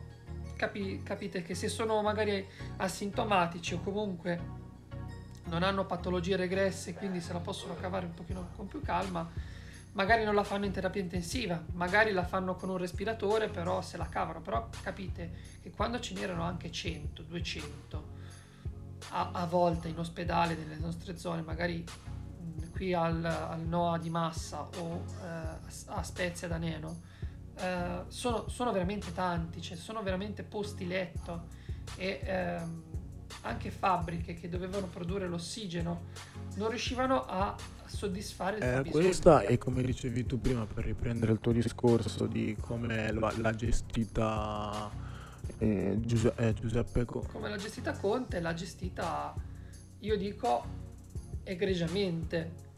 capi- 0.56 1.02
capite 1.02 1.42
che 1.42 1.54
se 1.54 1.68
sono 1.68 2.00
magari 2.02 2.46
asintomatici 2.76 3.74
o 3.74 3.80
comunque 3.80 4.58
non 5.44 5.62
hanno 5.62 5.86
patologie 5.86 6.36
regresse, 6.36 6.94
quindi 6.94 7.20
se 7.20 7.32
la 7.32 7.40
possono 7.40 7.74
cavare 7.74 8.06
un 8.06 8.14
pochino 8.14 8.50
con 8.56 8.66
più 8.66 8.80
calma, 8.82 9.28
magari 9.92 10.24
non 10.24 10.34
la 10.34 10.44
fanno 10.44 10.66
in 10.66 10.72
terapia 10.72 11.00
intensiva, 11.00 11.62
magari 11.72 12.12
la 12.12 12.24
fanno 12.24 12.54
con 12.54 12.68
un 12.68 12.76
respiratore, 12.76 13.48
però 13.48 13.82
se 13.82 13.96
la 13.96 14.06
cavano. 14.08 14.40
Però 14.40 14.68
capite 14.82 15.30
che 15.62 15.70
quando 15.70 15.98
ce 16.00 16.14
n'erano 16.14 16.42
anche 16.42 16.70
100, 16.70 17.22
200 17.22 18.18
a, 19.10 19.30
a 19.32 19.46
volte 19.46 19.88
in 19.88 19.98
ospedale 19.98 20.54
nelle 20.54 20.76
nostre 20.76 21.16
zone, 21.16 21.42
magari 21.42 21.84
qui 22.70 22.94
al, 22.94 23.24
al 23.24 23.60
Noa 23.60 23.98
di 23.98 24.10
Massa 24.10 24.68
o 24.78 25.04
eh, 25.22 25.78
a 25.86 26.02
Spezia 26.02 26.48
da 26.48 26.56
Neno, 26.56 27.00
eh, 27.56 28.04
sono, 28.08 28.48
sono 28.48 28.72
veramente 28.72 29.12
tanti, 29.12 29.60
cioè 29.60 29.76
sono 29.76 30.02
veramente 30.02 30.42
posti 30.42 30.86
letto 30.86 31.48
e 31.96 32.20
ehm, 32.22 32.82
anche 33.42 33.70
fabbriche 33.70 34.34
che 34.34 34.48
dovevano 34.48 34.86
produrre 34.86 35.28
l'ossigeno 35.28 36.08
non 36.56 36.68
riuscivano 36.68 37.24
a 37.26 37.54
soddisfare 37.86 38.56
il 38.56 38.62
Eh, 38.62 38.90
questa 38.90 39.40
è 39.42 39.56
come 39.58 39.82
dicevi 39.82 40.26
tu 40.26 40.40
prima 40.40 40.66
per 40.66 40.84
riprendere 40.84 41.32
il 41.32 41.40
tuo 41.40 41.52
discorso 41.52 42.26
di 42.26 42.56
come 42.60 43.12
l'ha, 43.12 43.54
gestita 43.54 44.90
eh, 45.58 45.98
Giuse- 46.00 46.34
eh, 46.36 46.54
Giuseppe 46.54 47.04
Co- 47.04 47.26
come 47.32 47.48
l'ha 47.48 47.56
gestita 47.56 47.92
Conte, 47.96 48.40
l'ha 48.40 48.54
gestita, 48.54 49.34
io 50.00 50.16
dico, 50.16 50.64
egregiamente, 51.44 52.68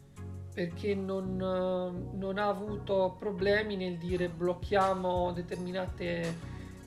perché 0.53 0.94
non, 0.94 1.36
non 1.36 2.38
ha 2.38 2.48
avuto 2.48 3.16
problemi 3.18 3.76
nel 3.76 3.98
dire 3.98 4.28
blocchiamo 4.28 5.32
determinate, 5.32 6.34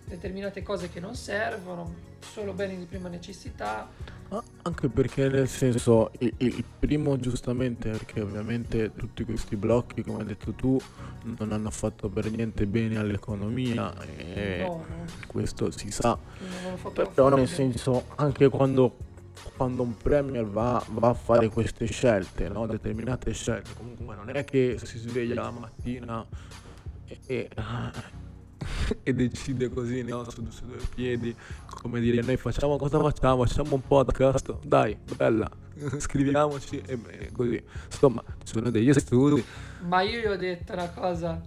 determinate 0.06 0.62
cose 0.62 0.90
che 0.90 1.00
non 1.00 1.16
servono, 1.16 2.14
solo 2.34 2.54
beni 2.54 2.78
di 2.78 2.86
prima 2.86 3.08
necessità. 3.10 3.88
Ah, 4.30 4.44
anche 4.64 4.90
perché 4.90 5.30
nel 5.30 5.48
senso 5.48 6.12
il, 6.18 6.34
il 6.38 6.64
primo 6.80 7.20
giustamente 7.20 7.92
perché 7.92 8.22
ovviamente 8.22 8.92
tutti 8.96 9.24
questi 9.24 9.56
blocchi 9.56 10.02
come 10.02 10.22
hai 10.22 10.26
detto 10.26 10.52
tu 10.54 10.82
non 11.38 11.52
hanno 11.52 11.70
fatto 11.70 12.10
per 12.10 12.32
niente 12.32 12.66
bene 12.66 12.98
all'economia 12.98 13.94
e 14.18 14.64
No, 14.66 14.84
no, 14.90 15.06
questo 15.28 15.70
si 15.70 15.92
sa 15.92 16.18
però 17.14 17.30
nel 17.30 17.48
senso 17.48 18.06
anche 18.16 18.50
quando, 18.50 18.98
quando 19.56 19.84
un 19.84 19.96
premier 19.96 20.46
va, 20.46 20.84
va 20.90 21.10
a 21.10 21.14
fare 21.14 21.48
queste 21.50 21.86
scelte 21.86 22.50
no? 22.50 22.66
determinate 22.66 23.32
scelte 23.32 23.76
comunque 23.78 24.16
non 24.16 24.30
è 24.30 24.44
che 24.44 24.80
si 24.82 24.98
sveglia 24.98 25.36
la 25.36 25.52
mattina 25.52 26.26
e, 27.06 27.20
e, 27.28 27.50
e 29.04 29.14
decide 29.14 29.70
così 29.70 30.02
no? 30.04 30.30
su, 30.30 30.46
su 30.50 30.66
due 30.66 30.78
piedi 30.94 31.36
come 31.68 32.00
dire 32.00 32.22
noi 32.22 32.38
facciamo 32.38 32.78
cosa 32.78 33.00
facciamo 33.00 33.46
facciamo 33.46 33.76
un 33.76 33.82
podcast 33.82 34.66
dai 34.66 34.98
bella 35.16 35.50
scriviamoci 35.98 36.82
e, 36.86 37.00
e 37.08 37.32
così 37.32 37.62
insomma 37.86 38.24
ci 38.44 38.54
sono 38.54 38.70
degli 38.70 38.94
studi 38.94 39.44
Ma 39.82 40.02
io 40.02 40.20
gli 40.20 40.26
ho 40.26 40.36
detto 40.36 40.74
una 40.74 40.90
cosa, 40.90 41.40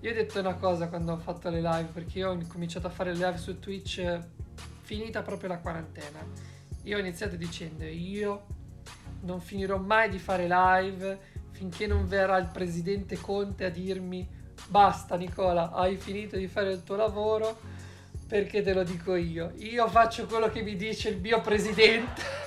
io 0.00 0.10
ho 0.10 0.14
detto 0.14 0.40
una 0.40 0.54
cosa 0.54 0.88
quando 0.88 1.12
ho 1.12 1.18
fatto 1.18 1.50
le 1.50 1.60
live, 1.60 1.90
perché 1.92 2.20
io 2.20 2.30
ho 2.30 2.38
cominciato 2.48 2.86
a 2.86 2.90
fare 2.90 3.12
le 3.12 3.26
live 3.26 3.36
su 3.36 3.58
Twitch 3.58 4.18
finita 4.82 5.22
proprio 5.22 5.50
la 5.50 5.58
quarantena. 5.58 6.18
Io 6.84 6.96
ho 6.96 7.00
iniziato 7.00 7.36
dicendo 7.36 7.84
io 7.84 8.46
non 9.22 9.40
finirò 9.40 9.76
mai 9.78 10.08
di 10.08 10.18
fare 10.18 10.48
live 10.48 11.18
finché 11.50 11.86
non 11.86 12.08
verrà 12.08 12.38
il 12.38 12.48
presidente 12.52 13.18
Conte 13.18 13.66
a 13.66 13.70
dirmi 13.70 14.26
basta 14.76 15.16
Nicola, 15.16 15.70
hai 15.70 15.96
finito 15.96 16.36
di 16.38 16.48
fare 16.48 16.72
il 16.72 16.82
tuo 16.82 16.96
lavoro 16.96 17.60
perché 18.26 18.62
te 18.62 18.72
lo 18.72 18.82
dico 18.82 19.14
io. 19.14 19.52
Io 19.58 19.86
faccio 19.88 20.24
quello 20.24 20.48
che 20.48 20.62
mi 20.62 20.76
dice 20.76 21.10
il 21.10 21.20
mio 21.20 21.42
presidente. 21.42 22.22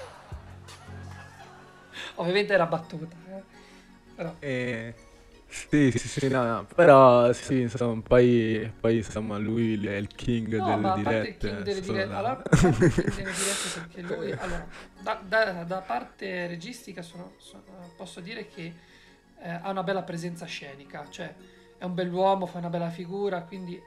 Ovviamente 2.15 2.51
era 2.53 2.65
battuta, 2.65 3.15
eh. 3.29 3.43
Però 4.15 4.33
Eh, 4.39 4.93
sì, 5.47 5.91
sì, 5.91 6.07
sì, 6.07 6.27
no, 6.29 6.43
no, 6.43 6.65
però 6.73 7.31
sì, 7.31 7.61
insomma, 7.61 8.01
poi, 8.01 8.71
poi 8.79 8.97
insomma 8.97 9.37
lui 9.37 9.85
è 9.85 9.95
il 9.95 10.07
king 10.07 10.57
No, 10.57 10.77
delle 10.77 10.93
dirette. 10.95 11.37
king 11.37 11.61
delle 11.61 11.81
dirette, 11.81 12.13
allora, 12.15 12.41
dirette 12.49 13.21
perché 13.73 14.01
lui, 14.01 14.31
allora, 14.39 14.65
da, 14.99 15.19
da- 15.23 15.63
da 15.63 15.77
parte 15.81 16.47
registica 16.47 17.03
sono- 17.03 17.33
sono- 17.37 17.63
posso 17.95 18.19
dire 18.19 18.47
che 18.47 18.73
eh, 19.41 19.49
ha 19.61 19.69
una 19.69 19.83
bella 19.83 20.01
presenza 20.01 20.45
scenica, 20.45 21.05
cioè 21.11 21.31
è 21.85 21.87
un 21.87 21.93
bell'uomo, 21.93 22.45
fa 22.45 22.57
una 22.57 22.69
bella 22.69 22.89
figura, 22.89 23.41
quindi 23.43 23.81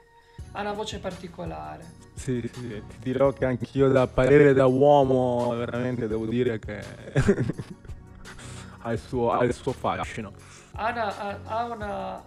ha 0.53 0.61
una 0.61 0.73
voce 0.73 0.99
particolare. 0.99 1.85
Sì, 2.13 2.49
sì, 2.51 2.67
ti 2.67 2.97
dirò 2.99 3.31
che 3.31 3.45
anch'io 3.45 3.89
da 3.89 4.07
parere 4.07 4.53
da 4.53 4.65
uomo 4.65 5.49
veramente 5.55 6.07
devo 6.07 6.25
dire 6.25 6.59
che 6.59 6.83
ha 8.81 8.91
il 8.91 8.99
suo, 8.99 9.31
ha 9.31 9.43
il 9.43 9.53
suo 9.53 9.71
fascino. 9.73 10.33
Ha 10.73 10.89
una, 10.91 11.17
ha- 11.17 11.39
ha 11.45 11.65
una- 11.65 12.23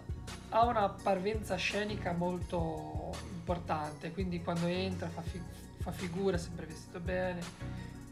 ha 0.49 0.65
una 0.65 0.89
parvenza 0.89 1.55
scenica 1.55 2.11
molto 2.13 3.11
importante, 3.33 4.11
quindi 4.11 4.41
quando 4.43 4.67
entra 4.67 5.09
fa, 5.09 5.21
fi- 5.21 5.41
fa 5.79 5.91
figura, 5.91 6.37
sempre 6.37 6.67
vestito 6.67 6.99
bene. 6.99 7.41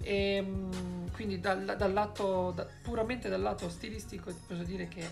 E 0.01 0.41
mm, 0.41 1.07
quindi 1.14 1.39
dal, 1.39 1.76
dal 1.78 1.93
lato, 1.93 2.51
da- 2.55 2.66
puramente 2.82 3.30
dal 3.30 3.41
lato 3.41 3.70
stilistico 3.70 4.32
ti 4.32 4.39
posso 4.47 4.64
dire 4.64 4.88
che 4.88 5.07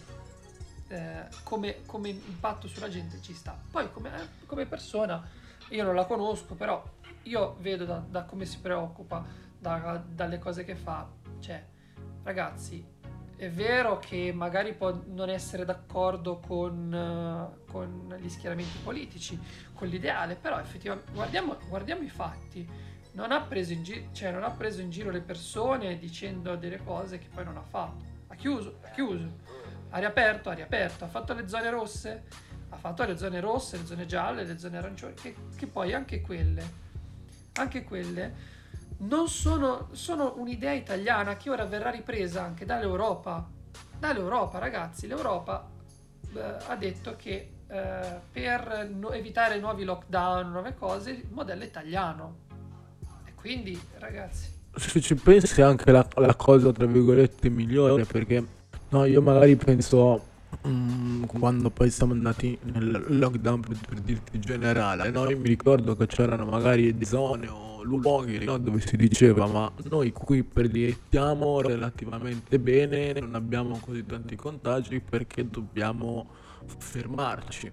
eh, 0.89 1.27
come, 1.43 1.85
come 1.85 2.09
impatto 2.09 2.67
sulla 2.67 2.89
gente 2.89 3.21
ci 3.21 3.33
sta. 3.33 3.57
Poi 3.71 3.91
come, 3.91 4.11
come 4.45 4.65
persona 4.65 5.25
io 5.69 5.83
non 5.83 5.95
la 5.95 6.05
conosco, 6.05 6.55
però 6.55 6.83
io 7.23 7.55
vedo 7.59 7.85
da, 7.85 7.97
da 7.97 8.23
come 8.23 8.45
si 8.45 8.59
preoccupa, 8.59 9.23
da- 9.57 10.03
dalle 10.05 10.39
cose 10.39 10.63
che 10.63 10.75
fa, 10.75 11.07
cioè 11.39 11.63
ragazzi, 12.23 12.85
è 13.35 13.49
vero 13.49 13.99
che 13.99 14.33
magari 14.33 14.73
può 14.73 14.93
non 15.07 15.29
essere 15.29 15.63
d'accordo 15.63 16.39
con, 16.39 16.93
eh, 16.93 17.71
con 17.71 18.13
gli 18.19 18.29
schieramenti 18.29 18.77
politici, 18.83 19.39
con 19.73 19.87
l'ideale, 19.87 20.35
però 20.35 20.59
effettivamente 20.59 21.11
guardiamo, 21.13 21.57
guardiamo 21.67 22.01
i 22.03 22.09
fatti. 22.09 22.67
Non 23.11 23.31
ha, 23.31 23.47
gi- 23.49 24.09
cioè, 24.11 24.31
non 24.31 24.43
ha 24.43 24.51
preso 24.51 24.81
in 24.81 24.89
giro 24.89 25.09
le 25.09 25.21
persone 25.21 25.97
dicendo 25.97 26.55
delle 26.55 26.83
cose 26.83 27.17
che 27.17 27.27
poi 27.33 27.43
non 27.45 27.57
ha 27.57 27.63
fatto. 27.63 28.03
Ha 28.27 28.35
chiuso, 28.35 28.77
ha 28.83 28.89
chiuso. 28.89 29.48
Ha 29.91 29.99
riaperto, 29.99 30.49
ha 30.49 30.53
riaperto. 30.53 31.05
Ha 31.05 31.07
fatto 31.07 31.33
le 31.33 31.47
zone 31.47 31.69
rosse, 31.69 32.23
ha 32.69 32.77
fatto 32.77 33.03
le 33.03 33.17
zone 33.17 33.39
rosse, 33.39 33.77
le 33.77 33.85
zone 33.85 34.05
gialle, 34.05 34.43
le 34.43 34.57
zone 34.57 34.77
arancioni, 34.77 35.13
che, 35.13 35.35
che 35.55 35.67
poi 35.67 35.93
anche 35.93 36.21
quelle, 36.21 36.63
anche 37.53 37.83
quelle 37.83 38.57
non 38.99 39.27
sono, 39.27 39.89
sono 39.91 40.33
un'idea 40.37 40.73
italiana 40.73 41.37
che 41.37 41.49
ora 41.49 41.65
verrà 41.65 41.89
ripresa 41.89 42.43
anche 42.43 42.65
dall'Europa. 42.65 43.47
Dall'Europa, 43.97 44.59
ragazzi, 44.59 45.07
l'Europa 45.07 45.69
eh, 46.33 46.57
ha 46.67 46.75
detto 46.75 47.15
che 47.17 47.51
eh, 47.67 48.19
per 48.31 48.89
no- 48.91 49.11
evitare 49.11 49.59
nuovi 49.59 49.83
lockdown, 49.83 50.51
nuove 50.51 50.75
cose, 50.75 51.11
il 51.11 51.27
modello 51.31 51.63
italiano. 51.63 52.47
E 53.25 53.33
quindi, 53.35 53.79
ragazzi, 53.97 54.57
Se 54.75 55.01
ci 55.01 55.15
pensi 55.15 55.61
anche 55.61 55.91
la, 55.91 56.05
la 56.15 56.35
cosa 56.35 56.71
tra 56.71 56.85
virgolette 56.85 57.49
migliore 57.49 58.05
perché 58.05 58.57
no, 58.89 59.05
io 59.05 59.21
magari 59.21 59.55
penso 59.55 60.25
mm, 60.67 61.23
quando 61.23 61.69
poi 61.69 61.89
siamo 61.89 62.13
andati 62.13 62.57
nel 62.63 63.05
lockdown 63.07 63.61
per, 63.61 63.77
per 63.87 63.99
dirti 63.99 64.39
generale, 64.39 65.09
no? 65.09 65.29
Io 65.29 65.37
mi 65.37 65.47
ricordo 65.47 65.95
che 65.95 66.07
c'erano 66.07 66.45
magari 66.45 66.97
zone 67.03 67.47
o 67.47 67.83
luoghi 67.83 68.43
no, 68.43 68.57
dove 68.57 68.79
si 68.81 68.97
diceva 68.97 69.47
ma 69.47 69.71
noi 69.89 70.11
qui 70.11 70.43
predilettiamo 70.43 71.61
relativamente 71.61 72.59
bene, 72.59 73.13
non 73.13 73.35
abbiamo 73.35 73.79
così 73.79 74.05
tanti 74.05 74.35
contagi 74.35 74.99
perché 74.99 75.47
dobbiamo 75.49 76.27
fermarci. 76.77 77.71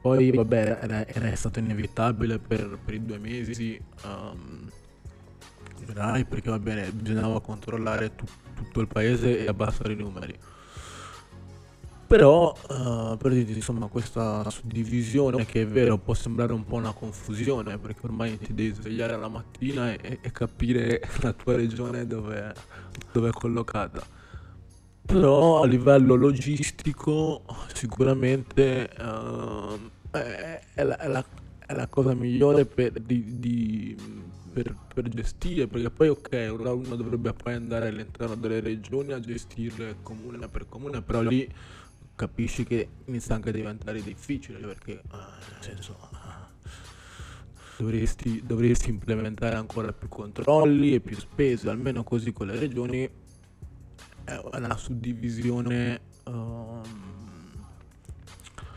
Poi 0.00 0.30
vabbè 0.30 0.78
era, 0.82 1.06
era 1.06 1.34
stato 1.36 1.58
inevitabile 1.60 2.38
per, 2.38 2.78
per 2.84 2.94
i 2.94 3.04
due 3.04 3.18
mesi 3.18 3.80
generali 5.78 6.24
perché 6.24 6.50
va 6.50 6.58
bene 6.58 6.90
bisognava 6.90 7.40
controllare 7.40 8.14
tu- 8.14 8.26
tutto 8.56 8.80
il 8.80 8.88
paese 8.88 9.44
e 9.44 9.46
abbassare 9.46 9.92
i 9.92 9.96
numeri. 9.96 10.34
Però 12.06 12.56
eh, 12.70 13.16
per 13.16 13.32
dirti 13.32 13.52
insomma 13.52 13.88
questa 13.88 14.48
suddivisione 14.48 15.44
che 15.44 15.62
è 15.62 15.66
vero 15.66 15.98
può 15.98 16.14
sembrare 16.14 16.52
un 16.52 16.64
po' 16.64 16.76
una 16.76 16.92
confusione 16.92 17.78
perché 17.78 18.00
ormai 18.04 18.38
ti 18.38 18.54
devi 18.54 18.72
svegliare 18.74 19.16
la 19.16 19.28
mattina 19.28 19.92
e, 19.92 20.20
e 20.22 20.30
capire 20.30 21.00
la 21.22 21.32
tua 21.32 21.56
regione 21.56 22.06
dove, 22.06 22.54
dove 23.12 23.28
è 23.28 23.32
collocata. 23.32 24.06
Però 25.04 25.62
a 25.62 25.66
livello 25.66 26.14
logistico 26.14 27.42
sicuramente 27.72 28.88
ehm, 28.88 29.90
è, 30.10 30.60
è 30.74 30.82
la, 30.84 30.98
è 30.98 31.08
la- 31.08 31.24
è 31.66 31.74
la 31.74 31.88
cosa 31.88 32.14
migliore 32.14 32.64
per, 32.64 32.92
di, 32.92 33.40
di- 33.40 33.96
per, 34.56 34.74
per 34.94 35.06
gestire, 35.10 35.66
perché 35.66 35.90
poi 35.90 36.08
ok, 36.08 36.48
uno 36.50 36.96
dovrebbe 36.96 37.34
poi 37.34 37.52
andare 37.52 37.88
all'interno 37.88 38.36
delle 38.36 38.60
regioni 38.60 39.12
a 39.12 39.20
gestirle 39.20 39.96
comune 40.02 40.48
per 40.48 40.66
comune, 40.66 41.02
però 41.02 41.20
lì 41.20 41.46
capisci 42.14 42.64
che 42.64 42.88
inizia 43.04 43.34
anche 43.34 43.50
a 43.50 43.52
diventare 43.52 44.02
difficile 44.02 44.58
perché 44.60 44.92
eh, 44.92 45.02
nel 45.10 45.60
senso 45.60 45.98
eh, 46.10 46.70
dovresti, 47.76 48.42
dovresti 48.46 48.88
implementare 48.88 49.56
ancora 49.56 49.92
più 49.92 50.08
controlli 50.08 50.94
e 50.94 51.00
più 51.00 51.16
spese, 51.16 51.68
almeno 51.68 52.02
così 52.02 52.32
con 52.32 52.46
le 52.46 52.58
regioni. 52.58 53.10
È 54.24 54.40
una 54.54 54.76
suddivisione 54.76 56.00
um, 56.24 56.80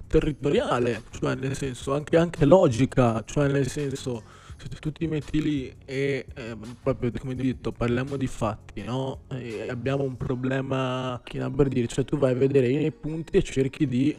territoriale, 0.07 1.03
cioè 1.11 1.35
nel 1.35 1.55
senso 1.55 1.93
anche, 1.93 2.17
anche 2.17 2.43
logica, 2.43 3.23
cioè 3.23 3.47
nel 3.47 3.67
senso 3.69 4.38
se 4.67 4.79
tu 4.79 4.91
ti 4.91 5.07
metti 5.07 5.41
lì 5.41 5.75
e 5.85 6.25
eh, 6.33 6.57
proprio 6.81 7.11
come 7.19 7.35
detto 7.35 7.71
parliamo 7.71 8.17
di 8.17 8.27
fatti, 8.27 8.83
no? 8.83 9.21
E 9.29 9.67
abbiamo 9.69 10.03
un 10.03 10.17
problema 10.17 11.21
che 11.23 11.39
per 11.49 11.67
dire, 11.67 11.87
cioè 11.87 12.03
tu 12.03 12.17
vai 12.17 12.31
a 12.31 12.35
vedere 12.35 12.67
i 12.67 12.91
punti 12.91 13.37
e 13.37 13.43
cerchi 13.43 13.87
di 13.87 14.17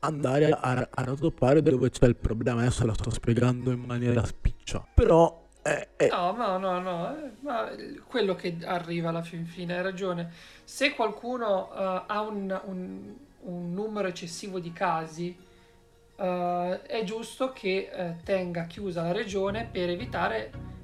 andare 0.00 0.50
a, 0.50 0.88
a 0.90 1.04
rattoppare 1.04 1.62
dove 1.62 1.90
c'è 1.90 2.06
il 2.06 2.16
problema. 2.16 2.60
Adesso 2.60 2.86
la 2.86 2.94
sto 2.94 3.10
spiegando 3.10 3.70
in 3.70 3.80
maniera 3.80 4.24
spiccia, 4.24 4.86
però 4.94 5.44
eh, 5.66 5.88
eh. 5.96 6.08
No, 6.08 6.30
no, 6.30 6.58
no, 6.58 6.78
no, 6.78 7.16
eh, 7.16 7.30
ma 7.40 7.68
quello 8.06 8.36
che 8.36 8.56
arriva 8.62 9.08
alla 9.08 9.22
fin 9.22 9.44
fine, 9.46 9.76
hai 9.76 9.82
ragione. 9.82 10.30
Se 10.62 10.94
qualcuno 10.94 11.70
uh, 11.72 12.02
ha 12.06 12.20
un, 12.20 12.60
un, 12.66 13.14
un, 13.40 13.74
numero 13.74 14.06
eccessivo 14.06 14.60
di 14.60 14.72
casi, 14.72 15.36
uh, 16.16 16.82
è 16.82 17.02
giusto 17.04 17.52
che 17.52 17.90
uh, 17.92 18.22
tenga 18.24 18.64
chiusa 18.64 19.02
la 19.02 19.12
regione 19.12 19.68
per 19.70 19.90
evitare 19.90 20.74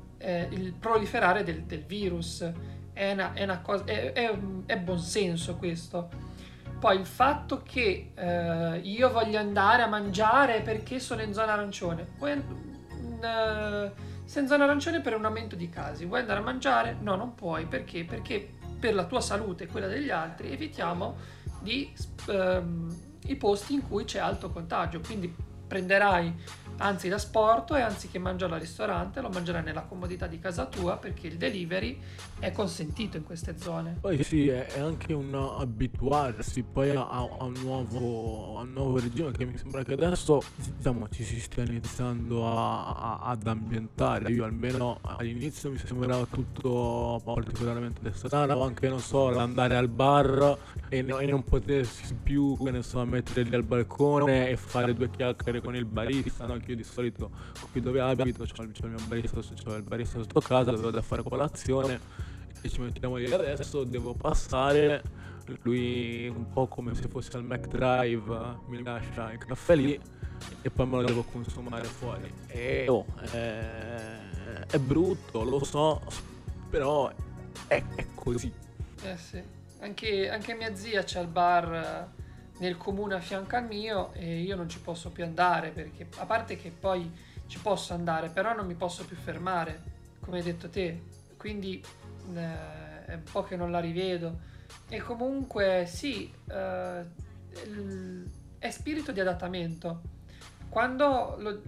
il 0.51 0.73
proliferare 0.79 1.43
del, 1.43 1.65
del 1.65 1.83
virus. 1.83 2.49
È, 2.93 3.11
una, 3.11 3.33
è, 3.33 3.43
una 3.43 3.61
cosa, 3.61 3.83
è, 3.87 4.13
è, 4.13 4.33
è 4.67 4.79
buon 4.79 5.01
senso 5.01 5.57
questo. 5.57 6.09
Poi 6.79 6.97
il 6.97 7.07
fatto 7.07 7.61
che 7.65 8.13
io 8.83 9.11
voglio 9.11 9.41
andare 9.41 9.83
a 9.83 9.89
mangiare 9.89 10.61
perché 10.61 11.01
sono 11.01 11.23
in 11.23 11.33
zona 11.33 11.55
arancione, 11.55 12.07
poi, 12.17 12.41
sei 14.25 14.43
in 14.43 14.49
zona 14.49 14.63
arancione 14.63 15.01
per 15.01 15.17
un 15.17 15.25
aumento 15.25 15.57
di 15.57 15.69
casi. 15.69 16.05
Vuoi 16.05 16.21
andare 16.21 16.39
a 16.39 16.45
mangiare? 16.45 16.97
No, 17.01 17.17
non 17.17 17.35
puoi. 17.35 17.67
Perché? 17.67 18.05
Perché 18.05 18.49
per 18.79 18.95
la 18.95 19.05
tua 19.05 19.21
salute 19.21 19.65
e 19.65 19.67
quella 19.67 19.87
degli 19.87 20.11
altri 20.11 20.53
evitiamo 20.53 21.17
di, 21.61 21.93
ehm, 22.29 23.12
i 23.27 23.37
posti 23.37 23.75
in 23.75 23.87
cui 23.87 24.05
c'è 24.05 24.19
alto 24.19 24.51
contagio. 24.51 25.01
Quindi 25.01 25.35
prenderai 25.67 26.35
anzi 26.83 27.09
da 27.09 27.19
sport 27.19 27.73
e 27.73 27.81
anziché 27.81 28.19
mangiarlo 28.19 28.55
al 28.57 28.61
ristorante 28.61 29.21
lo 29.21 29.29
mangerai 29.29 29.63
nella 29.63 29.83
comodità 29.83 30.27
di 30.27 30.39
casa 30.39 30.67
tua 30.67 30.97
perché 30.97 31.29
il 31.29 31.37
delivery 31.37 31.99
è 32.39 32.51
consentito 32.51 33.17
in 33.17 33.25
queste 33.25 33.57
zone. 33.57 33.99
Poi 34.01 34.23
sì, 34.23 34.49
è 34.49 34.79
anche 34.79 35.13
un 35.13 35.33
abituarsi 35.35 36.63
poi 36.63 36.91
a, 36.91 37.07
a, 37.07 37.45
un, 37.45 37.55
nuovo, 37.63 38.59
a 38.59 38.63
un 38.63 38.73
nuovo 38.73 38.99
regime 38.99 39.31
che 39.31 39.45
mi 39.45 39.57
sembra 39.57 39.85
che 39.85 39.93
adesso 39.93 40.43
diciamo, 40.77 41.09
ci 41.09 41.23
si 41.23 41.41
stia 41.41 41.63
iniziando 41.63 42.47
a, 42.47 43.21
ad 43.21 43.47
ambientare. 43.47 44.31
Io 44.33 44.45
almeno 44.45 44.99
all'inizio 45.03 45.71
mi 45.71 45.79
sembrava 45.79 46.27
tutto 46.27 47.21
particolarmente 47.25 48.13
strano, 48.13 48.63
anche 48.63 48.89
non 48.89 49.01
so, 49.01 49.37
andare 49.39 49.77
al 49.77 49.89
bar 49.89 50.59
e, 50.89 50.99
e 50.99 51.27
non 51.27 51.45
potersi 51.45 52.15
più, 52.15 52.57
che 52.63 52.71
ne 52.71 52.83
so, 52.83 53.05
mettere 53.05 53.43
lì 53.43 53.55
al 53.55 53.63
balcone 53.63 54.49
e 54.49 54.57
fare 54.57 54.95
due 54.95 55.11
chiacchiere 55.11 55.61
con 55.61 55.77
il 55.77 55.85
barista, 55.85 56.47
no? 56.47 56.59
Io 56.73 56.79
di 56.79 56.85
solito 56.85 57.31
qui 57.71 57.83
dove 57.83 58.01
abito 58.01 58.45
c'ho 58.45 58.63
il 58.63 58.73
mio 58.85 58.99
barista, 59.07 59.41
c'ho 59.41 59.77
il 59.77 59.83
barista 59.83 60.19
sotto 60.19 60.41
casa, 60.41 60.71
devo 60.71 60.91
da 60.91 61.03
fare 61.03 61.23
colazione 61.23 62.01
e 62.63 62.69
ci 62.71 62.81
mettiamo 62.81 63.17
lì 63.17 63.31
adesso, 63.31 63.85
devo 63.85 64.15
passare, 64.15 65.03
lui 65.63 66.29
un 66.29 66.49
po' 66.51 66.69
come 66.69 66.95
se 66.95 67.09
fosse 67.09 67.37
al 67.37 67.45
Mac 67.45 67.67
Drive 67.67 68.57
mi 68.69 68.83
lascia 68.83 69.33
il 69.33 69.39
caffè 69.39 69.77
lì 69.77 70.01
e 70.63 70.71
poi 70.71 70.87
me 70.87 70.97
lo 70.97 71.03
devo 71.03 71.25
consumare 71.25 71.85
fuori. 71.85 72.33
E 72.47 72.87
oh, 72.89 73.05
è, 73.21 74.17
è 74.71 74.79
brutto, 74.79 75.45
lo 75.45 75.63
so, 75.65 76.01
però 76.71 77.13
è, 77.67 77.83
è 77.97 78.07
così. 78.15 78.51
Eh 79.03 79.17
sì, 79.19 79.43
anche, 79.81 80.31
anche 80.31 80.55
mia 80.55 80.75
zia 80.75 81.03
c'è 81.03 81.19
al 81.19 81.29
bar 81.29 82.11
nel 82.63 82.77
comune 82.77 83.17
a 83.17 83.21
fianco 83.21 83.57
al 83.57 83.67
mio 83.67 84.13
e 84.13 84.39
io 84.39 84.55
non 84.55 84.69
ci 84.69 84.79
posso 84.79 85.11
più 85.11 85.25
andare 85.25 85.71
perché 85.71 86.07
a 86.19 86.25
parte 86.27 86.57
che 86.57 86.71
poi 86.71 87.11
ci 87.49 87.59
posso 87.59 87.93
andare 87.93 88.29
però 88.29 88.55
non 88.55 88.67
mi 88.67 88.75
posso 88.75 89.05
più 89.05 89.17
fermare 89.17 89.83
come 90.21 90.39
hai 90.39 90.45
detto 90.45 90.71
te. 90.71 91.03
Quindi 91.37 91.85
eh, 92.35 93.05
è 93.05 93.15
un 93.15 93.25
po' 93.31 93.43
che 93.43 93.57
non 93.57 93.73
la 93.73 93.81
rivedo. 93.81 94.51
E 94.89 95.01
comunque 95.01 95.87
sì 95.89 96.33
eh, 96.49 97.05
è 98.59 98.71
spirito 98.71 99.11
di 99.11 99.19
adattamento. 99.19 100.01
Quando 100.69 101.35
lo, 101.39 101.63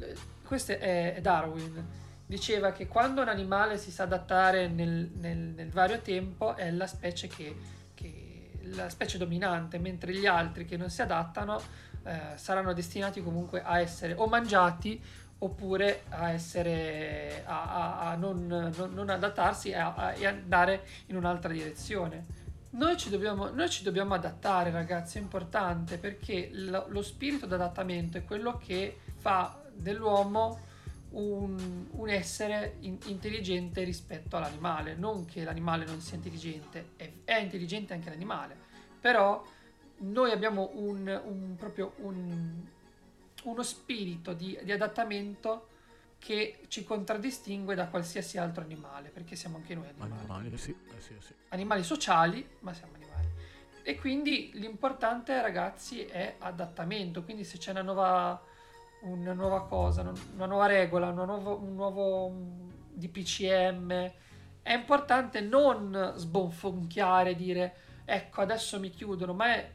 questo 0.46 0.78
è, 0.78 1.18
Darwin. 1.20 2.02
Diceva 2.24 2.70
che 2.70 2.86
quando 2.86 3.20
un 3.20 3.28
animale 3.28 3.78
si 3.78 3.90
sa 3.90 4.04
adattare 4.04 4.68
nel, 4.68 5.10
nel, 5.16 5.38
nel 5.38 5.70
vario 5.70 6.00
tempo 6.00 6.54
è 6.54 6.70
la 6.70 6.86
specie 6.86 7.26
che 7.26 7.54
la 8.74 8.88
specie 8.88 9.18
dominante, 9.18 9.78
mentre 9.78 10.12
gli 10.12 10.26
altri 10.26 10.64
che 10.64 10.76
non 10.76 10.90
si 10.90 11.02
adattano 11.02 11.60
eh, 12.04 12.36
saranno 12.36 12.72
destinati 12.72 13.22
comunque 13.22 13.62
a 13.62 13.80
essere 13.80 14.14
o 14.14 14.26
mangiati 14.26 15.02
oppure 15.38 16.04
a, 16.10 16.30
essere, 16.30 17.42
a, 17.46 17.62
a, 17.62 18.10
a 18.10 18.14
non, 18.14 18.46
non, 18.46 18.92
non, 18.92 19.08
adattarsi 19.10 19.70
e, 19.70 19.76
andare 19.76 20.86
in 21.06 21.16
un'altra 21.16 21.52
direzione. 21.52 22.42
Noi 22.70 22.96
ci, 22.96 23.08
dobbiamo, 23.08 23.50
noi 23.50 23.68
ci 23.68 23.82
dobbiamo 23.82 24.14
adattare 24.14 24.70
ragazzi, 24.70 25.18
è 25.18 25.20
importante 25.20 25.98
perché 25.98 26.50
lo, 26.52 26.86
lo 26.88 27.02
spirito 27.02 27.46
d'adattamento 27.46 28.18
è 28.18 28.24
quello 28.24 28.58
che 28.58 28.98
fa 29.16 29.62
dell'uomo 29.72 30.58
un, 31.14 31.86
un 31.90 32.08
essere 32.08 32.76
in, 32.80 32.98
intelligente 33.06 33.82
rispetto 33.82 34.36
all'animale, 34.36 34.94
non 34.94 35.24
che 35.24 35.44
l'animale 35.44 35.84
non 35.84 36.00
sia 36.00 36.16
intelligente, 36.16 36.90
è, 36.96 37.10
è 37.24 37.36
intelligente 37.36 37.92
anche 37.92 38.10
l'animale, 38.10 38.56
però 39.00 39.44
noi 39.98 40.30
abbiamo 40.30 40.70
un, 40.74 41.20
un 41.24 41.56
proprio 41.56 41.94
un, 41.98 42.62
uno 43.44 43.62
spirito 43.62 44.32
di, 44.32 44.58
di, 44.62 44.72
adattamento 44.72 45.68
che 46.18 46.60
ci 46.68 46.84
contraddistingue 46.84 47.74
da 47.74 47.86
qualsiasi 47.88 48.38
altro 48.38 48.62
animale, 48.62 49.10
perché 49.10 49.36
siamo 49.36 49.56
anche 49.56 49.74
noi 49.74 49.88
animali. 49.88 50.12
Animali, 50.12 50.56
sì, 50.56 50.70
eh 50.70 51.00
sì, 51.00 51.14
sì. 51.20 51.34
animali 51.48 51.82
sociali, 51.82 52.48
ma 52.60 52.72
siamo 52.72 52.94
animali. 52.94 53.28
E 53.86 53.98
quindi 53.98 54.50
l'importante, 54.54 55.42
ragazzi, 55.42 56.06
è 56.06 56.36
adattamento. 56.38 57.22
Quindi 57.22 57.44
se 57.44 57.58
c'è 57.58 57.72
una 57.72 57.82
nuova 57.82 58.42
una 59.04 59.32
nuova 59.32 59.64
cosa, 59.64 60.12
una 60.34 60.46
nuova 60.46 60.66
regola, 60.66 61.08
una 61.08 61.24
nuovo, 61.24 61.58
un 61.58 61.74
nuovo 61.74 62.32
DPCM. 62.92 64.12
È 64.62 64.72
importante 64.72 65.40
non 65.40 66.12
sbonfonchiare 66.16 67.34
dire 67.34 67.74
ecco 68.04 68.40
adesso 68.40 68.78
mi 68.78 68.90
chiudono, 68.90 69.32
ma 69.34 69.54
è 69.54 69.70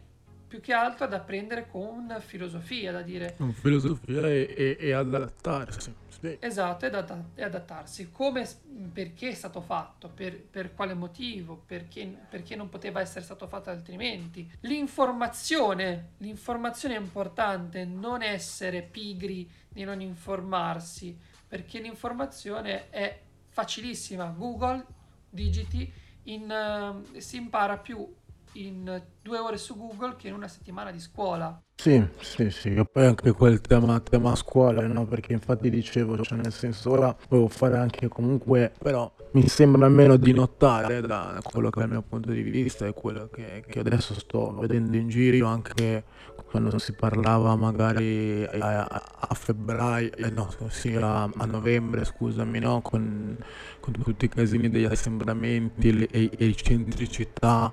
più 0.49 0.59
che 0.61 0.73
altro 0.73 1.05
da 1.05 1.19
prendere 1.19 1.67
con 1.69 2.17
filosofia, 2.21 2.91
da 2.91 3.03
dire... 3.03 3.35
Con 3.37 3.53
filosofia 3.53 4.27
e, 4.27 4.53
e, 4.57 4.77
e 4.79 4.91
adattarsi. 4.93 5.93
Sì. 6.19 6.37
Esatto, 6.39 6.87
e, 6.87 7.05
e, 7.35 7.43
adattarsi. 7.43 8.09
Come, 8.11 8.49
perché 8.91 9.29
è 9.29 9.33
stato 9.35 9.61
fatto, 9.61 10.09
per, 10.09 10.41
per 10.41 10.73
quale 10.73 10.95
motivo, 10.95 11.61
perché, 11.67 12.11
perché, 12.27 12.55
non 12.55 12.67
poteva 12.67 12.99
essere 12.99 13.23
stato 13.23 13.47
fatto 13.47 13.69
altrimenti. 13.69 14.51
L'informazione, 14.61 16.13
l'informazione 16.17 16.95
è 16.95 16.99
importante, 16.99 17.85
non 17.85 18.23
essere 18.23 18.81
pigri 18.81 19.47
di 19.69 19.83
non 19.83 20.01
informarsi, 20.01 21.15
perché 21.47 21.79
l'informazione 21.79 22.89
è 22.89 23.21
facilissima. 23.49 24.33
Google, 24.35 24.83
digiti, 25.29 25.93
in, 26.23 27.03
uh, 27.13 27.19
si 27.19 27.37
impara 27.37 27.77
più 27.77 28.17
in 28.53 29.01
due 29.21 29.37
ore 29.37 29.57
su 29.57 29.75
Google 29.77 30.15
che 30.15 30.27
in 30.27 30.33
una 30.33 30.47
settimana 30.47 30.91
di 30.91 30.99
scuola. 30.99 31.61
Sì, 31.75 32.05
sì, 32.19 32.49
sì, 32.49 32.73
e 32.73 32.83
poi 32.83 33.05
anche 33.05 33.31
quel 33.31 33.61
tema, 33.61 33.99
tema 34.01 34.35
scuola, 34.35 34.85
no? 34.85 35.05
Perché 35.05 35.31
infatti 35.31 35.69
dicevo, 35.69 36.21
cioè 36.21 36.37
nel 36.37 36.51
senso 36.51 36.91
ora 36.91 37.15
volevo 37.29 37.47
fare 37.47 37.77
anche 37.77 38.09
comunque, 38.09 38.73
però 38.77 39.09
mi 39.31 39.47
sembra 39.47 39.85
almeno 39.85 40.17
di 40.17 40.33
notare 40.33 40.99
da 40.99 41.39
quello 41.41 41.69
che 41.69 41.79
è 41.79 41.83
il 41.83 41.89
mio 41.89 42.01
punto 42.01 42.31
di 42.31 42.41
vista 42.41 42.85
e 42.85 42.93
quello 42.93 43.29
che, 43.31 43.63
che 43.65 43.79
adesso 43.79 44.13
sto 44.15 44.57
vedendo 44.59 44.97
in 44.97 45.07
giro 45.07 45.47
anche 45.47 46.03
quando 46.49 46.77
si 46.79 46.93
parlava 46.93 47.55
magari 47.55 48.43
a, 48.43 48.85
a, 48.85 49.33
febbraio, 49.35 50.11
eh, 50.15 50.31
no, 50.31 50.49
sì, 50.69 50.95
a, 50.95 51.23
a, 51.23 51.45
novembre, 51.45 52.03
scusami, 52.03 52.59
no? 52.59 52.81
Con, 52.81 53.37
con, 53.79 53.93
tutti 54.03 54.25
i 54.25 54.29
casini 54.29 54.69
degli 54.69 54.85
assembramenti 54.85 56.07
e 56.11 56.45
i 56.45 56.55
centri 56.57 57.09
città 57.09 57.71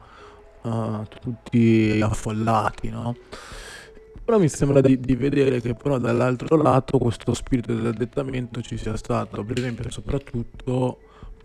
uh, 0.66 1.06
tutti 1.20 2.00
affollati, 2.02 2.88
no? 2.90 3.16
Però 4.24 4.38
mi 4.38 4.48
sembra 4.48 4.80
di, 4.80 4.98
di 4.98 5.14
vedere 5.14 5.60
che 5.60 5.74
però 5.74 5.98
dall'altro 5.98 6.56
lato 6.56 6.98
questo 6.98 7.32
spirito 7.32 7.74
dell'addettamento 7.74 8.60
ci 8.60 8.76
sia 8.76 8.96
stato, 8.96 9.44
per 9.44 9.58
esempio 9.58 9.90
soprattutto 9.90 10.98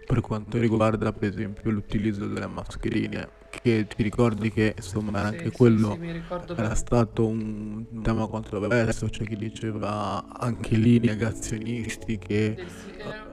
per 0.06 0.22
quanto 0.22 0.58
riguarda 0.58 1.14
per 1.14 1.30
esempio 1.30 1.72
l'utilizzo 1.72 2.26
delle 2.28 2.48
mascherine 2.48 3.30
che 3.50 3.86
ti 3.88 4.02
ricordi 4.04 4.52
che 4.52 4.74
insomma 4.76 5.20
Sì, 5.20 5.26
anche 5.26 5.50
sì, 5.52 5.56
quello 5.56 5.98
sì, 6.02 6.24
era 6.56 6.74
stato 6.76 7.28
un 7.28 7.86
tema 8.02 8.28
controverso, 8.28 9.08
c'è 9.08 9.26
chi 9.26 9.36
diceva 9.36 10.26
anche 10.40 10.76
lì 10.76 11.00
negazionisti 11.00 12.18
che 12.18 12.56
Del 12.56 12.66
un 12.66 13.31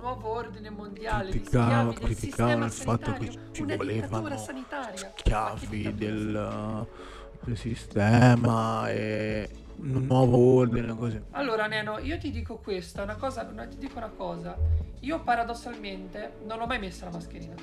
nuovo 0.00 0.28
ordine 0.28 0.70
mondiale 0.70 1.30
di 1.30 1.38
criticavano, 1.38 1.92
del 1.92 1.98
criticavano 1.98 2.68
sistema 2.68 2.96
il 2.96 2.98
fatto 2.98 3.12
che 3.18 3.38
ci 3.52 3.62
una 3.62 3.76
volevano 3.76 4.36
schiavi 4.36 5.94
del, 5.94 6.86
del 7.40 7.56
sistema 7.56 8.90
e 8.90 9.48
un 9.76 10.06
nuovo 10.06 10.36
ordine 10.56 10.96
così. 10.96 11.20
Allora, 11.32 11.66
Neno, 11.66 11.98
io 11.98 12.18
ti 12.18 12.30
dico 12.30 12.56
questa, 12.56 13.02
una 13.02 13.16
cosa, 13.16 13.48
no, 13.52 13.66
ti 13.68 13.78
dico 13.78 13.98
una 13.98 14.10
cosa. 14.14 14.56
Io 15.00 15.20
paradossalmente 15.20 16.38
non 16.44 16.60
ho 16.60 16.66
mai 16.66 16.78
messo 16.78 17.04
la 17.04 17.12
mascherina. 17.12 17.54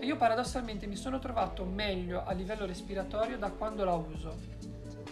Io 0.00 0.16
paradossalmente 0.16 0.86
mi 0.86 0.96
sono 0.96 1.18
trovato 1.18 1.64
meglio 1.64 2.24
a 2.24 2.32
livello 2.32 2.66
respiratorio 2.66 3.38
da 3.38 3.50
quando 3.50 3.84
la 3.84 3.94
uso. 3.94 4.36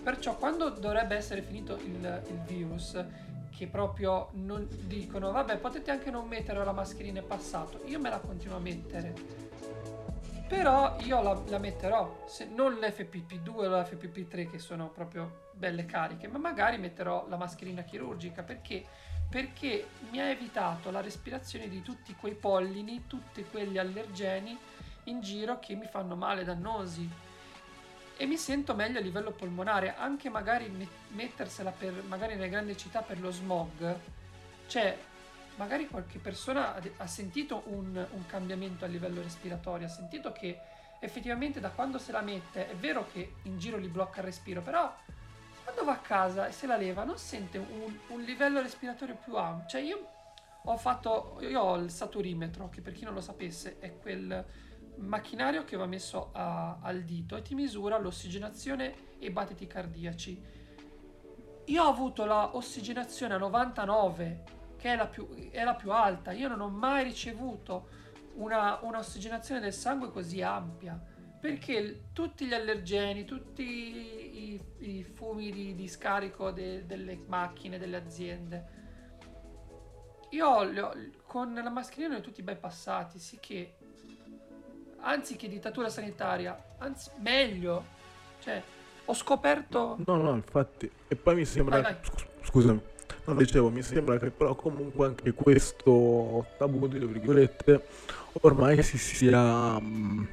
Perciò 0.02 0.36
quando 0.36 0.68
dovrebbe 0.70 1.16
essere 1.16 1.42
finito 1.42 1.76
il, 1.76 2.22
il 2.28 2.40
virus, 2.46 3.02
che 3.54 3.66
proprio 3.66 4.30
non 4.32 4.66
dicono, 4.86 5.30
vabbè, 5.30 5.58
potete 5.58 5.90
anche 5.90 6.10
non 6.10 6.26
mettere 6.26 6.64
la 6.64 6.72
mascherina, 6.72 7.20
è 7.20 7.22
passato, 7.22 7.82
io 7.84 8.00
me 8.00 8.08
la 8.08 8.18
continuo 8.18 8.56
a 8.56 8.60
mettere. 8.60 9.14
Però 10.48 10.96
io 11.00 11.22
la, 11.22 11.40
la 11.48 11.58
metterò, 11.58 12.24
se 12.26 12.46
non 12.46 12.74
l'FPP2 12.74 13.48
o 13.48 13.80
l'FPP3 13.80 14.50
che 14.50 14.58
sono 14.58 14.88
proprio 14.90 15.48
belle 15.52 15.86
cariche, 15.86 16.28
ma 16.28 16.38
magari 16.38 16.78
metterò 16.78 17.26
la 17.28 17.36
mascherina 17.36 17.82
chirurgica 17.82 18.42
perché? 18.42 18.84
Perché 19.30 19.86
mi 20.10 20.20
ha 20.20 20.26
evitato 20.26 20.90
la 20.90 21.00
respirazione 21.00 21.68
di 21.68 21.80
tutti 21.80 22.14
quei 22.14 22.34
pollini, 22.34 23.04
tutti 23.06 23.44
quegli 23.44 23.78
allergeni 23.78 24.58
in 25.04 25.20
giro 25.20 25.58
che 25.58 25.74
mi 25.74 25.86
fanno 25.86 26.16
male, 26.16 26.44
dannosi. 26.44 27.08
E 28.22 28.26
mi 28.26 28.36
sento 28.36 28.76
meglio 28.76 29.00
a 29.00 29.02
livello 29.02 29.32
polmonare, 29.32 29.96
anche 29.96 30.30
magari 30.30 30.68
me- 30.68 30.86
mettersela 31.08 31.72
per, 31.72 32.04
magari 32.04 32.36
nelle 32.36 32.48
grandi 32.48 32.76
città 32.76 33.02
per 33.02 33.18
lo 33.18 33.32
smog. 33.32 33.96
Cioè, 34.68 34.96
magari 35.56 35.88
qualche 35.88 36.20
persona 36.20 36.80
ha, 36.98 37.06
sentito 37.08 37.64
un, 37.66 37.96
un 37.96 38.26
cambiamento 38.26 38.84
a 38.84 38.86
livello 38.86 39.20
respiratorio, 39.22 39.88
ha 39.88 39.90
sentito 39.90 40.30
che 40.30 40.56
effettivamente 41.00 41.58
da 41.58 41.70
quando 41.70 41.98
se 41.98 42.12
la 42.12 42.20
mette, 42.20 42.70
è 42.70 42.76
vero 42.76 43.08
che 43.12 43.32
in 43.42 43.58
giro 43.58 43.80
gli 43.80 43.88
blocca 43.88 44.20
il 44.20 44.26
respiro, 44.26 44.60
però 44.60 44.94
quando 45.64 45.82
va 45.82 45.94
a 45.94 45.98
casa 45.98 46.46
e 46.46 46.52
se 46.52 46.68
la 46.68 46.76
leva 46.76 47.02
non 47.02 47.18
sente 47.18 47.58
un, 47.58 47.98
un 48.06 48.20
livello 48.22 48.62
respiratorio 48.62 49.16
più 49.16 49.34
ampio. 49.34 49.68
Cioè 49.68 49.80
io 49.80 50.06
ho 50.62 50.76
fatto, 50.76 51.38
io 51.40 51.60
ho 51.60 51.74
il 51.74 51.90
saturimetro, 51.90 52.68
che 52.68 52.82
per 52.82 52.92
chi 52.92 53.02
non 53.02 53.14
lo 53.14 53.20
sapesse 53.20 53.80
è 53.80 53.98
quel 53.98 54.44
macchinario 55.02 55.64
che 55.64 55.76
va 55.76 55.86
messo 55.86 56.30
a- 56.32 56.78
al 56.80 57.02
dito 57.02 57.36
e 57.36 57.42
ti 57.42 57.54
misura 57.54 57.98
l'ossigenazione 57.98 58.94
e 59.18 59.26
i 59.26 59.30
battiti 59.30 59.66
cardiaci. 59.66 60.42
Io 61.66 61.82
ho 61.84 61.88
avuto 61.88 62.24
la 62.24 62.56
ossigenazione 62.56 63.34
a 63.34 63.38
99, 63.38 64.42
che 64.76 64.92
è 64.92 64.96
la 64.96 65.06
più, 65.06 65.28
è 65.50 65.62
la 65.62 65.74
più 65.74 65.92
alta. 65.92 66.32
Io 66.32 66.48
non 66.48 66.60
ho 66.60 66.68
mai 66.68 67.04
ricevuto 67.04 67.88
una, 68.34 68.78
una 68.82 68.98
ossigenazione 68.98 69.60
del 69.60 69.72
sangue 69.72 70.10
così 70.10 70.42
ampia. 70.42 71.00
Perché 71.40 72.04
tutti 72.12 72.46
gli 72.46 72.54
allergeni, 72.54 73.24
tutti 73.24 73.62
i, 73.62 74.60
i 74.78 75.02
fumi 75.02 75.50
di, 75.50 75.74
di 75.74 75.88
scarico 75.88 76.50
de- 76.52 76.86
delle 76.86 77.16
macchine, 77.26 77.78
delle 77.78 77.96
aziende, 77.96 78.80
io 80.30 80.46
ho- 80.48 80.94
con 81.26 81.52
la 81.54 81.70
mascherina 81.70 82.14
li 82.14 82.20
ho 82.20 82.22
tutti 82.22 82.42
bypassati, 82.42 83.18
sì 83.18 83.38
che 83.40 83.74
anzi 85.02 85.36
che 85.36 85.48
dittatura 85.48 85.88
sanitaria, 85.88 86.56
anzi 86.78 87.10
meglio. 87.20 88.00
Cioè, 88.40 88.60
ho 89.04 89.14
scoperto 89.14 89.98
No, 90.04 90.16
no, 90.16 90.34
infatti. 90.34 90.90
E 91.08 91.16
poi 91.16 91.36
mi 91.36 91.44
sembra... 91.44 91.80
Vai, 91.80 91.92
vai. 91.92 92.02
scu- 92.02 92.30
Scusami. 92.42 92.80
No, 93.24 93.34
dicevo, 93.34 93.70
mi 93.70 93.82
sembra 93.82 94.18
che 94.18 94.30
però 94.30 94.54
comunque 94.56 95.06
anche 95.06 95.32
questo 95.32 96.44
tabù, 96.58 96.88
tra 96.88 96.98
virgolette, 96.98 97.86
ormai 98.40 98.82
si 98.82 98.98
sia 98.98 99.78
mm, 99.80 100.24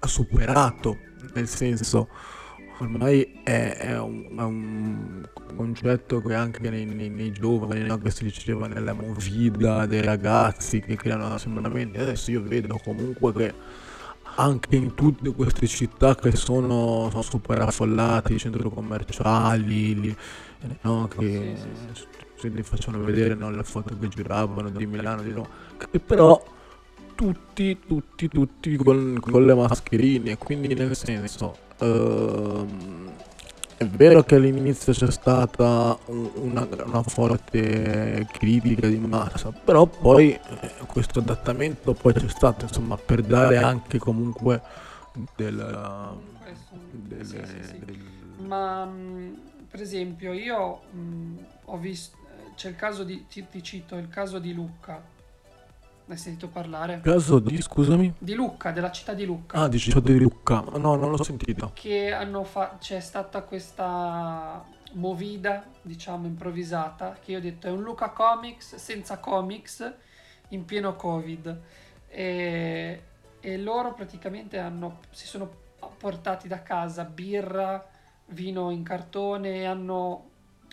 superato. 0.00 0.98
Nel 1.34 1.46
senso, 1.46 2.08
ormai 2.78 3.40
è, 3.42 3.76
è 3.76 3.98
un, 4.00 4.26
è 4.36 4.42
un 4.42 5.28
concetto 5.56 6.20
che 6.20 6.34
anche 6.34 6.68
nei, 6.70 6.84
nei- 6.84 7.10
nei 7.10 7.32
giovani, 7.32 7.80
no, 7.86 7.98
che 7.98 8.10
si 8.10 8.24
diceva 8.24 8.66
nella 8.66 8.92
movida 8.92 9.86
dei 9.86 10.02
ragazzi 10.02 10.80
che 10.80 10.96
creano 10.96 11.26
assembramenti. 11.34 11.98
Adesso 11.98 12.30
io 12.30 12.42
vedo 12.42 12.80
comunque 12.82 13.32
che 13.32 13.54
anche 14.36 14.76
in 14.76 14.94
tutte 14.94 15.30
queste 15.32 15.66
città 15.66 16.14
che 16.14 16.34
sono, 16.36 17.08
sono 17.10 17.22
super 17.22 17.60
affollate, 17.60 18.34
i 18.34 18.38
centri 18.38 18.68
commerciali, 18.70 20.00
li- 20.00 20.16
no, 20.82 21.08
che 21.08 21.54
se 22.36 22.52
ti 22.52 22.62
facciano 22.62 22.98
vedere 23.04 23.34
no, 23.34 23.50
le 23.50 23.62
foto 23.62 23.96
che 23.98 24.08
giravano 24.08 24.70
di 24.70 24.86
Milano, 24.86 25.22
di 25.22 25.30
Roma, 25.30 25.48
che 25.76 26.00
però 26.00 26.42
tutti, 27.22 27.78
tutti, 27.86 28.28
tutti 28.28 28.76
con, 28.76 29.16
con 29.20 29.44
le 29.46 29.54
mascherine, 29.54 30.36
quindi 30.38 30.74
nel 30.74 30.96
senso, 30.96 31.56
ehm, 31.78 33.10
è 33.76 33.86
vero 33.86 34.22
che 34.24 34.34
all'inizio 34.34 34.92
c'è 34.92 35.10
stata 35.10 35.96
un- 36.06 36.30
una, 36.34 36.66
una 36.84 37.02
forte 37.04 38.26
critica 38.32 38.88
di 38.88 38.98
massa, 38.98 39.50
però 39.52 39.86
poi 39.86 40.32
eh, 40.32 40.40
questo 40.86 41.20
adattamento 41.20 41.94
poi 41.94 42.12
c'è 42.12 42.28
stato, 42.28 42.64
insomma, 42.64 42.96
per 42.96 43.22
dare 43.22 43.56
anche 43.58 43.98
comunque 43.98 44.60
del... 45.36 46.18
delle- 46.90 47.24
Sì, 47.24 47.40
sì, 47.44 47.62
sì. 47.62 47.78
del- 47.84 48.46
Ma 48.46 48.84
mh, 48.84 49.36
per 49.70 49.80
esempio, 49.80 50.32
io 50.32 50.80
mh, 50.90 51.36
ho 51.66 51.78
visto 51.78 52.16
c'è 52.56 52.68
il 52.68 52.76
caso 52.76 53.02
di 53.04 53.26
ti, 53.28 53.46
ti 53.48 53.62
cito 53.62 53.96
il 53.96 54.08
caso 54.08 54.38
di 54.38 54.52
Lucca. 54.52 55.02
Ne 56.12 56.18
hai 56.18 56.24
sentito 56.24 56.48
parlare? 56.48 57.00
Caso 57.00 57.38
di, 57.38 57.58
scusami? 57.62 58.12
Di 58.18 58.34
Lucca, 58.34 58.70
della 58.70 58.90
città 58.90 59.14
di 59.14 59.24
Lucca. 59.24 59.56
Ah, 59.56 59.66
dici 59.66 59.98
di 60.02 60.18
Lucca, 60.18 60.60
no, 60.60 60.94
non 60.94 61.08
l'ho 61.10 61.22
sentito. 61.22 61.70
che 61.72 62.12
hanno 62.12 62.44
fa- 62.44 62.76
c'è 62.78 63.00
stata 63.00 63.40
questa 63.44 64.62
movida, 64.92 65.64
diciamo, 65.80 66.26
improvvisata, 66.26 67.16
che 67.18 67.30
io 67.30 67.38
ho 67.38 67.40
detto 67.40 67.66
è 67.66 67.70
un 67.70 67.80
Luca 67.80 68.10
Comics 68.10 68.76
senza 68.76 69.20
comics 69.20 69.90
in 70.48 70.66
pieno 70.66 70.96
Covid. 70.96 71.60
E, 72.08 73.02
e 73.40 73.56
loro 73.56 73.94
praticamente 73.94 74.58
hanno, 74.58 74.98
si 75.12 75.26
sono 75.26 75.50
portati 75.96 76.46
da 76.46 76.62
casa 76.62 77.04
birra, 77.04 77.88
vino 78.26 78.70
in 78.70 78.82
cartone 78.82 79.60
e 79.60 79.64
hanno, 79.64 80.28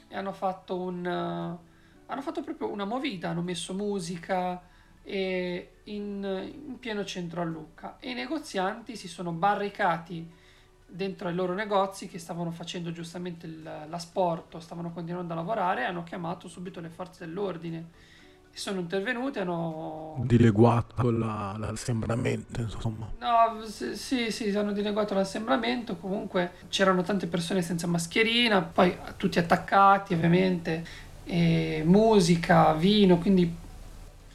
e 0.10 0.18
hanno 0.18 0.34
fatto 0.34 0.82
un... 0.82 1.06
eh, 1.06 1.68
hanno 2.08 2.22
fatto 2.22 2.42
proprio 2.42 2.70
una 2.70 2.84
movida, 2.84 3.30
hanno 3.30 3.42
messo 3.42 3.74
musica 3.74 4.68
e 5.10 5.72
in, 5.86 6.24
in 6.68 6.78
pieno 6.78 7.04
centro 7.04 7.42
a 7.42 7.44
Lucca. 7.44 7.98
E 8.00 8.12
i 8.12 8.14
negozianti 8.14 8.96
si 8.96 9.08
sono 9.08 9.32
barricati 9.32 10.38
dentro 10.86 11.28
ai 11.28 11.34
loro 11.34 11.56
negozi 11.56 12.08
che 12.08 12.20
stavano 12.20 12.52
facendo 12.52 12.92
giustamente 12.92 13.48
l'asporto, 13.48 14.60
stavano 14.60 14.92
continuando 14.92 15.34
a 15.34 15.36
lavorare 15.36 15.86
hanno 15.86 16.04
chiamato 16.04 16.48
subito 16.48 16.80
le 16.80 16.90
forze 16.90 17.26
dell'ordine. 17.26 18.08
E 18.52 18.58
sono 18.58 18.80
intervenute, 18.80 19.40
hanno... 19.40 20.22
Dileguato 20.26 21.10
la- 21.10 21.56
l'assembramento, 21.58 22.62
insomma. 22.62 23.12
No, 23.20 23.66
sì, 23.66 23.96
sì, 23.96 24.32
sì, 24.32 24.56
hanno 24.56 24.74
dileguato 24.74 25.16
l'assembramento, 25.16 25.98
comunque 25.98 26.52
c'erano 26.70 27.02
tante 27.02 27.26
persone 27.26 27.64
senza 27.64 27.88
mascherina, 27.88 28.62
poi 28.62 28.96
tutti 29.18 29.40
attaccati 29.40 30.14
ovviamente, 30.14 30.86
e 31.24 31.82
musica, 31.84 32.74
vino, 32.74 33.18
quindi 33.18 33.68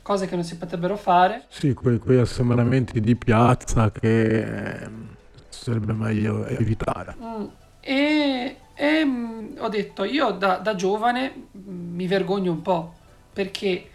cose 0.05 0.29
che 0.29 0.37
non 0.37 0.45
si 0.45 0.57
potrebbero 0.59 0.97
fare. 0.97 1.49
Sì, 1.49 1.73
quei, 1.73 1.99
quei 1.99 2.19
assembramenti 2.19 3.01
di 3.01 3.17
piazza 3.17 3.91
che 3.91 4.83
ehm, 4.83 5.17
sarebbe 5.49 5.95
meglio 5.95 6.45
evitare. 6.47 7.19
Mm, 7.23 7.47
E, 7.81 8.61
e, 8.75 9.05
mm, 9.05 9.57
ho 9.59 9.69
detto, 9.69 10.05
io 10.05 10.31
da, 10.33 10.57
da 10.59 10.75
giovane 10.75 11.49
mm, 11.57 11.95
mi 11.95 12.07
vergogno 12.07 12.53
un 12.53 12.63
po', 12.63 12.95
perché 13.33 13.91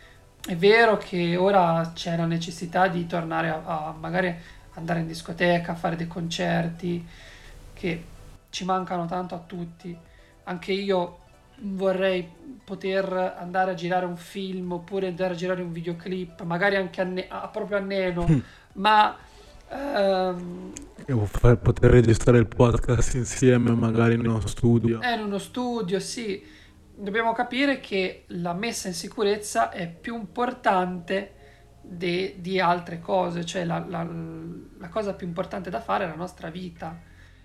è 0.46 0.56
vero 0.56 0.98
che 0.98 1.36
ora 1.36 1.92
c'è 1.94 2.16
la 2.16 2.26
necessità 2.26 2.88
di 2.88 3.06
tornare 3.08 3.50
a, 3.50 3.62
a 3.90 3.92
magari 4.00 4.34
andare 4.76 5.00
in 5.02 5.08
discoteca, 5.08 5.74
a 5.74 5.76
fare 5.76 5.96
dei 5.96 6.08
concerti, 6.08 7.06
che 7.74 8.06
ci 8.50 8.66
mancano 8.66 9.06
tanto 9.08 9.36
a 9.36 9.40
tutti. 9.40 9.98
Anche 10.44 10.72
io 10.74 11.20
vorrei 11.62 12.28
poter 12.64 13.36
andare 13.40 13.72
a 13.72 13.74
girare 13.74 14.06
un 14.06 14.18
film 14.18 14.72
oppure 14.74 15.08
andare 15.08 15.34
a 15.34 15.36
girare 15.38 15.62
un 15.62 15.72
videoclip, 15.72 16.44
magari 16.44 16.76
anche 16.76 17.02
a, 17.02 17.04
Ne- 17.04 17.28
a- 17.28 17.48
proprio 17.48 17.78
a 17.78 17.82
Neno, 17.82 18.26
ma 18.74 19.16
Ehm, 19.72 20.72
far- 21.26 21.58
poter 21.60 21.92
registrare 21.92 22.40
il 22.40 22.48
podcast 22.48 23.14
insieme, 23.14 23.70
magari 23.72 24.16
in 24.16 24.26
uno 24.28 24.40
studio. 24.48 25.00
È 25.00 25.14
in 25.16 25.22
uno 25.26 25.38
studio, 25.38 26.00
sì. 26.00 26.44
Dobbiamo 26.96 27.34
capire 27.34 27.80
che 27.80 28.24
la 28.30 28.54
messa 28.54 28.88
in 28.88 28.96
sicurezza 28.96 29.70
è 29.70 29.88
più 29.88 30.16
importante 30.16 31.34
de- 31.82 32.36
di 32.40 32.60
altre 32.60 33.00
cose, 33.00 33.46
cioè 33.46 33.64
la, 33.64 33.84
la- 33.88 34.08
la 34.80 34.88
cosa 34.90 35.14
più 35.14 35.28
importante 35.28 35.70
da 35.70 35.82
fare 35.82 36.06
è 36.06 36.08
la 36.08 36.16
nostra 36.16 36.50
vita. 36.50 37.00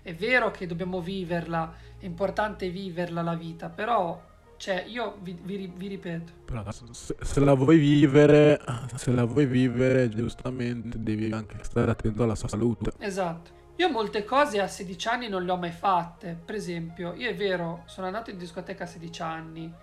È 0.05 0.13
vero 0.13 0.51
che 0.51 0.67
dobbiamo 0.67 1.01
viverla, 1.01 1.73
è 1.97 2.05
importante 2.05 2.69
viverla 2.69 3.23
la 3.23 3.33
vita, 3.33 3.69
però, 3.69 4.21
cioè, 4.55 4.85
io 4.87 5.17
vi, 5.21 5.35
vi 5.41 5.73
vi 5.75 5.87
ripeto, 5.87 6.31
Però 6.45 6.63
se, 6.69 7.15
se 7.19 7.39
la 7.39 7.55
vuoi 7.55 7.79
vivere, 7.79 8.61
se 8.93 9.09
la 9.09 9.23
vuoi 9.23 9.47
vivere, 9.47 10.07
giustamente 10.09 11.01
devi 11.01 11.31
anche 11.31 11.57
stare 11.63 11.89
attento 11.89 12.21
alla 12.21 12.35
sua 12.35 12.47
salute. 12.47 12.91
Esatto. 12.99 13.49
Io 13.77 13.89
molte 13.89 14.23
cose 14.23 14.61
a 14.61 14.67
16 14.67 15.07
anni 15.07 15.27
non 15.27 15.43
le 15.43 15.51
ho 15.51 15.57
mai 15.57 15.71
fatte. 15.71 16.39
Per 16.45 16.53
esempio, 16.53 17.15
io 17.15 17.27
è 17.27 17.35
vero, 17.35 17.81
sono 17.87 18.05
andato 18.05 18.29
in 18.29 18.37
discoteca 18.37 18.83
a 18.83 18.87
16 18.87 19.21
anni 19.23 19.73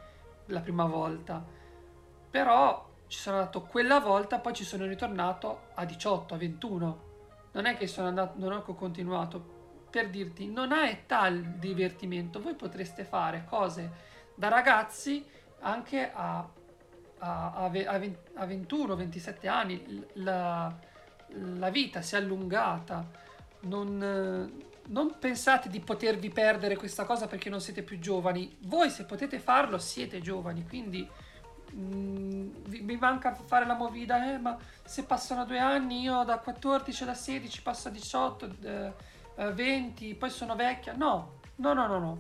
la 0.47 0.61
prima 0.61 0.85
volta, 0.85 1.45
però 2.31 2.91
ci 3.09 3.19
sono 3.19 3.39
andato 3.39 3.63
quella 3.63 3.99
volta, 3.99 4.39
poi 4.39 4.53
ci 4.53 4.63
sono 4.63 4.87
ritornato 4.87 5.63
a 5.75 5.85
18, 5.85 6.33
a 6.33 6.37
21. 6.37 7.03
Non 7.55 7.67
è 7.67 7.77
che 7.77 7.89
sono 7.89 8.07
andato, 8.07 8.35
non 8.39 8.53
ho 8.53 8.63
continuato. 8.63 9.62
Per 9.93 10.09
dirti, 10.09 10.51
non 10.51 10.73
età 10.73 11.27
il 11.27 11.43
divertimento. 11.43 12.41
Voi 12.41 12.55
potreste 12.55 13.05
fare 13.05 13.45
cose 13.47 13.91
da 14.35 14.49
ragazzi 14.49 15.23
anche 15.61 16.11
a, 16.11 16.39
a, 17.19 17.53
a 17.53 17.65
a 17.65 17.69
ven- 17.69 18.17
a 18.35 18.47
21, 18.47 18.97
27 18.97 19.49
anni. 19.49 20.07
La, 20.15 20.75
la 21.35 21.69
vita 21.69 22.01
si 22.01 22.15
è 22.15 22.19
allungata 22.19 23.07
non, 23.61 24.51
non 24.89 25.19
pensate 25.19 25.69
di 25.69 25.81
potervi 25.81 26.31
perdere 26.31 26.77
questa 26.77 27.05
cosa 27.05 27.27
perché 27.27 27.51
non 27.51 27.61
siete 27.61 27.83
più 27.83 27.99
giovani. 27.99 28.57
Voi 28.61 28.91
se 28.91 29.05
potete 29.05 29.39
farlo 29.39 29.79
siete 29.79 30.21
giovani, 30.21 30.67
quindi 30.67 31.09
mm, 31.75 32.51
vi, 32.67 32.81
vi 32.81 32.97
manca 32.97 33.35
fare 33.35 33.67
la 33.67 33.75
movida, 33.75 34.33
eh, 34.33 34.39
ma 34.39 34.57
se 34.85 35.05
passano 35.05 35.45
due 35.45 35.59
anni 35.59 36.01
io 36.01 36.25
da 36.25 36.39
14 36.39 37.05
da 37.05 37.15
16 37.15 37.63
passo 37.63 37.89
a 37.89 37.91
18, 37.91 38.47
eh, 38.47 38.69
eh, 38.69 38.93
20, 39.51 40.15
poi 40.15 40.31
sono 40.31 40.55
vecchia. 40.55 40.95
No, 40.97 41.39
no, 41.57 41.73
no, 41.75 41.87
no, 41.87 41.99
no. 41.99 42.19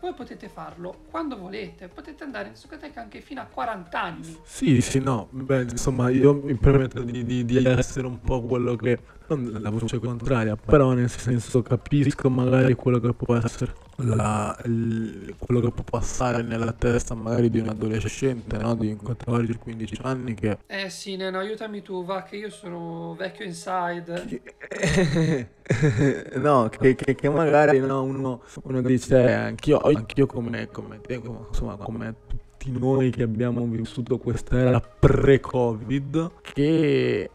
Voi 0.00 0.14
potete 0.14 0.48
farlo 0.48 1.04
quando 1.10 1.36
volete, 1.38 1.86
potete 1.86 2.24
andare 2.24 2.48
in 2.48 2.54
discoteca 2.54 3.00
anche 3.00 3.20
fino 3.20 3.40
a 3.40 3.44
40 3.44 4.00
anni. 4.02 4.36
Sì, 4.42 4.80
sì, 4.80 4.98
no, 4.98 5.28
beh, 5.30 5.62
insomma, 5.62 6.08
io 6.10 6.34
mi 6.34 6.56
permetto 6.56 7.02
di, 7.02 7.24
di- 7.24 7.44
di 7.44 7.64
essere 7.64 8.08
un 8.08 8.18
po' 8.20 8.42
quello 8.42 8.74
che, 8.74 8.98
non 9.34 9.58
la 9.60 9.70
voce 9.70 9.98
contraria, 9.98 10.56
però 10.56 10.92
nel 10.92 11.10
senso 11.10 11.62
capisco 11.62 12.28
magari 12.30 12.74
quello 12.74 12.98
che 13.00 13.12
può 13.12 13.34
essere, 13.36 13.72
la- 13.96 14.56
il- 14.64 15.34
quello 15.38 15.60
che 15.60 15.70
può 15.70 15.84
passare 15.84 16.42
nella 16.42 16.72
testa 16.72 17.14
magari 17.14 17.50
di 17.50 17.58
un 17.60 17.68
adolescente, 17.68 18.56
no? 18.58 18.74
Di 18.74 18.94
14-15 19.02 19.98
anni 20.02 20.34
che... 20.34 20.58
Eh 20.66 20.88
sì, 20.90 21.16
Neno, 21.16 21.38
aiutami 21.38 21.82
tu, 21.82 22.04
va 22.04 22.22
che 22.22 22.36
io 22.36 22.50
sono 22.50 23.14
vecchio 23.18 23.44
inside. 23.44 24.40
no, 26.36 26.68
che, 26.68 26.94
che- 26.94 27.14
che 27.14 27.28
magari 27.28 27.78
no, 27.80 28.02
uno, 28.02 28.42
uno 28.64 28.82
dice, 28.82 29.22
"Eh, 29.22 29.32
anch'io, 29.32 29.78
anch'io 29.78 30.26
come, 30.26 30.68
come 30.70 31.00
te, 31.00 31.20
come- 31.20 31.46
insomma, 31.48 31.76
come 31.76 32.14
tutti 32.26 32.70
noi 32.78 33.10
che 33.10 33.22
abbiamo 33.22 33.64
vissuto 33.66 34.18
questa 34.18 34.58
era 34.58 34.80
pre-Covid, 34.80 36.30
che 36.42 37.30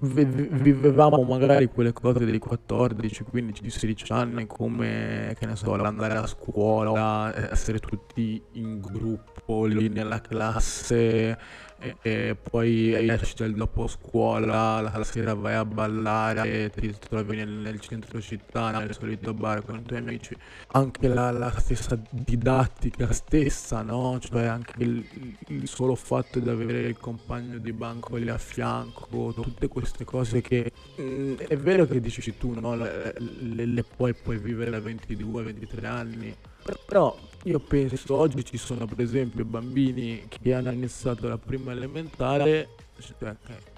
vivevamo 0.00 1.22
magari 1.22 1.66
quelle 1.66 1.92
cose 1.92 2.24
dei 2.24 2.38
14, 2.38 3.24
15, 3.24 3.70
16 3.70 4.12
anni 4.12 4.46
come, 4.46 5.34
che 5.38 5.46
ne 5.46 5.56
so, 5.56 5.74
l'andare 5.76 6.16
a 6.16 6.26
scuola, 6.26 7.50
essere 7.50 7.78
tutti 7.78 8.42
in 8.52 8.80
gruppo 8.80 9.64
lì 9.64 9.88
nella 9.88 10.20
classe 10.20 11.38
e, 11.82 11.96
e 12.00 12.36
poi 12.36 12.94
esci 13.10 13.34
dal 13.36 13.52
dopo 13.54 13.88
scuola, 13.88 14.80
la 14.80 15.02
sera 15.02 15.34
vai 15.34 15.54
a 15.54 15.64
ballare, 15.64 16.70
ti 16.70 16.94
trovi 16.96 17.36
nel, 17.36 17.48
nel 17.48 17.80
centro 17.80 18.20
città, 18.20 18.70
nel 18.70 18.94
solito 18.94 19.34
bar 19.34 19.64
con 19.64 19.78
i 19.78 19.82
tuoi 19.82 19.98
amici. 19.98 20.36
Anche 20.68 21.08
la, 21.08 21.32
la 21.32 21.50
stessa 21.58 22.00
didattica 22.08 23.12
stessa, 23.12 23.82
no? 23.82 24.18
Cioè 24.20 24.44
anche 24.44 24.80
il, 24.82 25.04
il 25.48 25.68
solo 25.68 25.96
fatto 25.96 26.38
di 26.38 26.48
avere 26.48 26.82
il 26.82 26.96
compagno 26.98 27.58
di 27.58 27.72
banco 27.72 28.14
lì 28.16 28.28
a 28.28 28.38
fianco, 28.38 29.32
tutte 29.34 29.66
queste 29.66 30.04
cose 30.04 30.40
che 30.40 30.70
mm, 31.00 31.34
è 31.36 31.56
vero 31.56 31.86
che 31.86 32.00
dici 32.00 32.36
tu, 32.38 32.58
no? 32.58 32.76
Le, 32.76 33.12
le- 33.18 33.66
le 33.66 33.82
puoi, 33.84 34.14
puoi 34.14 34.38
vivere 34.38 34.76
a 34.76 34.80
22, 34.80 35.42
23 35.42 35.86
anni. 35.88 36.36
Però 36.86 37.18
io 37.44 37.58
penso 37.58 38.14
oggi 38.16 38.44
ci 38.44 38.56
sono 38.56 38.86
per 38.86 39.00
esempio 39.00 39.44
bambini 39.44 40.26
che 40.28 40.54
hanno 40.54 40.70
iniziato 40.70 41.26
la 41.28 41.38
prima 41.38 41.72
elementare 41.72 42.68
cioè, 43.00 43.34
eh, 43.48 43.70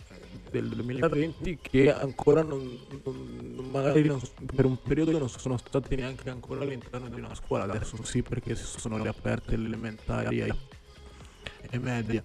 del 0.51 0.69
2020 0.69 1.59
che 1.63 1.93
ancora 1.93 2.43
non, 2.43 2.79
non- 3.03 3.69
magari 3.71 4.05
non- 4.07 4.21
per 4.55 4.67
un 4.67 4.77
periodo 4.81 5.19
non 5.19 5.29
sono 5.29 5.57
stati 5.57 5.97
neanche 5.97 6.29
ancora 6.31 6.63
all'interno 6.63 7.09
di 7.09 7.19
una 7.21 7.35
scuola. 7.35 7.65
Adesso 7.65 8.03
sì 8.05 8.23
perché 8.23 8.55
si 8.55 8.65
sono 8.79 9.01
riaperte 9.03 9.57
le 9.57 9.67
elementari 9.67 10.41
e, 10.41 10.55
e 11.71 11.79
media 11.79 12.23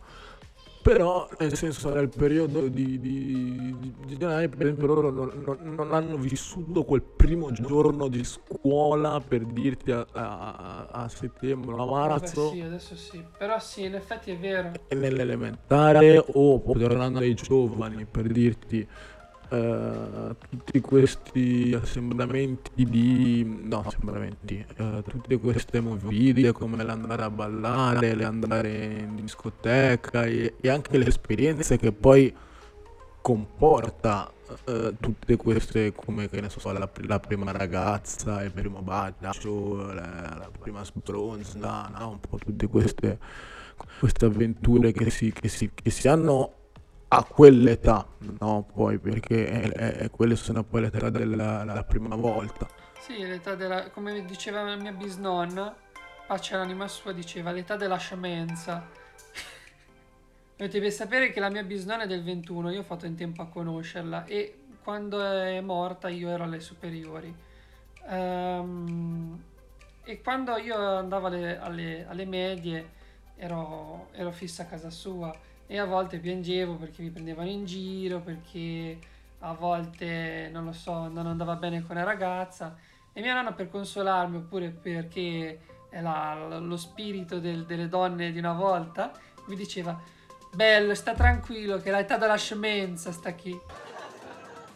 però 0.82 1.28
nel 1.40 1.56
senso 1.56 1.94
nel 1.94 2.10
periodo 2.10 2.68
di, 2.68 3.00
di, 3.00 3.76
di- 3.78 4.18
gennaio 4.18 4.50
per 4.50 4.62
esempio 4.62 4.88
loro 4.88 5.12
non, 5.12 5.32
non- 5.46 5.76
non 5.76 5.94
hanno 5.94 6.18
vissuto 6.18 6.84
quel 6.84 7.02
primo 7.02 7.52
giorno 7.52 8.08
di 8.08 8.24
scuola 8.24 9.20
per 9.20 9.46
dirti 9.46 9.92
a, 9.92 10.06
a- 10.12 10.88
a 10.90 11.08
settembre 11.10 11.74
a 11.74 11.78
Vabbè, 11.86 11.92
marzo 11.92 12.50
sì, 12.50 12.62
adesso 12.62 12.96
sì. 12.96 13.24
Però 13.38 13.60
sì, 13.60 13.84
in 13.86 13.96
effetti 13.96 14.32
è 14.32 14.38
vero. 14.38 14.72
e 14.88 14.96
nell'elementare 14.96 16.24
o 16.34 16.62
tornando 16.62 17.20
ai 17.20 17.34
giovani 17.34 18.06
per 18.06 18.28
dirti 18.28 18.88
eh, 19.50 20.36
tutti 20.50 20.80
questi 20.80 21.78
assembramenti 21.80 22.86
di 22.86 23.62
no 23.64 23.84
assembramenti 23.86 24.64
eh, 24.78 25.04
tutte 25.08 25.38
queste 25.40 25.80
movide 25.80 26.52
come 26.52 26.84
l'andare 26.84 27.24
a 27.24 27.30
ballare 27.30 28.16
l'andare 28.16 28.70
in 29.00 29.16
discoteca 29.16 30.24
e, 30.24 30.56
e 30.62 30.70
anche 30.70 30.98
le 30.98 31.08
esperienze 31.08 31.78
che 31.78 31.92
poi 31.92 32.34
comporta 33.22 34.32
eh, 34.66 34.94
tutte 35.00 35.36
queste 35.36 35.94
come 35.94 36.30
che 36.30 36.42
ne 36.42 36.50
so 36.50 36.72
la, 36.72 36.90
la 37.08 37.20
prima 37.20 37.52
ragazza 37.52 38.44
il 38.44 38.52
primo 38.52 38.82
bacio 38.82 39.94
la, 39.94 40.38
la 40.38 40.52
prima 40.60 40.84
sbronza 40.84 41.90
no? 41.98 42.10
un 42.10 42.20
po' 42.20 42.38
tutte 42.38 42.68
queste 42.68 43.18
queste 44.00 44.26
avventure 44.26 44.92
che 44.92 45.10
si, 45.10 45.32
che 45.32 45.48
si, 45.48 45.72
che 45.74 45.90
si 45.90 46.08
hanno 46.08 46.54
a 47.12 47.24
quell'età, 47.24 48.06
no? 48.40 48.68
Poi 48.72 49.00
perché 49.00 49.48
è- 49.50 49.72
è- 49.72 50.10
quelle 50.12 50.36
sono 50.36 50.64
poi 50.64 50.82
l'età 50.82 51.10
della 51.10 51.64
la 51.64 51.84
prima 51.84 52.16
volta. 52.16 52.68
Sì, 53.00 53.26
l'età 53.26 53.56
della... 53.56 53.90
come 53.90 54.24
diceva 54.26 54.62
la 54.62 54.76
mia 54.76 54.92
bisnonna, 54.92 55.76
pace 56.28 56.54
all'anima 56.54 56.88
sua, 56.88 57.12
diceva 57.12 57.52
l'età 57.52 57.76
della 57.76 57.98
scemenza. 57.98 58.86
Dovete 60.56 60.92
sapere 60.92 61.32
che 61.32 61.40
la 61.40 61.50
mia 61.50 61.64
bisnonna 61.64 62.04
è 62.04 62.08
del 62.08 62.24
21, 62.24 62.70
io 62.72 62.82
ho 62.82 62.84
fatto 62.84 63.08
in 63.08 63.16
tempo 63.16 63.42
a 63.42 63.48
conoscerla 63.48 64.26
e 64.26 64.66
quando 64.84 65.20
è 65.22 65.60
morta 65.62 66.10
io 66.10 66.30
ero 66.30 66.44
alle 66.44 66.60
superiori. 66.60 67.34
Ehm, 68.08 69.44
e 70.04 70.22
quando 70.22 70.58
io 70.58 70.76
andavo 70.76 71.28
alle, 71.28 71.58
alle- 71.60 72.06
alle 72.08 72.26
medie 72.26 72.98
ero, 73.36 74.10
ero 74.12 74.32
fissa 74.32 74.64
a 74.64 74.66
casa 74.66 74.90
sua 74.92 75.34
e 75.72 75.78
a 75.78 75.86
volte 75.86 76.18
piangevo 76.18 76.78
perché 76.78 77.04
mi 77.04 77.12
prendevano 77.12 77.48
in 77.48 77.64
giro, 77.64 78.22
perché 78.22 78.98
a 79.42 79.54
volte, 79.54 80.50
non 80.52 80.66
lo 80.66 80.72
so, 80.74 81.08
non 81.08 81.28
andava 81.28 81.56
bene 81.56 81.84
con 81.86 81.96
la 81.96 82.04
ragazza 82.04 82.76
e 83.14 83.22
mia 83.22 83.36
nonna 83.36 83.54
per 83.54 83.70
consolarmi 83.70 84.38
oppure 84.38 84.70
perché 84.72 85.60
la- 85.92 86.58
lo 86.60 86.76
spirito 86.78 87.40
del- 87.40 87.66
delle 87.66 87.88
donne 87.88 88.32
di 88.32 88.40
una 88.40 88.54
volta 88.54 89.12
mi 89.46 89.56
diceva 89.56 90.00
bello, 90.52 90.96
sta 90.96 91.14
tranquillo 91.14 91.78
che 91.78 91.92
l'età 91.92 92.18
della 92.18 92.36
scemenza 92.38 93.12
sta 93.12 93.36
qui. 93.36 93.56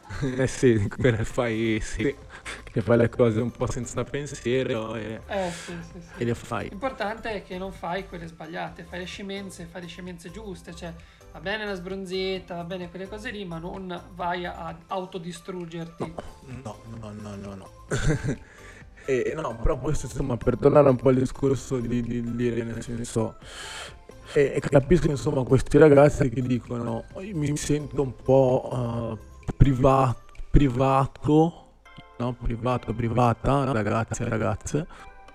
Eh 0.37 0.47
sì, 0.47 0.87
che 0.89 1.23
fai, 1.25 1.79
sì, 1.81 2.15
che 2.63 2.81
fai 2.81 2.97
le 2.97 3.09
cose 3.09 3.39
un 3.39 3.51
po' 3.51 3.69
senza 3.69 4.03
pensiero 4.03 4.95
e, 4.95 5.21
Eh 5.27 5.51
sì, 5.51 5.73
sì, 5.91 5.99
sì. 5.99 6.07
e 6.17 6.25
le 6.25 6.35
fai. 6.35 6.69
L'importante 6.69 7.31
è 7.31 7.43
che 7.43 7.57
non 7.57 7.71
fai 7.71 8.07
quelle 8.07 8.27
sbagliate, 8.27 8.83
fai 8.83 8.99
le 8.99 9.05
scemenze, 9.05 9.65
fai 9.65 9.81
le 9.81 9.87
scemenze 9.87 10.31
giuste, 10.31 10.75
cioè 10.75 10.93
va 11.31 11.39
bene 11.39 11.65
la 11.65 11.73
sbronzetta, 11.75 12.55
va 12.55 12.63
bene 12.63 12.89
quelle 12.89 13.07
cose 13.07 13.31
lì, 13.31 13.45
ma 13.45 13.57
non 13.57 14.01
vai 14.15 14.45
ad 14.45 14.75
autodistruggerti. 14.87 16.13
No, 16.63 16.77
no, 16.99 17.11
no, 17.11 17.35
no, 17.35 17.55
no. 17.55 17.69
e 19.05 19.33
no, 19.35 19.57
però 19.61 19.77
questo 19.77 20.05
insomma 20.05 20.37
per 20.37 20.57
tornare 20.57 20.89
un 20.89 20.95
po' 20.95 21.09
al 21.09 21.15
discorso 21.15 21.77
di, 21.77 22.01
di 22.01 22.35
dire 22.35 22.63
nel 22.63 22.81
senso 22.81 23.35
e, 24.31 24.61
capisco 24.61 25.09
insomma 25.09 25.43
questi 25.43 25.77
ragazzi 25.77 26.29
che 26.29 26.41
dicono 26.41 27.03
"Io 27.19 27.35
mi 27.35 27.55
sento 27.57 28.01
un 28.01 28.15
po' 28.15 29.17
eh, 29.19 29.51
privato 29.57 30.21
privato, 30.53 31.62
no? 32.17 32.33
Privato, 32.33 32.93
privata, 32.93 33.71
ragazzi 33.71 34.23
e 34.23 34.29
ragazze, 34.29 34.87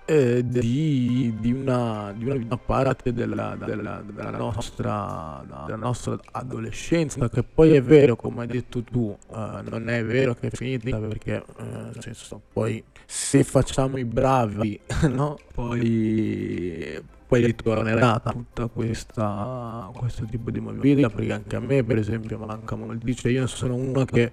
eh, 0.09 0.43
di, 0.43 1.35
di, 1.39 1.51
una, 1.51 2.11
di, 2.17 2.25
una, 2.25 2.57
parte 2.57 3.13
della, 3.13 3.55
della, 3.55 4.01
della, 4.03 4.31
nostra, 4.31 5.43
della, 5.45 5.75
nostra, 5.75 6.17
adolescenza, 6.31 7.29
che 7.29 7.43
poi 7.43 7.75
è 7.75 7.83
vero, 7.83 8.15
come 8.15 8.41
hai 8.41 8.47
detto 8.47 8.81
tu, 8.81 9.15
eh, 9.31 9.61
non 9.69 9.87
è 9.87 10.03
vero 10.03 10.33
che 10.33 10.47
è 10.47 10.49
finita 10.49 10.97
perché 10.97 11.43
eh, 11.59 12.01
senso, 12.01 12.41
poi 12.51 12.83
se 13.05 13.43
facciamo 13.43 13.97
i 13.97 14.05
bravi, 14.05 14.79
no? 15.09 15.37
poi, 15.53 16.99
poi 17.27 17.45
ritornerà 17.45 18.19
tutta 18.19 18.65
questa 18.65 19.91
questo 19.93 20.25
tipo 20.25 20.49
di 20.49 20.59
movida 20.59 21.09
perché 21.11 21.33
anche 21.33 21.55
a 21.55 21.59
me 21.59 21.83
per 21.83 21.99
esempio 21.99 22.39
manca 22.39 22.75
molto 22.75 23.05
dice 23.05 23.29
io 23.29 23.45
sono 23.45 23.75
uno 23.75 24.03
che 24.05 24.31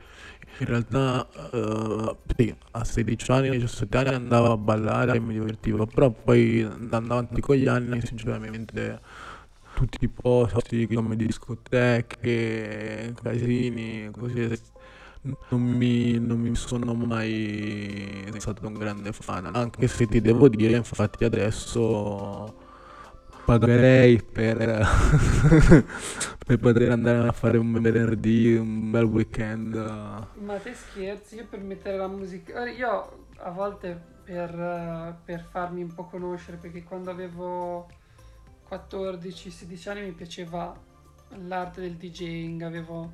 in 0.59 0.67
realtà 0.67 1.27
uh, 1.53 2.17
sì, 2.37 2.55
a 2.73 2.85
16 2.85 3.31
anni, 3.31 3.51
17 3.51 3.97
anni 3.99 4.15
andavo 4.15 4.53
a 4.53 4.57
ballare 4.57 5.17
e 5.17 5.21
mi 5.21 5.35
divertivo, 5.35 5.87
però 5.87 6.11
poi 6.11 6.63
andando 6.63 7.13
avanti 7.15 7.41
con 7.41 7.57
gli 7.57 7.69
anni 7.69 8.01
sinceramente 8.03 9.01
tutti 9.75 9.99
i 10.05 10.09
posti 10.09 10.87
come 10.87 11.17
discoteche, 11.17 13.15
casini, 13.23 14.11
così 14.11 14.59
non 15.49 15.61
mi, 15.61 16.19
non 16.19 16.41
mi 16.41 16.55
sono 16.55 16.95
mai 16.95 18.25
stato 18.39 18.67
un 18.67 18.75
grande 18.75 19.13
fan, 19.13 19.51
anche 19.53 19.87
se 19.89 20.07
ti 20.07 20.21
devo 20.21 20.49
dire 20.49 20.77
infatti 20.77 21.25
adesso 21.25 22.55
pagherei 23.45 24.23
per, 24.23 24.87
per 26.47 26.61
poter 26.61 26.92
andare 26.92 27.26
a 27.26 27.32
fare 27.32 27.59
un 27.59 27.72
venerdì, 27.72 28.55
un 28.55 28.88
bel 28.92 29.03
weekend. 29.03 29.74
Ma 29.74 30.57
te 30.59 30.74
scherzi, 30.74 31.34
io 31.34 31.47
per 31.47 31.61
mettere 31.61 31.97
la 31.97 32.07
musica... 32.07 32.70
Io 32.70 33.26
a 33.38 33.51
volte 33.51 34.01
per, 34.22 35.18
per 35.24 35.44
farmi 35.51 35.82
un 35.82 35.92
po' 35.92 36.05
conoscere, 36.05 36.57
perché 36.57 36.84
quando 36.84 37.11
avevo 37.11 37.88
14-16 38.70 39.88
anni 39.88 40.03
mi 40.03 40.12
piaceva 40.12 40.72
l'arte 41.49 41.80
del 41.80 41.97
DJing, 41.97 42.62
avevo 42.62 43.11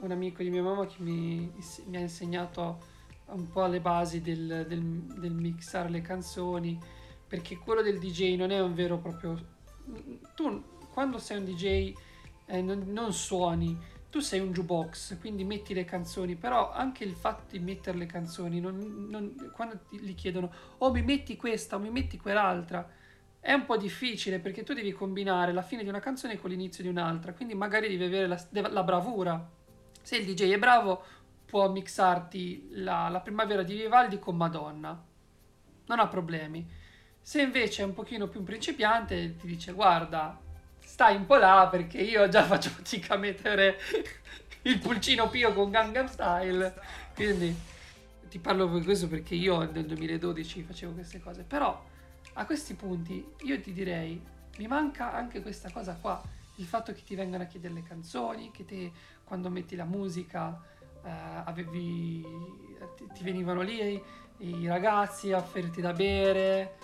un 0.00 0.10
amico 0.10 0.42
di 0.42 0.50
mia 0.50 0.62
mamma 0.62 0.84
che 0.84 0.96
mi, 0.98 1.50
mi 1.86 1.96
ha 1.96 2.00
insegnato 2.00 2.80
un 3.28 3.48
po' 3.48 3.64
le 3.64 3.80
basi 3.80 4.20
del, 4.20 4.66
del, 4.68 4.82
del 4.82 5.32
mixare 5.32 5.88
le 5.88 6.02
canzoni 6.02 6.78
perché 7.26 7.56
quello 7.56 7.80
del 7.80 7.98
DJ 7.98 8.36
non 8.36 8.50
è 8.50 8.60
un 8.60 8.74
vero 8.74 8.96
e 8.96 8.98
proprio... 8.98 9.38
Tu 10.34 10.62
quando 10.92 11.16
sei 11.16 11.38
un 11.38 11.46
DJ 11.46 11.94
eh, 12.52 12.60
non, 12.60 12.84
non, 12.88 13.14
suoni, 13.14 13.78
tu 14.10 14.20
sei 14.20 14.40
un 14.40 14.52
jukebox, 14.52 15.18
quindi 15.18 15.42
metti 15.42 15.72
le 15.72 15.86
canzoni, 15.86 16.36
però 16.36 16.70
anche 16.70 17.02
il 17.02 17.14
fatto 17.14 17.44
di 17.50 17.58
mettere 17.58 17.96
le 17.96 18.04
canzoni, 18.04 18.60
non, 18.60 19.06
non, 19.08 19.50
quando 19.54 19.80
ti, 19.88 19.98
gli 19.98 20.14
chiedono 20.14 20.52
o 20.76 20.86
oh, 20.86 20.92
mi 20.92 21.00
metti 21.02 21.34
questa 21.34 21.76
o 21.76 21.78
mi 21.78 21.88
metti 21.88 22.18
quell'altra, 22.18 22.86
è 23.40 23.54
un 23.54 23.64
po' 23.64 23.78
difficile 23.78 24.38
perché 24.38 24.64
tu 24.64 24.74
devi 24.74 24.92
combinare 24.92 25.52
la 25.52 25.62
fine 25.62 25.82
di 25.82 25.88
una 25.88 25.98
canzone 25.98 26.38
con 26.38 26.50
l'inizio 26.50 26.82
di 26.82 26.90
un'altra, 26.90 27.32
quindi 27.32 27.54
magari 27.54 27.88
devi 27.88 28.04
avere 28.04 28.26
la, 28.26 28.68
la 28.68 28.82
bravura. 28.82 29.50
Se 30.02 30.16
il 30.16 30.26
DJ 30.26 30.52
è 30.52 30.58
bravo 30.58 31.02
può 31.46 31.70
mixarti 31.70 32.68
la, 32.72 33.08
la 33.08 33.20
primavera 33.20 33.62
di 33.62 33.76
Vivaldi 33.76 34.18
con 34.18 34.36
Madonna, 34.36 35.02
non 35.86 35.98
ha 35.98 36.06
problemi. 36.06 36.68
Se 37.18 37.40
invece 37.40 37.80
è 37.80 37.86
un 37.86 37.94
pochino 37.94 38.28
più 38.28 38.42
principiante, 38.42 39.36
ti 39.36 39.46
dice 39.46 39.72
guarda, 39.72 40.41
stai 40.92 41.16
un 41.16 41.24
po' 41.24 41.36
là 41.36 41.68
perché 41.70 41.96
io 41.96 42.28
già 42.28 42.44
faccio 42.44 42.68
fatica 42.68 43.14
a 43.14 43.16
mettere 43.16 43.78
il 44.62 44.78
pulcino 44.78 45.30
pio 45.30 45.54
con 45.54 45.70
Gangnam 45.70 46.04
Style. 46.06 46.74
Quindi 47.14 47.56
ti 48.28 48.38
parlo 48.38 48.68
per 48.68 48.84
questo 48.84 49.08
perché 49.08 49.34
io 49.34 49.62
nel 49.72 49.86
2012 49.86 50.62
facevo 50.62 50.92
queste 50.92 51.18
cose. 51.18 51.44
Però 51.44 51.82
a 52.34 52.44
questi 52.44 52.74
punti 52.74 53.26
io 53.44 53.58
ti 53.62 53.72
direi, 53.72 54.22
mi 54.58 54.66
manca 54.66 55.14
anche 55.14 55.40
questa 55.40 55.70
cosa 55.70 55.96
qua. 55.98 56.22
Il 56.56 56.66
fatto 56.66 56.92
che 56.92 57.02
ti 57.02 57.14
vengano 57.14 57.44
a 57.44 57.46
chiedere 57.46 57.72
le 57.72 57.82
canzoni, 57.82 58.50
che 58.50 58.66
te 58.66 58.92
quando 59.24 59.48
metti 59.48 59.76
la 59.76 59.86
musica 59.86 60.60
eh, 61.02 61.10
avevi, 61.44 62.22
ti, 63.14 63.24
venivano 63.24 63.62
lì 63.62 63.98
i 64.40 64.66
ragazzi 64.66 65.32
a 65.32 65.38
offerti 65.38 65.80
da 65.80 65.94
bere 65.94 66.81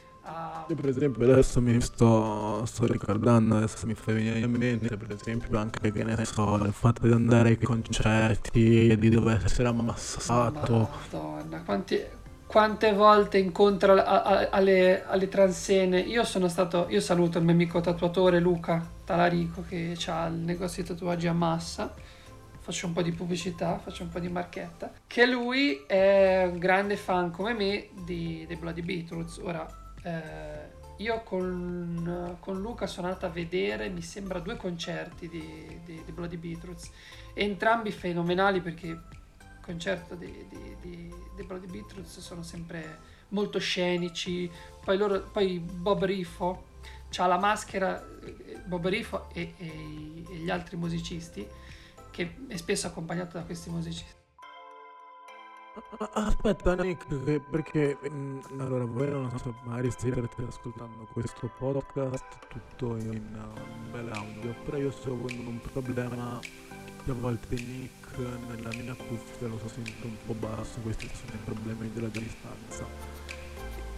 io 0.69 0.75
per 0.75 0.89
esempio 0.89 1.31
adesso 1.31 1.63
mi 1.63 1.81
sto, 1.81 2.63
sto 2.67 2.87
ricordando, 2.87 3.57
adesso 3.57 3.87
mi 3.87 3.95
fai 3.95 4.15
venire 4.15 4.39
in 4.41 4.51
mente 4.51 4.97
per 4.99 5.13
esempio 5.13 5.59
anche 5.59 5.91
che 5.91 6.05
ne 6.05 6.23
so, 6.27 6.57
il 6.63 6.73
fatto 6.73 7.07
di 7.07 7.13
andare 7.13 7.51
ai 7.51 7.59
concerti, 7.59 8.97
di 8.99 9.09
dover 9.09 9.43
essere 9.45 9.69
ammassato. 9.69 10.91
Madonna, 11.11 11.63
quanti, 11.63 11.99
quante 12.47 12.93
volte 12.93 13.39
incontro 13.39 13.95
a, 13.95 14.23
a, 14.23 14.49
alle, 14.51 15.05
alle 15.07 15.29
transene. 15.29 16.01
Io 16.01 16.25
sono 16.25 16.49
stato, 16.49 16.87
io 16.91 17.01
saluto 17.01 17.39
il 17.39 17.45
mio 17.45 17.55
amico 17.55 17.81
tatuatore 17.81 18.39
Luca 18.39 18.87
Talarico 19.05 19.65
che 19.67 19.97
ha 20.07 20.27
il 20.27 20.35
negozio 20.35 20.83
di 20.83 20.89
tatuaggi 20.91 21.29
a 21.29 21.33
massa. 21.33 21.95
Faccio 22.61 22.87
un 22.87 22.93
po' 22.93 23.01
di 23.01 23.13
pubblicità, 23.13 23.79
faccio 23.79 24.03
un 24.03 24.11
po' 24.11 24.19
di 24.19 24.29
marchetta. 24.29 24.93
Che 25.07 25.25
lui 25.25 25.85
è 25.87 26.47
un 26.51 26.59
grande 26.59 26.97
fan 26.97 27.31
come 27.31 27.55
me 27.55 27.89
di, 28.05 28.45
dei 28.47 28.57
Bloody 28.57 28.83
Beatles. 28.83 29.39
Ora, 29.43 29.67
eh, 30.03 30.77
io 30.97 31.23
con, 31.23 32.37
con, 32.41 32.61
Luca 32.61 32.87
sono 32.87 33.07
andata 33.07 33.27
a 33.27 33.31
vedere, 33.31 33.89
mi 33.89 34.03
sembra, 34.03 34.41
due 34.41 34.57
concerti 34.57 35.29
di, 35.29 35.81
di, 35.85 36.03
di 36.05 36.13
Bloody 36.13 36.37
Beatles, 36.37 36.91
entrambi 37.35 37.91
fenomenali 37.91 38.61
perché 38.61 38.87
il 38.87 39.03
concerto 39.61 40.15
di, 40.15 40.47
di, 40.81 41.45
Bloody 41.45 41.67
Beatles 41.67 42.19
sono 42.19 42.43
sempre 42.43 43.17
molto 43.29 43.59
scenici, 43.59 44.51
poi, 44.85 44.97
loro, 44.97 45.21
poi 45.21 45.59
Bob 45.61 46.05
Riffo 46.05 46.67
ha 47.17 47.27
la 47.27 47.39
maschera, 47.39 48.05
Bob 48.67 48.87
Riffo 48.89 49.29
e, 49.33 49.55
e, 49.57 49.67
e 50.29 50.35
gli 50.35 50.51
altri 50.51 50.77
musicisti, 50.77 51.47
che 52.11 52.35
è 52.49 52.57
spesso 52.57 52.89
accompagnato 52.89 53.39
da 53.39 53.45
questi 53.45 53.71
musicisti 53.71 54.18
Aspetta 56.13 56.75
Nick, 56.75 57.41
perché 57.51 57.99
mh, 58.01 58.09
mm, 58.09 58.61
allora 58.61 58.85
voi 58.85 59.11
non 59.11 59.31
so, 59.39 59.55
magari 59.65 59.91
state 59.91 60.29
ascoltando 60.47 61.07
questo 61.13 61.51
podcast 61.59 62.25
tutto 62.49 62.97
in 62.97 63.21
uh, 63.35 63.91
bel 63.91 64.11
audio, 64.13 64.55
però 64.65 64.77
io 64.77 64.91
sto 64.91 65.13
avendo 65.13 65.51
un 65.51 65.61
problema 65.73 66.41
che 67.05 67.11
a 67.11 67.15
volte 67.15 67.55
Nick 67.55 68.17
nella 68.19 68.71
mia 68.75 68.95
cuffia 68.95 69.47
lo 69.47 69.59
so 69.59 69.69
sempre 69.69 69.93
un 70.03 70.17
po' 70.27 70.35
basso, 70.35 70.81
questi 70.81 71.09
sono 71.13 71.33
i 71.35 71.45
problemi 71.45 71.93
della 71.93 72.09
distanza. 72.09 72.87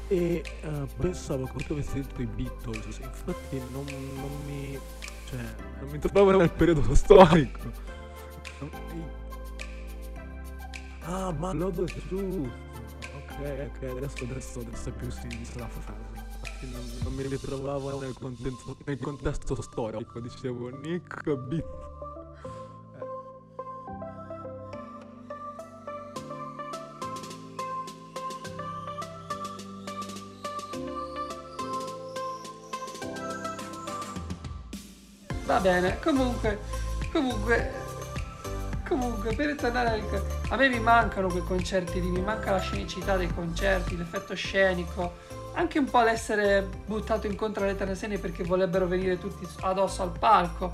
E 0.08 0.42
uh, 0.64 0.86
pensavo 0.98 1.44
che 1.44 1.64
tu 1.64 1.72
avessi 1.72 1.94
detto 1.94 2.20
i 2.20 2.26
Beatles, 2.26 2.98
infatti 2.98 3.58
non, 3.70 3.84
non 4.16 4.30
mi... 4.44 4.78
cioè, 5.26 5.54
non 5.80 5.90
mi 5.90 5.98
trovavo 5.98 6.36
nel 6.36 6.50
periodo 6.50 6.94
storico. 6.94 7.58
Ah, 11.02 11.32
ma 11.32 11.52
lodo 11.52 11.84
giusto. 11.84 12.16
Ok, 12.16 13.38
ok, 13.38 13.82
adesso, 13.96 14.24
adesso, 14.24 14.60
adesso 14.60 14.88
è 14.88 14.92
più 14.92 15.10
sinistra 15.10 15.60
la 15.60 15.68
frase. 15.68 16.28
Non, 16.60 16.82
non, 17.04 17.14
mi 17.14 17.22
ritrovavo 17.26 18.00
nel 18.00 18.12
contesto, 18.12 18.76
nel 18.84 18.98
contesto 18.98 19.60
storico, 19.62 20.20
dicevo 20.20 20.68
Nick 20.68 21.34
B. 21.34 21.52
Eh. 21.52 21.64
Va 35.46 35.60
bene, 35.60 35.98
comunque, 36.00 36.58
comunque 37.10 37.89
Comunque, 38.90 39.36
per 39.36 39.54
tornare 39.54 39.88
al... 39.90 40.24
A 40.48 40.56
me 40.56 40.68
mi 40.68 40.80
mancano 40.80 41.28
quei 41.28 41.44
concerti 41.44 42.00
lì, 42.00 42.08
mi 42.08 42.22
manca 42.22 42.50
la 42.50 42.58
scenicità 42.58 43.16
dei 43.16 43.32
concerti, 43.32 43.96
l'effetto 43.96 44.34
scenico, 44.34 45.12
anche 45.54 45.78
un 45.78 45.84
po' 45.84 46.02
l'essere 46.02 46.68
buttato 46.86 47.28
incontro 47.28 47.62
alle 47.62 47.76
Terrasene 47.76 48.18
perché 48.18 48.42
vorrebbero 48.42 48.88
venire 48.88 49.16
tutti 49.16 49.46
addosso 49.60 50.02
al 50.02 50.18
palco, 50.18 50.72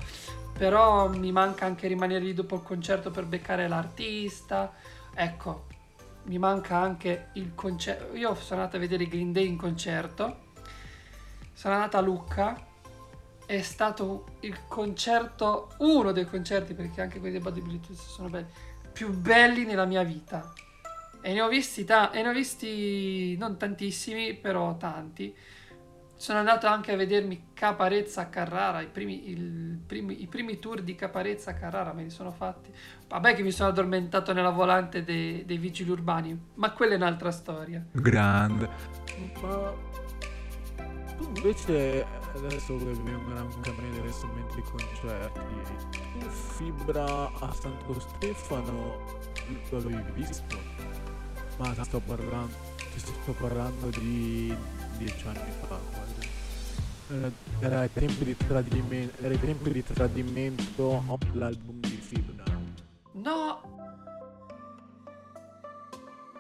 però 0.57 1.11
mi 1.11 1.31
manca 1.31 1.67
anche 1.67 1.89
rimanere 1.89 2.25
lì 2.25 2.33
dopo 2.33 2.55
il 2.55 2.63
concerto 2.63 3.11
per 3.11 3.27
beccare 3.27 3.69
l'artista. 3.69 4.73
Ecco, 5.15 5.67
mi 6.23 6.39
manca 6.39 6.79
anche 6.79 7.29
il 7.35 7.55
concerto. 7.55 8.17
Io 8.17 8.35
sono 8.35 8.61
andata 8.61 8.79
a 8.79 8.81
vedere 8.81 9.03
i 9.03 9.09
Green 9.09 9.33
Day 9.33 9.47
in 9.47 9.59
concerto, 9.59 10.39
sono 11.53 11.75
andata 11.75 11.99
a 11.99 12.01
Lucca 12.01 12.59
è 13.47 13.63
stato 13.63 14.27
il 14.41 14.67
concerto, 14.67 15.71
uno 15.79 16.13
dei 16.13 16.27
concerti, 16.27 16.75
perché 16.75 17.01
anche 17.01 17.19
quelli 17.21 17.35
dei 17.35 17.43
Bodybuilders 17.43 18.09
sono 18.09 18.29
belli, 18.29 18.47
più 18.93 19.11
belli 19.11 19.65
nella 19.65 19.85
mia 19.85 20.03
vita. 20.03 20.53
E 21.21 21.33
ne 21.33 21.41
ho 21.41 21.49
visti, 21.49 21.85
ta- 21.85 22.11
e 22.11 22.23
ne 22.23 22.29
ho 22.29 22.33
visti 22.33 23.37
non 23.37 23.57
tantissimi, 23.57 24.35
però 24.35 24.77
tanti. 24.77 25.35
Sono 26.19 26.39
andato 26.39 26.67
anche 26.67 26.93
a 26.93 26.97
vedermi 26.97 27.49
Caparezza 27.53 28.23
a 28.23 28.27
Carrara, 28.27 28.81
i 28.81 28.87
primi, 28.87 29.29
il 29.29 29.79
primi- 29.85 30.23
i 30.23 30.27
primi 30.27 30.59
tour 30.59 30.81
di 30.81 30.95
Caparezza 30.95 31.51
a 31.51 31.55
Carrara 31.55 31.93
me 31.93 32.05
li 32.05 32.11
sono 32.11 32.33
fatti. 32.33 32.73
Vabbè 33.09 33.35
che 33.35 33.43
mi 33.43 33.51
sono 33.51 33.69
addormentato 33.69 34.33
nella 34.33 34.51
volante 34.51 35.05
dei, 35.05 35.45
dei 35.45 35.59
vigili 35.59 35.91
urbani, 35.91 36.39
ma 36.55 36.73
quella 36.73 36.95
è 36.95 36.97
un'altra 36.97 37.31
storia. 37.31 37.85
Grande. 37.93 38.69
Ma 39.43 39.73
tu 41.17 41.33
invece 41.35 42.26
adesso 42.37 42.77
vengono 42.79 43.39
anche 43.39 43.71
a 43.71 43.75
me 43.81 44.01
recentemente 44.01 44.59
i 44.59 44.63
concerti, 44.63 45.41
Fibra 46.29 47.33
a 47.33 47.53
Santo 47.53 47.99
Stefano 48.01 48.97
lo 49.71 49.77
avevi 49.79 50.13
visto? 50.13 50.57
Ma 51.59 51.73
sto 51.83 52.01
parlando, 52.01 52.55
ti 52.93 52.99
sto 52.99 53.33
parlando 53.33 53.89
di 53.99 54.55
dieci 54.99 55.27
anni 55.27 55.53
fa 55.61 55.79
quasi. 55.93 56.15
Era, 57.09 57.31
era 57.61 57.81
ai 57.81 57.93
tempi 57.93 58.25
di 58.25 58.37
tradimento, 58.37 59.23
era 59.23 59.33
ai 59.33 59.41
tempi 59.41 59.71
di 59.73 59.85
tradimento 59.85 61.19
l'album 61.33 61.81
di 61.81 61.97
Fibra. 61.97 62.45
No, 63.13 63.61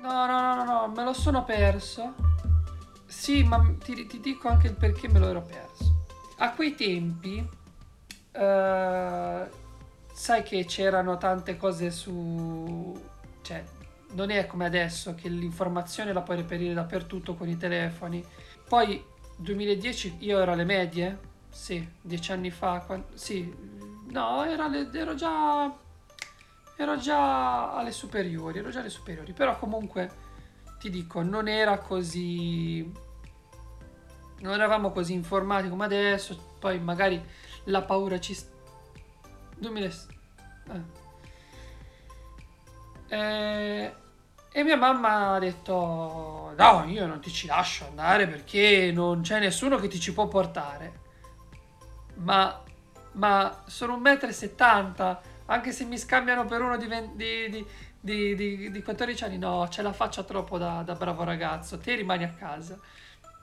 no, 0.02 0.26
no, 0.26 0.54
no, 0.54 0.64
no, 0.64 0.92
me 0.94 1.04
lo 1.04 1.12
sono 1.12 1.44
perso. 1.44 2.35
Sì, 3.06 3.42
ma 3.44 3.74
ti, 3.82 4.06
ti 4.06 4.20
dico 4.20 4.48
anche 4.48 4.66
il 4.68 4.74
perché 4.74 5.08
me 5.08 5.18
lo 5.18 5.28
ero 5.28 5.42
perso. 5.42 6.04
A 6.38 6.52
quei 6.52 6.74
tempi, 6.74 7.38
eh, 8.32 9.48
sai 10.12 10.42
che 10.42 10.64
c'erano 10.64 11.16
tante 11.16 11.56
cose 11.56 11.90
su... 11.90 12.98
Cioè, 13.42 13.64
non 14.12 14.30
è 14.30 14.46
come 14.46 14.66
adesso 14.66 15.14
che 15.14 15.28
l'informazione 15.28 16.12
la 16.12 16.22
puoi 16.22 16.36
reperire 16.38 16.74
dappertutto 16.74 17.34
con 17.34 17.48
i 17.48 17.56
telefoni. 17.56 18.24
Poi, 18.68 19.02
2010, 19.36 20.16
io 20.20 20.40
ero 20.40 20.52
alle 20.52 20.64
medie? 20.64 21.18
Sì, 21.48 21.86
dieci 22.00 22.32
anni 22.32 22.50
fa. 22.50 22.80
quan- 22.80 23.04
sì, 23.14 23.54
no, 24.10 24.44
le- 24.44 24.90
ero 24.92 25.14
già... 25.14 25.84
Ero 26.78 26.98
già 26.98 27.72
alle 27.74 27.90
superiori, 27.92 28.58
ero 28.58 28.68
già 28.70 28.80
alle 28.80 28.90
superiori. 28.90 29.32
Però 29.32 29.58
comunque, 29.58 30.10
ti 30.78 30.90
dico, 30.90 31.22
non 31.22 31.48
era 31.48 31.78
così... 31.78 32.90
Non 34.38 34.52
eravamo 34.52 34.92
così 34.92 35.12
informati 35.14 35.68
come 35.68 35.84
adesso. 35.86 36.54
Poi 36.58 36.78
magari 36.78 37.22
la 37.64 37.82
paura 37.82 38.20
ci... 38.20 38.34
s- 38.34 38.48
2000... 39.56 39.86
eh. 40.72 41.04
Eh, 43.08 43.94
e 44.52 44.62
mia 44.64 44.76
mamma 44.76 45.34
ha 45.34 45.38
detto: 45.38 46.52
No, 46.56 46.84
io 46.86 47.06
non 47.06 47.20
ti 47.20 47.30
ci 47.30 47.46
lascio 47.46 47.86
andare 47.86 48.26
perché 48.26 48.90
non 48.92 49.20
c'è 49.20 49.38
nessuno 49.38 49.76
che 49.76 49.88
ti 49.88 50.00
ci 50.00 50.12
può 50.12 50.28
portare. 50.28 51.04
Ma, 52.16 52.62
ma 53.12 53.62
sono 53.66 53.96
1,70 53.98 55.10
m, 55.10 55.18
anche 55.46 55.72
se 55.72 55.84
mi 55.84 55.98
scambiano 55.98 56.44
per 56.46 56.62
uno 56.62 56.76
di, 56.76 56.86
ven- 56.86 57.14
di, 57.16 57.48
di, 57.50 57.66
di, 58.06 58.36
di- 58.36 58.70
di 58.70 58.82
14 58.82 59.24
anni, 59.24 59.38
no, 59.38 59.68
ce 59.68 59.82
la 59.82 59.92
faccia 59.92 60.22
troppo 60.22 60.58
da, 60.58 60.82
da 60.82 60.94
bravo 60.94 61.24
ragazzo. 61.24 61.78
Te 61.78 61.96
rimani 61.96 62.22
a 62.22 62.32
casa. 62.32 62.78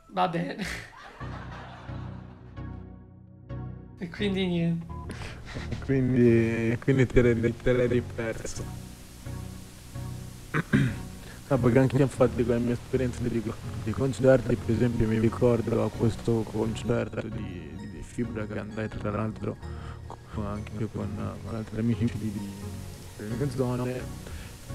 Va 0.08 0.28
bene. 0.30 0.64
e 4.00 4.10
quindi 4.10 4.48
niente. 4.48 4.86
Quindi, 5.84 6.78
quindi 6.82 7.06
te 7.06 7.22
l'eri, 7.22 7.58
te 7.58 7.74
l'eri 7.74 8.02
perso. 8.02 8.64
No, 11.50 11.58
perché 11.58 11.80
anche 11.80 12.02
infatti 12.02 12.46
con 12.46 12.56
la 12.56 12.60
mia 12.60 12.74
esperienza 12.74 13.20
di, 13.22 13.44
di 13.84 13.92
concerti, 13.92 14.56
per 14.56 14.76
esempio 14.76 15.08
mi 15.08 15.20
ricordo 15.20 15.84
a 15.84 15.90
questo 15.90 16.42
concerto 16.44 17.28
di, 17.28 17.70
di, 17.76 17.90
di 17.92 18.02
Fibra 18.02 18.46
che 18.46 18.60
andai 18.60 18.88
tra 18.88 19.12
l'altro 19.12 19.58
anche 20.36 20.88
con, 20.92 21.38
con 21.44 21.56
altri 21.56 21.80
amici 21.80 22.10
di, 22.18 22.32
di, 22.32 22.50
delle 23.18 23.50
zone, 23.52 24.02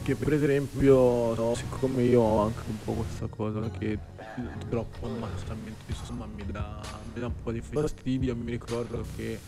che 0.02 0.14
per 0.14 0.32
esempio, 0.32 1.34
no, 1.34 1.54
siccome 1.54 2.02
io 2.02 2.20
ho 2.20 2.42
anche 2.44 2.62
un 2.68 2.78
po' 2.84 2.92
questa 2.92 3.26
cosa 3.26 3.68
che 3.70 3.98
troppo 4.68 5.06
ammazzamento, 5.06 5.84
insomma 5.86 6.26
mi 6.26 6.44
dà, 6.46 6.80
mi 7.12 7.20
dà 7.20 7.26
un 7.26 7.42
po' 7.42 7.52
di 7.52 7.60
fastidio, 7.60 8.34
mi 8.36 8.50
ricordo 8.50 9.04
che 9.16 9.38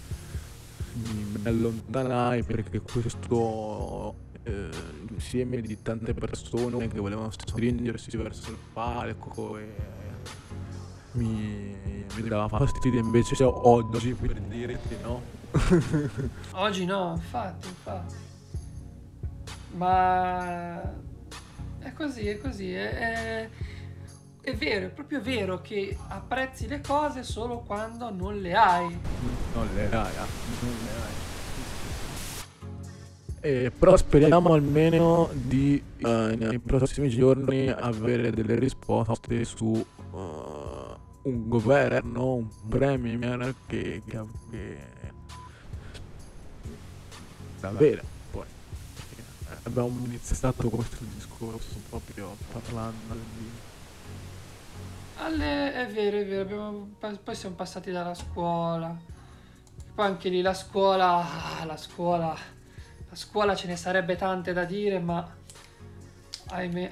mi 0.93 1.41
allontanai 1.45 2.43
perché 2.43 2.81
questo 2.81 4.15
eh, 4.43 4.69
insieme 5.11 5.61
di 5.61 5.81
tante 5.83 6.15
persone 6.15 6.89
che 6.89 6.99
volevano 6.99 7.31
stringersi 7.31 8.17
verso 8.17 8.51
il 8.51 8.59
palco 8.73 9.57
e 9.57 9.73
mi, 11.13 11.77
mi 12.15 12.29
dava 12.29 12.49
fastidio 12.49 13.01
invece 13.01 13.43
oggi 13.43 14.15
per 14.15 14.41
dirti 14.41 14.97
no 15.03 15.39
Oggi 16.53 16.85
no, 16.85 17.15
infatti, 17.17 17.67
infatti. 17.67 18.15
Ma 19.77 20.83
è 21.79 21.93
così, 21.93 22.27
è 22.29 22.39
così. 22.39 22.73
È, 22.73 22.91
è- 22.91 23.49
è 24.43 24.55
vero, 24.55 24.87
è 24.87 24.89
proprio 24.89 25.21
vero 25.21 25.61
che 25.61 25.97
apprezzi 26.09 26.67
le 26.67 26.81
cose 26.81 27.23
solo 27.23 27.59
quando 27.59 28.11
non 28.11 28.41
le 28.41 28.55
hai. 28.55 28.99
non 29.55 29.69
le 29.75 29.85
hai 29.85 29.93
ah, 30.17 30.27
non 30.61 30.75
le 30.85 30.91
hai 33.43 33.65
Eh, 33.65 33.71
però 33.71 33.97
speriamo 33.99 34.55
almeno 34.55 35.29
di 35.33 35.83
eh, 35.99 36.37
nei 36.39 36.59
prossimi 36.59 37.11
giorni 37.11 37.69
avere 37.69 38.31
delle 38.31 38.59
risposte 38.59 39.45
su 39.45 39.75
eh, 39.75 40.99
un 41.23 41.49
governo, 41.49 42.35
un 42.35 42.49
premier 42.67 43.55
che, 43.67 44.03
che, 44.07 44.21
che 44.51 44.79
davvero 47.61 48.19
abbiamo 49.63 50.05
iniziato 50.05 50.69
questo 50.69 51.05
discorso 51.15 51.81
proprio 51.89 52.37
parlando 52.53 53.15
di 53.37 53.51
Alle- 55.19 55.75
è 55.75 55.87
vero, 55.93 56.17
è 56.19 56.27
vero, 56.27 56.43
abbiamo- 56.43 56.89
poi 57.23 57.35
siamo 57.35 57.55
passati 57.55 57.91
dalla 57.91 58.15
scuola. 58.15 58.97
Poi 59.95 60.07
anche 60.07 60.29
lì 60.31 60.41
la 60.41 60.55
scuola, 60.55 61.59
ah, 61.61 61.65
la 61.67 61.77
scuola, 61.77 62.35
la 63.09 63.15
scuola 63.17 63.55
ce 63.55 63.67
ne 63.67 63.77
sarebbe 63.77 64.17
tante 64.17 64.53
da 64.55 64.65
dire, 64.65 64.99
ma 64.99 65.29
ahimè, 66.49 66.91